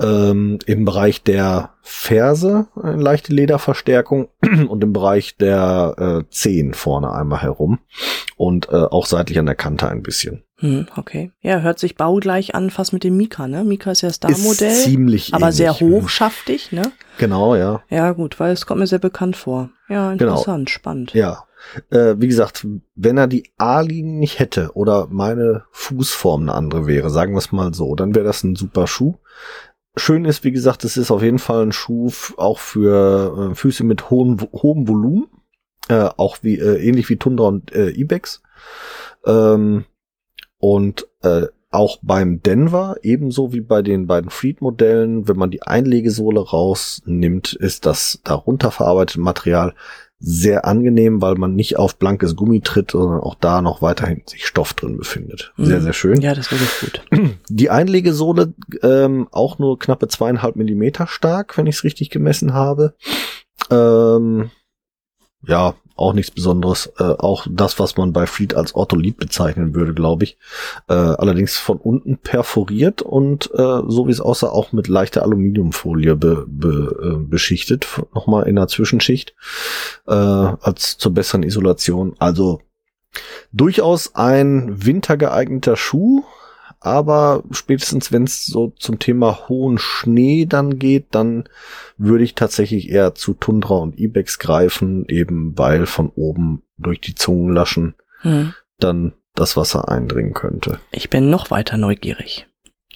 Ähm, 0.00 0.59
Im 0.66 0.85
Bereich 0.85 1.22
der 1.22 1.70
Ferse 1.83 2.66
eine 2.81 3.00
leichte 3.00 3.33
Lederverstärkung 3.33 4.29
und 4.68 4.83
im 4.83 4.92
Bereich 4.92 5.37
der 5.37 6.24
äh, 6.27 6.31
Zehen 6.31 6.74
vorne 6.74 7.12
einmal 7.12 7.42
herum 7.42 7.79
und 8.37 8.68
äh, 8.70 8.77
auch 8.77 9.07
seitlich 9.07 9.38
an 9.38 9.46
der 9.46 9.55
Kante 9.55 9.88
ein 9.88 10.03
bisschen. 10.03 10.42
Hm, 10.59 10.87
okay. 10.96 11.31
Ja, 11.40 11.61
hört 11.61 11.79
sich 11.79 11.96
baugleich 11.96 12.55
an, 12.55 12.70
fast 12.70 12.92
mit 12.92 13.05
dem 13.05 13.16
Mika, 13.16 13.48
ne? 13.48 13.64
Mika 13.64 13.90
ist 13.90 14.03
ja 14.03 14.11
Star-Modell. 14.11 14.74
Ziemlich 14.74 15.35
Aber 15.35 15.46
ähnlich. 15.46 15.57
sehr 15.57 15.79
hochschaftig, 15.81 16.72
ne? 16.72 16.92
Genau, 17.18 17.55
ja. 17.55 17.83
Ja, 17.90 18.12
gut, 18.12 18.40
weil 18.40 18.52
es 18.52 18.65
kommt 18.67 18.81
mir 18.81 18.87
sehr 18.87 18.98
bekannt 18.98 19.37
vor. 19.37 19.71
Ja, 19.88 20.12
genau. 20.15 20.33
interessant, 20.33 20.67
genau. 20.69 20.75
spannend. 20.75 21.15
Ja. 21.15 21.44
Äh, 21.90 22.15
wie 22.19 22.29
gesagt, 22.29 22.67
wenn 22.94 23.19
er 23.19 23.27
die 23.27 23.52
A-Linie 23.58 24.19
nicht 24.19 24.38
hätte 24.38 24.73
oder 24.75 25.08
meine 25.10 25.65
Fußform 25.73 26.42
eine 26.42 26.54
andere 26.54 26.87
wäre, 26.87 27.10
sagen 27.10 27.35
wir 27.35 27.38
es 27.38 27.52
mal 27.52 27.75
so, 27.75 27.94
dann 27.94 28.15
wäre 28.15 28.25
das 28.25 28.44
ein 28.44 28.56
super 28.56 28.87
Schuh. 28.87 29.17
Schön 29.96 30.25
ist, 30.25 30.44
wie 30.44 30.52
gesagt, 30.52 30.85
es 30.85 30.96
ist 30.96 31.10
auf 31.10 31.23
jeden 31.23 31.38
Fall 31.38 31.62
ein 31.62 31.73
Schuh 31.73 32.10
auch 32.37 32.58
für 32.58 33.50
äh, 33.52 33.54
Füße 33.54 33.85
mit 33.85 34.10
hohem, 34.10 34.38
hohem 34.52 34.88
Volumen. 34.88 35.29
äh, 35.88 36.08
auch 36.17 36.38
wie 36.42 36.58
äh, 36.58 36.87
ähnlich 36.87 37.08
wie 37.10 37.17
Tundra 37.17 37.46
und 37.48 37.73
äh, 37.73 37.90
Ibex. 37.90 38.42
Ähm, 39.27 39.85
und 40.58 41.06
äh, 41.23 41.46
auch 41.71 41.98
beim 42.02 42.40
Denver, 42.40 42.96
ebenso 43.02 43.52
wie 43.52 43.60
bei 43.60 43.83
den 43.83 44.06
beiden 44.06 44.31
Fleet-Modellen, 44.31 45.29
wenn 45.29 45.37
man 45.37 45.50
die 45.50 45.62
Einlegesohle 45.62 46.40
rausnimmt, 46.40 47.52
ist 47.52 47.85
das 47.85 48.21
darunter 48.23 48.71
verarbeitete 48.71 49.21
Material 49.21 49.75
sehr 50.21 50.65
angenehm, 50.65 51.21
weil 51.21 51.35
man 51.35 51.54
nicht 51.54 51.77
auf 51.79 51.98
blankes 51.98 52.35
Gummi 52.37 52.60
tritt, 52.60 52.92
sondern 52.92 53.21
auch 53.21 53.35
da 53.35 53.60
noch 53.60 53.83
weiterhin 53.83 54.23
sich 54.27 54.46
Stoff 54.46 54.73
drin 54.73 54.96
befindet. 54.96 55.52
Sehr, 55.56 55.79
Mhm. 55.81 55.83
sehr 55.83 55.92
schön. 55.92 56.21
Ja, 56.23 56.35
das 56.35 56.50
ist 56.50 56.52
wirklich 56.52 56.81
gut. 57.10 57.40
Die 57.50 57.69
Einlegesohle 57.71 58.54
ähm, 58.83 59.29
auch 59.33 59.58
nur 59.58 59.79
knappe 59.79 60.08
zweieinhalb 60.08 60.56
Millimeter 60.56 61.06
stark, 61.06 61.58
wenn 61.58 61.67
ich 61.67 61.77
es 61.77 61.85
richtig 61.85 62.10
gemessen 62.10 62.54
habe. 62.54 62.94
Ähm, 63.71 64.50
ja, 65.46 65.75
auch 65.97 66.13
nichts 66.13 66.31
Besonderes. 66.31 66.92
Äh, 66.99 67.05
auch 67.05 67.47
das, 67.49 67.79
was 67.79 67.97
man 67.97 68.13
bei 68.13 68.27
Fleet 68.27 68.55
als 68.55 68.75
Ortholit 68.75 69.17
bezeichnen 69.17 69.75
würde, 69.75 69.95
glaube 69.95 70.25
ich. 70.25 70.38
Äh, 70.88 70.95
allerdings 70.95 71.57
von 71.57 71.79
unten 71.79 72.19
perforiert 72.19 73.03
und 73.03 73.51
äh, 73.55 73.83
so 73.87 74.07
wie 74.07 74.13
es 74.13 74.21
aussah, 74.21 74.49
auch 74.49 74.73
mit 74.73 74.88
leichter 74.88 75.23
Aluminiumfolie 75.23 76.17
be, 76.17 76.45
be, 76.49 76.97
äh, 77.03 77.25
beschichtet. 77.25 77.87
Nochmal 78.15 78.49
in 78.49 78.57
der 78.57 78.69
Zwischenschicht. 78.69 79.35
Äh, 80.07 80.13
als 80.13 80.99
zur 80.99 81.15
besseren 81.15 81.42
Isolation. 81.42 82.17
Also 82.19 82.61
durchaus 83.53 84.15
ein 84.15 84.85
wintergeeigneter 84.85 85.77
Schuh. 85.77 86.25
Aber 86.85 87.42
spätestens, 87.50 88.12
wenn 88.12 88.24
es 88.24 88.44
so 88.44 88.74
zum 88.78 88.98
Thema 88.98 89.48
hohen 89.48 89.78
Schnee 89.78 90.44
dann 90.44 90.78
geht, 90.78 91.06
dann 91.12 91.44
würde 91.96 92.24
ich 92.24 92.35
tatsächlich 92.35 92.90
eher 92.90 93.14
zu 93.14 93.32
Tundra 93.32 93.76
und 93.76 93.98
Ibex 93.98 94.38
greifen, 94.38 95.06
eben 95.08 95.56
weil 95.56 95.87
von 95.87 96.10
oben 96.14 96.62
durch 96.76 97.00
die 97.00 97.14
Zungenlaschen 97.14 97.94
Hm. 98.20 98.52
dann 98.78 99.14
das 99.35 99.56
Wasser 99.56 99.88
eindringen 99.88 100.35
könnte. 100.35 100.78
Ich 100.92 101.08
bin 101.08 101.30
noch 101.30 101.50
weiter 101.50 101.78
neugierig. 101.78 102.46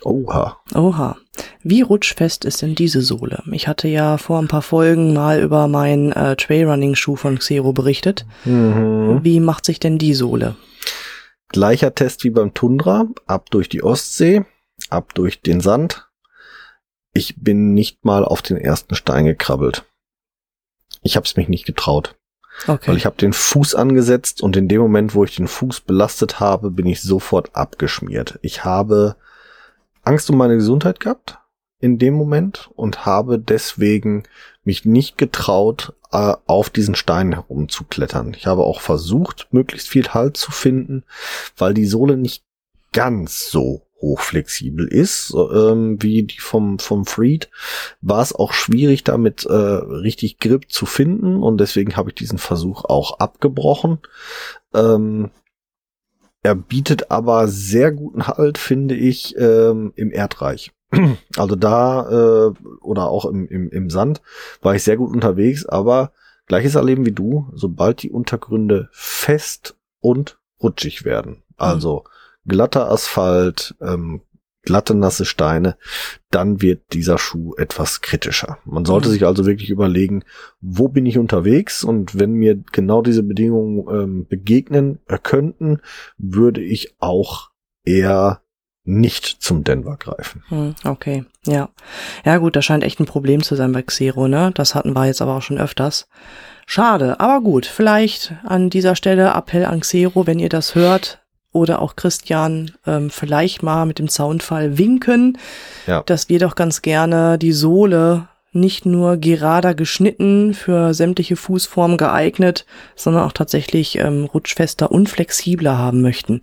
Oha. 0.04 0.58
Oha. 0.74 1.16
Wie 1.62 1.80
rutschfest 1.80 2.44
ist 2.44 2.60
denn 2.60 2.74
diese 2.74 3.00
Sohle? 3.00 3.42
Ich 3.52 3.68
hatte 3.68 3.88
ja 3.88 4.18
vor 4.18 4.38
ein 4.38 4.48
paar 4.48 4.62
Folgen 4.62 5.14
mal 5.14 5.40
über 5.40 5.66
meinen 5.66 6.12
äh, 6.12 6.36
Trailrunning-Schuh 6.36 7.16
von 7.16 7.38
Xero 7.38 7.72
berichtet. 7.72 8.26
Mhm. 8.44 9.20
Wie 9.22 9.40
macht 9.40 9.64
sich 9.64 9.80
denn 9.80 9.98
die 9.98 10.14
Sohle? 10.14 10.56
Gleicher 11.48 11.94
Test 11.94 12.24
wie 12.24 12.30
beim 12.30 12.54
Tundra, 12.54 13.06
ab 13.26 13.50
durch 13.50 13.68
die 13.68 13.82
Ostsee, 13.82 14.44
ab 14.90 15.14
durch 15.14 15.40
den 15.40 15.60
Sand. 15.60 16.08
Ich 17.12 17.36
bin 17.42 17.74
nicht 17.74 18.04
mal 18.04 18.24
auf 18.24 18.42
den 18.42 18.58
ersten 18.58 18.94
Stein 18.94 19.24
gekrabbelt. 19.24 19.84
Ich 21.02 21.16
habe 21.16 21.24
es 21.24 21.36
mich 21.36 21.48
nicht 21.48 21.64
getraut. 21.64 22.16
Okay. 22.66 22.88
Weil 22.88 22.96
ich 22.96 23.06
habe 23.06 23.16
den 23.16 23.32
Fuß 23.32 23.74
angesetzt 23.74 24.42
und 24.42 24.56
in 24.56 24.68
dem 24.68 24.80
Moment, 24.80 25.14
wo 25.14 25.24
ich 25.24 25.36
den 25.36 25.46
Fuß 25.46 25.80
belastet 25.82 26.40
habe, 26.40 26.70
bin 26.70 26.86
ich 26.86 27.00
sofort 27.00 27.54
abgeschmiert. 27.54 28.38
Ich 28.42 28.64
habe 28.64 29.16
Angst 30.02 30.28
um 30.30 30.36
meine 30.36 30.56
Gesundheit 30.56 31.00
gehabt 31.00 31.38
in 31.80 31.98
dem 31.98 32.14
Moment 32.14 32.70
und 32.74 33.06
habe 33.06 33.38
deswegen 33.38 34.24
mich 34.68 34.84
nicht 34.84 35.16
getraut, 35.16 35.94
äh, 36.12 36.34
auf 36.46 36.68
diesen 36.68 36.94
Stein 36.94 37.32
herumzuklettern. 37.32 38.34
Ich 38.34 38.46
habe 38.46 38.64
auch 38.64 38.82
versucht, 38.82 39.48
möglichst 39.50 39.88
viel 39.88 40.08
Halt 40.08 40.36
zu 40.36 40.52
finden, 40.52 41.04
weil 41.56 41.72
die 41.72 41.86
Sohle 41.86 42.18
nicht 42.18 42.44
ganz 42.92 43.50
so 43.50 43.82
hochflexibel 44.02 44.86
ist, 44.86 45.34
ähm, 45.34 46.00
wie 46.02 46.22
die 46.22 46.38
vom, 46.38 46.78
vom 46.78 47.06
Freed, 47.06 47.50
war 48.02 48.20
es 48.20 48.34
auch 48.34 48.52
schwierig, 48.52 49.04
damit 49.04 49.46
äh, 49.46 49.52
richtig 49.52 50.38
Grip 50.38 50.70
zu 50.70 50.84
finden 50.84 51.42
und 51.42 51.58
deswegen 51.58 51.96
habe 51.96 52.10
ich 52.10 52.14
diesen 52.14 52.38
Versuch 52.38 52.84
auch 52.84 53.18
abgebrochen. 53.18 53.98
Ähm, 54.74 55.30
er 56.42 56.54
bietet 56.54 57.10
aber 57.10 57.48
sehr 57.48 57.90
guten 57.90 58.26
Halt, 58.26 58.58
finde 58.58 58.94
ich, 58.94 59.34
ähm, 59.38 59.92
im 59.96 60.12
Erdreich. 60.12 60.72
Also 61.36 61.54
da 61.56 62.48
äh, 62.48 62.52
oder 62.80 63.08
auch 63.08 63.24
im, 63.26 63.46
im, 63.48 63.70
im 63.70 63.90
Sand 63.90 64.22
war 64.62 64.74
ich 64.74 64.82
sehr 64.82 64.96
gut 64.96 65.12
unterwegs, 65.12 65.66
aber 65.66 66.12
gleiches 66.46 66.74
Erleben 66.74 67.04
wie 67.06 67.12
du, 67.12 67.48
sobald 67.54 68.02
die 68.02 68.10
Untergründe 68.10 68.88
fest 68.92 69.76
und 70.00 70.38
rutschig 70.62 71.04
werden, 71.04 71.42
also 71.56 72.04
glatter 72.46 72.90
Asphalt, 72.90 73.76
ähm, 73.80 74.22
glatte 74.62 74.94
nasse 74.94 75.24
Steine, 75.24 75.76
dann 76.30 76.60
wird 76.60 76.92
dieser 76.92 77.16
Schuh 77.18 77.54
etwas 77.56 78.00
kritischer. 78.00 78.58
Man 78.64 78.84
sollte 78.84 79.08
Mhm. 79.08 79.12
sich 79.12 79.24
also 79.26 79.46
wirklich 79.46 79.70
überlegen, 79.70 80.24
wo 80.60 80.88
bin 80.88 81.06
ich 81.06 81.16
unterwegs 81.18 81.84
und 81.84 82.18
wenn 82.18 82.32
mir 82.32 82.56
genau 82.72 83.00
diese 83.02 83.22
Bedingungen 83.22 83.86
ähm, 83.88 84.26
begegnen 84.26 84.98
äh, 85.06 85.18
könnten, 85.22 85.80
würde 86.18 86.60
ich 86.60 86.96
auch 86.98 87.50
eher 87.84 88.42
nicht 88.88 89.26
zum 89.40 89.64
Denver 89.64 89.96
greifen. 89.98 90.42
Hm, 90.48 90.74
okay, 90.84 91.24
ja. 91.46 91.68
Ja 92.24 92.38
gut, 92.38 92.56
das 92.56 92.64
scheint 92.64 92.82
echt 92.82 92.98
ein 93.00 93.06
Problem 93.06 93.42
zu 93.42 93.54
sein 93.54 93.72
bei 93.72 93.82
Xero, 93.82 94.28
ne? 94.28 94.50
Das 94.54 94.74
hatten 94.74 94.94
wir 94.94 95.04
jetzt 95.06 95.20
aber 95.20 95.36
auch 95.36 95.42
schon 95.42 95.58
öfters. 95.58 96.08
Schade, 96.66 97.20
aber 97.20 97.42
gut, 97.42 97.66
vielleicht 97.66 98.34
an 98.44 98.70
dieser 98.70 98.96
Stelle 98.96 99.32
Appell 99.34 99.64
an 99.66 99.80
Xero, 99.80 100.26
wenn 100.26 100.38
ihr 100.38 100.48
das 100.48 100.74
hört, 100.74 101.20
oder 101.52 101.80
auch 101.80 101.96
Christian, 101.96 102.72
ähm, 102.86 103.10
vielleicht 103.10 103.62
mal 103.62 103.86
mit 103.86 103.98
dem 103.98 104.08
Zaunfall 104.08 104.78
winken, 104.78 105.38
Ja. 105.86 106.02
dass 106.04 106.28
wir 106.28 106.38
doch 106.38 106.54
ganz 106.54 106.82
gerne 106.82 107.38
die 107.38 107.52
Sohle 107.52 108.28
nicht 108.52 108.86
nur 108.86 109.18
gerader 109.18 109.74
geschnitten, 109.74 110.54
für 110.54 110.94
sämtliche 110.94 111.36
Fußformen 111.36 111.96
geeignet, 111.98 112.64
sondern 112.96 113.24
auch 113.24 113.32
tatsächlich 113.32 113.98
ähm, 113.98 114.24
rutschfester 114.24 114.90
und 114.90 115.08
flexibler 115.08 115.76
haben 115.78 116.00
möchten. 116.02 116.40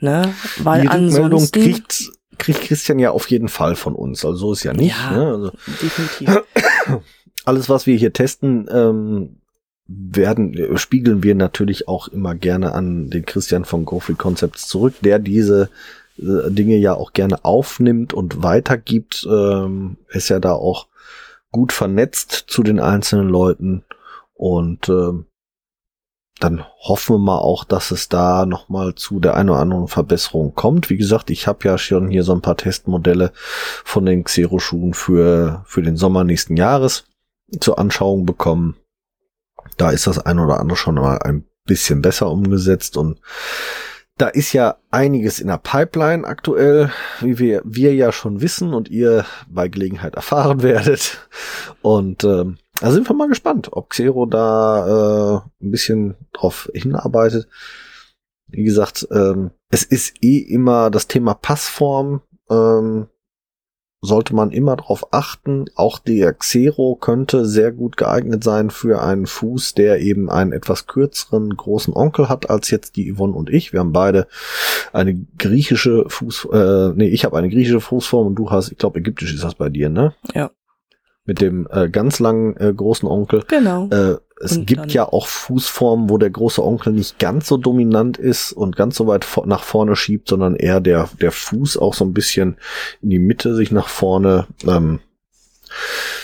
Ne? 0.00 0.34
Weil 0.58 0.82
die 0.82 0.88
Rückmeldung 0.88 1.50
kriegt, 1.50 2.12
kriegt 2.38 2.60
Christian 2.62 2.98
ja 2.98 3.10
auf 3.10 3.28
jeden 3.30 3.48
Fall 3.48 3.76
von 3.76 3.94
uns. 3.94 4.24
Also 4.24 4.38
so 4.38 4.52
ist 4.52 4.64
ja 4.64 4.72
nicht. 4.72 4.96
Ja. 4.96 5.10
Ne? 5.12 5.26
Also 5.26 5.50
definitiv. 5.82 6.42
alles, 7.44 7.68
was 7.68 7.86
wir 7.86 7.96
hier 7.96 8.12
testen, 8.12 8.68
ähm, 8.70 9.36
werden, 9.86 10.54
äh, 10.54 10.76
spiegeln 10.76 11.22
wir 11.22 11.34
natürlich 11.34 11.88
auch 11.88 12.08
immer 12.08 12.34
gerne 12.34 12.72
an 12.72 13.08
den 13.08 13.24
Christian 13.24 13.64
von 13.64 13.84
GoFree 13.84 14.14
Concepts 14.14 14.68
zurück, 14.68 14.94
der 15.02 15.18
diese 15.18 15.70
äh, 16.18 16.50
Dinge 16.50 16.76
ja 16.76 16.94
auch 16.94 17.12
gerne 17.12 17.44
aufnimmt 17.44 18.12
und 18.12 18.42
weitergibt. 18.42 19.26
Ähm, 19.30 19.96
ist 20.08 20.28
ja 20.28 20.40
da 20.40 20.52
auch 20.52 20.88
gut 21.52 21.72
vernetzt 21.72 22.44
zu 22.48 22.62
den 22.62 22.80
einzelnen 22.80 23.28
Leuten 23.28 23.84
und 24.34 24.88
ähm, 24.88 25.26
dann 26.38 26.64
hoffen 26.80 27.14
wir 27.14 27.18
mal 27.18 27.38
auch, 27.38 27.64
dass 27.64 27.90
es 27.90 28.08
da 28.08 28.44
noch 28.44 28.68
mal 28.68 28.94
zu 28.94 29.20
der 29.20 29.34
einen 29.34 29.50
oder 29.50 29.60
anderen 29.60 29.88
Verbesserung 29.88 30.54
kommt. 30.54 30.90
Wie 30.90 30.98
gesagt, 30.98 31.30
ich 31.30 31.46
habe 31.46 31.66
ja 31.66 31.78
schon 31.78 32.08
hier 32.08 32.24
so 32.24 32.32
ein 32.32 32.42
paar 32.42 32.56
Testmodelle 32.56 33.32
von 33.84 34.04
den 34.04 34.24
Xero-Schuhen 34.24 34.92
für, 34.92 35.64
für 35.66 35.82
den 35.82 35.96
Sommer 35.96 36.24
nächsten 36.24 36.56
Jahres 36.56 37.06
zur 37.60 37.78
Anschauung 37.78 38.26
bekommen. 38.26 38.76
Da 39.78 39.90
ist 39.90 40.06
das 40.06 40.18
ein 40.18 40.38
oder 40.38 40.60
andere 40.60 40.76
schon 40.76 40.96
mal 40.96 41.18
ein 41.18 41.44
bisschen 41.64 42.02
besser 42.02 42.30
umgesetzt 42.30 42.96
und 42.96 43.18
da 44.18 44.28
ist 44.28 44.54
ja 44.54 44.76
einiges 44.90 45.40
in 45.40 45.48
der 45.48 45.58
Pipeline 45.58 46.26
aktuell, 46.26 46.90
wie 47.20 47.38
wir, 47.38 47.60
wir 47.64 47.94
ja 47.94 48.12
schon 48.12 48.40
wissen 48.40 48.72
und 48.72 48.88
ihr 48.88 49.26
bei 49.48 49.68
Gelegenheit 49.68 50.14
erfahren 50.14 50.62
werdet. 50.62 51.28
Und 51.82 52.24
ähm, 52.24 52.56
da 52.80 52.90
sind 52.90 53.08
wir 53.08 53.14
mal 53.14 53.28
gespannt, 53.28 53.68
ob 53.72 53.90
Xero 53.90 54.26
da 54.26 54.86
äh, 55.36 55.64
ein 55.64 55.70
bisschen 55.70 56.14
drauf 56.32 56.70
hinarbeitet. 56.74 57.48
Wie 58.48 58.64
gesagt, 58.64 59.08
ähm, 59.10 59.50
es 59.70 59.82
ist 59.82 60.22
eh 60.22 60.38
immer 60.38 60.90
das 60.90 61.08
Thema 61.08 61.34
Passform. 61.34 62.22
Ähm, 62.48 63.08
sollte 64.02 64.34
man 64.34 64.50
immer 64.50 64.76
darauf 64.76 65.12
achten. 65.12 65.66
Auch 65.74 65.98
der 65.98 66.32
Xero 66.34 66.96
könnte 66.96 67.46
sehr 67.46 67.72
gut 67.72 67.96
geeignet 67.96 68.44
sein 68.44 68.70
für 68.70 69.02
einen 69.02 69.26
Fuß, 69.26 69.74
der 69.74 70.00
eben 70.00 70.30
einen 70.30 70.52
etwas 70.52 70.86
kürzeren 70.86 71.56
großen 71.56 71.94
Onkel 71.94 72.28
hat 72.28 72.48
als 72.48 72.70
jetzt 72.70 72.96
die 72.96 73.12
Yvonne 73.12 73.34
und 73.34 73.50
ich. 73.50 73.72
Wir 73.72 73.80
haben 73.80 73.92
beide 73.92 74.28
eine 74.92 75.14
griechische 75.38 76.04
Fuß, 76.08 76.48
äh, 76.52 76.92
nee, 76.94 77.08
ich 77.08 77.24
habe 77.24 77.36
eine 77.36 77.48
griechische 77.48 77.80
Fußform 77.80 78.28
und 78.28 78.34
du 78.36 78.50
hast, 78.50 78.70
ich 78.70 78.78
glaube, 78.78 79.00
ägyptisch 79.00 79.34
ist 79.34 79.44
das 79.44 79.54
bei 79.54 79.68
dir, 79.68 79.88
ne? 79.88 80.14
Ja. 80.34 80.50
Mit 81.26 81.40
dem 81.40 81.66
äh, 81.70 81.88
ganz 81.88 82.20
langen 82.20 82.56
äh, 82.56 82.72
großen 82.72 83.08
Onkel. 83.08 83.42
Genau. 83.48 83.88
Äh, 83.90 84.16
es 84.38 84.58
Und 84.58 84.66
gibt 84.66 84.92
ja 84.92 85.04
auch 85.04 85.26
Fußformen, 85.26 86.10
wo 86.10 86.18
der 86.18 86.30
große 86.30 86.62
Onkel 86.62 86.92
nicht 86.92 87.18
ganz 87.18 87.48
so 87.48 87.56
dominant 87.56 88.18
ist 88.18 88.52
und 88.52 88.76
ganz 88.76 88.96
so 88.96 89.06
weit 89.06 89.24
vor, 89.24 89.46
nach 89.46 89.62
vorne 89.62 89.96
schiebt, 89.96 90.28
sondern 90.28 90.56
eher 90.56 90.80
der, 90.80 91.08
der 91.20 91.32
Fuß 91.32 91.78
auch 91.78 91.94
so 91.94 92.04
ein 92.04 92.12
bisschen 92.12 92.56
in 93.00 93.10
die 93.10 93.18
Mitte 93.18 93.54
sich 93.54 93.72
nach 93.72 93.88
vorne 93.88 94.46
ähm, 94.66 95.00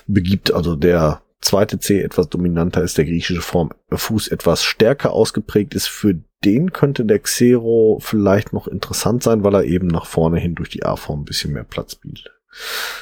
begibt. 0.07 0.53
Also 0.53 0.77
der 0.77 1.23
zweite 1.41 1.79
C 1.79 2.01
etwas 2.01 2.29
dominanter 2.29 2.83
ist, 2.83 2.99
der 2.99 3.07
griechische 3.07 3.41
Form, 3.41 3.71
äh, 3.91 3.97
Fuß 3.97 4.29
etwas 4.29 4.63
stärker 4.63 5.13
ausgeprägt 5.13 5.75
ist. 5.75 5.89
Für 5.89 6.15
den 6.45 6.73
könnte 6.73 7.05
der 7.05 7.21
Xero 7.21 7.99
vielleicht 8.01 8.53
noch 8.53 8.69
interessant 8.69 9.23
sein, 9.23 9.43
weil 9.43 9.55
er 9.55 9.65
eben 9.65 9.87
nach 9.87 10.07
vorne 10.07 10.39
hin 10.39 10.55
durch 10.55 10.69
die 10.69 10.85
A-Form 10.85 11.23
ein 11.23 11.25
bisschen 11.25 11.53
mehr 11.53 11.65
Platz 11.65 11.95
bietet. 11.95 12.31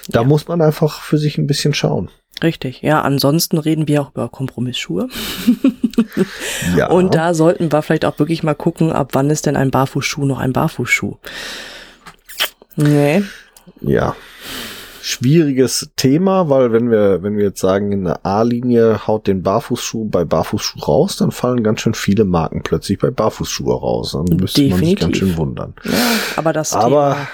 Da 0.09 0.21
Ja. 0.21 0.27
muss 0.27 0.49
man 0.49 0.61
einfach 0.61 1.01
für 1.01 1.19
sich 1.19 1.39
ein 1.39 1.47
bisschen 1.47 1.75
schauen. 1.75 2.09
Richtig, 2.43 2.81
ja. 2.83 3.03
Ansonsten 3.03 3.59
reden 3.59 3.87
wir 3.87 4.01
auch 4.03 4.11
über 4.13 4.29
Kompromissschuhe. 4.29 5.09
Ja. 6.77 6.89
Und 6.89 7.15
da 7.15 7.35
sollten 7.35 7.73
wir 7.73 7.83
vielleicht 7.83 8.05
auch 8.05 8.19
wirklich 8.19 8.43
mal 8.43 8.55
gucken, 8.55 8.93
ab 8.93 9.11
wann 9.13 9.31
ist 9.31 9.47
denn 9.47 9.57
ein 9.57 9.71
Barfußschuh 9.71 10.25
noch 10.25 10.39
ein 10.39 10.53
Barfußschuh. 10.53 11.17
Nee. 12.77 13.23
Ja. 13.81 14.17
Schwieriges 15.03 15.91
Thema, 15.97 16.49
weil 16.51 16.73
wenn 16.73 16.91
wir, 16.91 17.23
wenn 17.23 17.37
wir 17.37 17.45
jetzt 17.45 17.61
sagen, 17.61 17.91
in 17.93 18.05
der 18.05 18.25
A-Linie 18.27 19.07
haut 19.07 19.27
den 19.27 19.43
Barfußschuh 19.43 20.05
bei 20.11 20.25
Barfußschuh 20.25 20.81
raus, 20.81 21.17
dann 21.17 21.31
fallen 21.31 21.63
ganz 21.65 21.81
schön 21.81 21.95
viele 21.95 22.25
Marken 22.25 22.63
plötzlich 22.63 22.99
bei 22.99 23.11
Barfußschuhe 23.11 23.75
raus. 23.75 24.13
Dann 24.13 24.37
müsste 24.37 24.63
man 24.69 24.79
sich 24.79 24.97
ganz 24.97 25.13
Definitiv. 25.13 25.17
schön 25.19 25.37
wundern. 25.39 25.75
Ja, 25.85 25.93
aber 26.37 26.53
das 26.53 26.73
Aber 26.75 26.87
Thema 27.15 27.29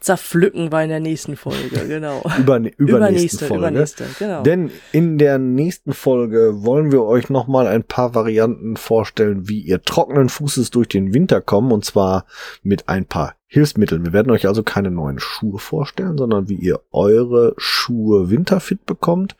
zerpflücken 0.00 0.72
wir 0.72 0.82
in 0.82 0.88
der 0.88 1.00
nächsten 1.00 1.36
Folge, 1.36 1.86
genau. 1.86 2.22
über, 2.38 2.56
übernächsten 2.56 2.86
Übernächste, 2.86 3.46
Folge. 3.46 3.62
übernächste, 3.62 4.04
genau. 4.18 4.42
Denn 4.42 4.70
in 4.92 5.18
der 5.18 5.38
nächsten 5.38 5.92
Folge 5.92 6.62
wollen 6.62 6.92
wir 6.92 7.04
euch 7.04 7.30
nochmal 7.30 7.66
ein 7.66 7.84
paar 7.84 8.14
Varianten 8.14 8.76
vorstellen, 8.76 9.48
wie 9.48 9.60
ihr 9.60 9.82
trockenen 9.82 10.28
Fußes 10.28 10.70
durch 10.70 10.88
den 10.88 11.14
Winter 11.14 11.40
kommen 11.40 11.72
und 11.72 11.84
zwar 11.84 12.26
mit 12.62 12.88
ein 12.88 13.06
paar 13.06 13.34
Hilfsmitteln. 13.46 14.04
Wir 14.04 14.12
werden 14.12 14.30
euch 14.30 14.46
also 14.46 14.62
keine 14.62 14.90
neuen 14.90 15.18
Schuhe 15.18 15.58
vorstellen, 15.58 16.18
sondern 16.18 16.48
wie 16.48 16.56
ihr 16.56 16.80
eure 16.92 17.54
Schuhe 17.56 18.30
winterfit 18.30 18.84
bekommt 18.84 19.36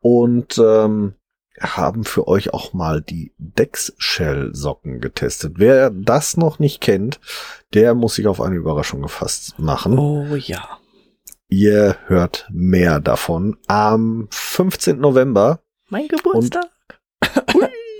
und 0.00 0.58
ähm, 0.58 1.14
haben 1.60 2.04
für 2.04 2.28
euch 2.28 2.52
auch 2.52 2.72
mal 2.72 3.02
die 3.02 3.32
Dex-Shell-Socken 3.38 5.00
getestet. 5.00 5.54
Wer 5.56 5.90
das 5.90 6.36
noch 6.36 6.58
nicht 6.58 6.80
kennt, 6.80 7.20
der 7.74 7.94
muss 7.94 8.14
sich 8.14 8.26
auf 8.26 8.40
eine 8.40 8.56
Überraschung 8.56 9.02
gefasst 9.02 9.58
machen. 9.58 9.98
Oh 9.98 10.34
ja. 10.36 10.78
Ihr 11.48 11.96
hört 12.06 12.48
mehr 12.50 13.00
davon 13.00 13.58
am 13.66 14.28
15. 14.30 14.98
November 14.98 15.60
Mein 15.90 16.08
Geburtstag. 16.08 16.66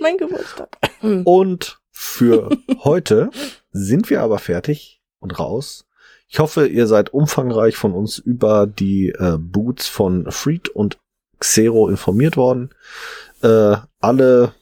mein 0.01 0.17
Geburtstag. 0.17 0.77
und 1.23 1.79
für 1.91 2.49
heute 2.83 3.29
sind 3.71 4.09
wir 4.09 4.21
aber 4.21 4.39
fertig 4.39 5.01
und 5.19 5.37
raus. 5.39 5.85
Ich 6.27 6.39
hoffe, 6.39 6.65
ihr 6.67 6.87
seid 6.87 7.13
umfangreich 7.13 7.75
von 7.75 7.93
uns 7.93 8.17
über 8.17 8.65
die 8.65 9.09
äh, 9.09 9.37
Boots 9.37 9.87
von 9.87 10.31
Freed 10.31 10.69
und 10.69 10.97
Xero 11.39 11.89
informiert 11.89 12.37
worden. 12.37 12.71
Äh, 13.43 13.75
alle 13.99 14.53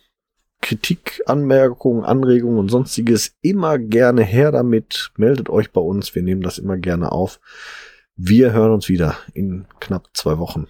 Kritik, 0.61 1.21
Anmerkungen, 1.25 2.03
Anregungen 2.03 2.57
und 2.57 2.69
sonstiges 2.69 3.35
immer 3.41 3.77
gerne 3.77 4.23
her 4.23 4.51
damit. 4.51 5.11
Meldet 5.17 5.49
euch 5.49 5.71
bei 5.71 5.81
uns. 5.81 6.15
Wir 6.15 6.23
nehmen 6.23 6.41
das 6.41 6.57
immer 6.57 6.77
gerne 6.77 7.11
auf. 7.11 7.39
Wir 8.15 8.53
hören 8.53 8.71
uns 8.71 8.89
wieder 8.89 9.17
in 9.33 9.65
knapp 9.79 10.09
zwei 10.13 10.39
Wochen. 10.39 10.67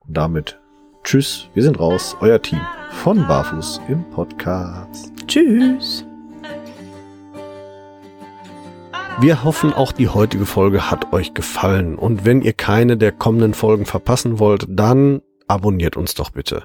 Und 0.00 0.16
damit 0.16 0.58
tschüss. 1.04 1.48
Wir 1.54 1.62
sind 1.62 1.78
raus. 1.78 2.16
Euer 2.20 2.42
Team 2.42 2.60
von 2.90 3.26
Barfuß 3.26 3.80
im 3.88 4.08
Podcast. 4.10 5.12
Tschüss. 5.26 6.04
Wir 9.20 9.44
hoffen, 9.44 9.72
auch 9.72 9.92
die 9.92 10.08
heutige 10.08 10.44
Folge 10.44 10.90
hat 10.90 11.12
euch 11.12 11.34
gefallen. 11.34 11.94
Und 11.94 12.24
wenn 12.24 12.42
ihr 12.42 12.52
keine 12.52 12.96
der 12.96 13.12
kommenden 13.12 13.54
Folgen 13.54 13.86
verpassen 13.86 14.40
wollt, 14.40 14.66
dann 14.68 15.22
abonniert 15.46 15.96
uns 15.96 16.14
doch 16.14 16.30
bitte. 16.30 16.64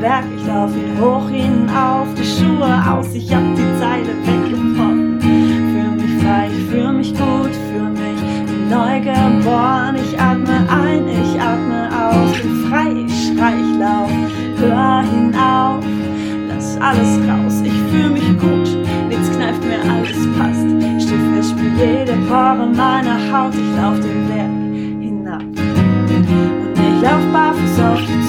Berg, 0.00 0.24
ich 0.34 0.46
lauf 0.46 0.70
ihn 0.74 0.98
hoch 0.98 1.28
hinauf, 1.28 2.08
die 2.16 2.24
Schuhe 2.24 2.72
aus, 2.90 3.14
ich 3.14 3.34
hab 3.34 3.42
die 3.54 3.78
Zeile 3.78 4.14
weggebrochen. 4.24 5.20
Fühl 5.20 5.90
mich 5.90 6.24
frei, 6.24 6.48
ich 6.56 6.64
fühl 6.70 6.92
mich 6.92 7.12
gut, 7.12 7.54
fühl 7.68 7.90
mich 7.90 8.20
neu 8.70 8.98
geboren. 9.00 9.96
Ich 9.96 10.18
atme 10.18 10.66
ein, 10.70 11.06
ich 11.06 11.38
atme 11.38 11.90
aus, 11.92 12.32
bin 12.40 12.64
frei, 12.70 13.04
ich 13.04 13.26
schrei, 13.26 13.52
ich 13.60 13.78
lauf, 13.78 14.10
hör 14.56 15.02
hinauf, 15.02 15.84
lass 16.48 16.80
alles 16.80 17.18
raus. 17.28 17.60
Ich 17.62 17.78
fühl 17.92 18.08
mich 18.08 18.38
gut, 18.40 18.70
nichts 19.10 19.30
kneift 19.36 19.62
mir, 19.62 19.82
alles 19.82 20.26
passt. 20.38 20.64
Steh 21.04 21.20
fest, 21.34 21.50
spür 21.50 21.72
jede 21.76 22.14
Pore 22.26 22.66
meiner 22.74 23.20
Haut, 23.30 23.52
ich 23.52 23.76
lauf 23.76 24.00
den 24.00 24.26
Berg 24.28 25.02
hinab. 25.02 25.42
Und 25.42 26.72
ich 26.72 27.02
lauf 27.02 27.22
barfuß 27.34 27.80
auf 27.84 28.00
dich 28.00 28.19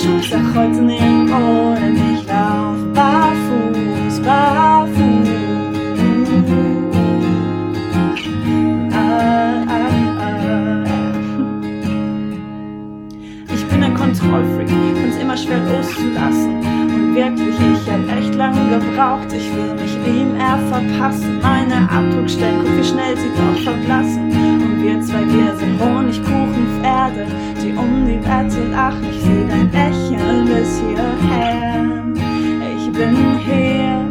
Schuh? 0.00 0.22
Sag 0.22 0.54
heute 0.54 0.80
nirgendwo, 0.80 1.74
denn 1.74 1.96
ich 1.96 2.24
lauf 2.28 2.76
barfuß, 2.94 4.20
barfuß. 4.20 5.28
Ah, 8.92 9.64
ah, 9.66 9.90
ah. 10.20 10.84
Ich 13.52 13.64
bin 13.66 13.82
ein 13.82 13.94
Kontrollfreak, 13.94 14.68
find's 14.68 15.16
immer 15.16 15.36
schwer 15.36 15.58
loszulassen 15.66 16.77
verbraucht, 18.80 19.32
ich 19.32 19.54
will 19.54 19.74
mich 19.74 19.94
ihm 20.06 20.34
er 20.36 20.58
verpassen. 20.70 21.40
Meine 21.42 21.88
Abdruckstelle, 21.90 22.58
guck 22.58 22.78
wie 22.78 22.84
schnell 22.84 23.16
sie 23.16 23.30
doch 23.36 23.62
verblassen. 23.62 24.30
Und 24.30 24.82
wir 24.82 25.00
zwei, 25.02 25.24
wir 25.26 25.54
sind 25.56 25.80
Honigkuchenpferde, 25.80 27.26
die 27.62 27.72
um 27.72 28.06
die 28.06 28.22
Welt 28.24 28.70
lachen. 28.70 29.06
Ich 29.10 29.20
seh 29.22 29.46
dein 29.48 29.70
Lächeln 29.72 30.44
bis 30.46 30.80
hierher. 30.80 31.86
Ich 32.76 32.92
bin 32.92 33.16
hier, 33.44 34.04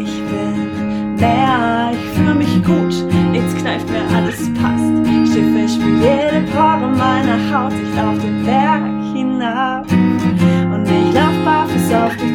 ich 0.00 0.22
bin 0.30 1.16
mehr, 1.16 1.90
ich 1.92 2.10
fühle 2.16 2.34
mich 2.34 2.62
gut. 2.64 2.94
jetzt 3.32 3.56
kneift 3.58 3.88
mir 3.90 4.04
alles 4.14 4.52
passt. 4.54 4.94
Schiffe, 5.32 5.58
ich 5.64 5.74
spür 5.74 5.96
jede 5.96 6.46
Pore 6.52 6.88
meiner 6.96 7.38
Haut, 7.50 7.72
ich 7.72 7.96
lauf 7.96 8.18
den 8.18 8.44
Berg 8.44 8.82
hinab. 9.12 9.86
Und 9.90 10.84
ich 10.84 11.14
lauf 11.14 11.34
barfuß 11.44 11.92
auf 11.94 12.16
die 12.16 12.33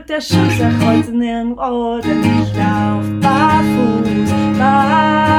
drückt 0.00 0.10
der 0.10 0.20
Schuh, 0.20 0.50
sag 0.58 0.72
heute 0.84 1.12
nirgendwo, 1.12 2.00
denn 2.00 2.20
ich 2.20 2.54
lauf 2.56 3.04
barfuß, 3.20 4.30
barfuß. 4.58 5.29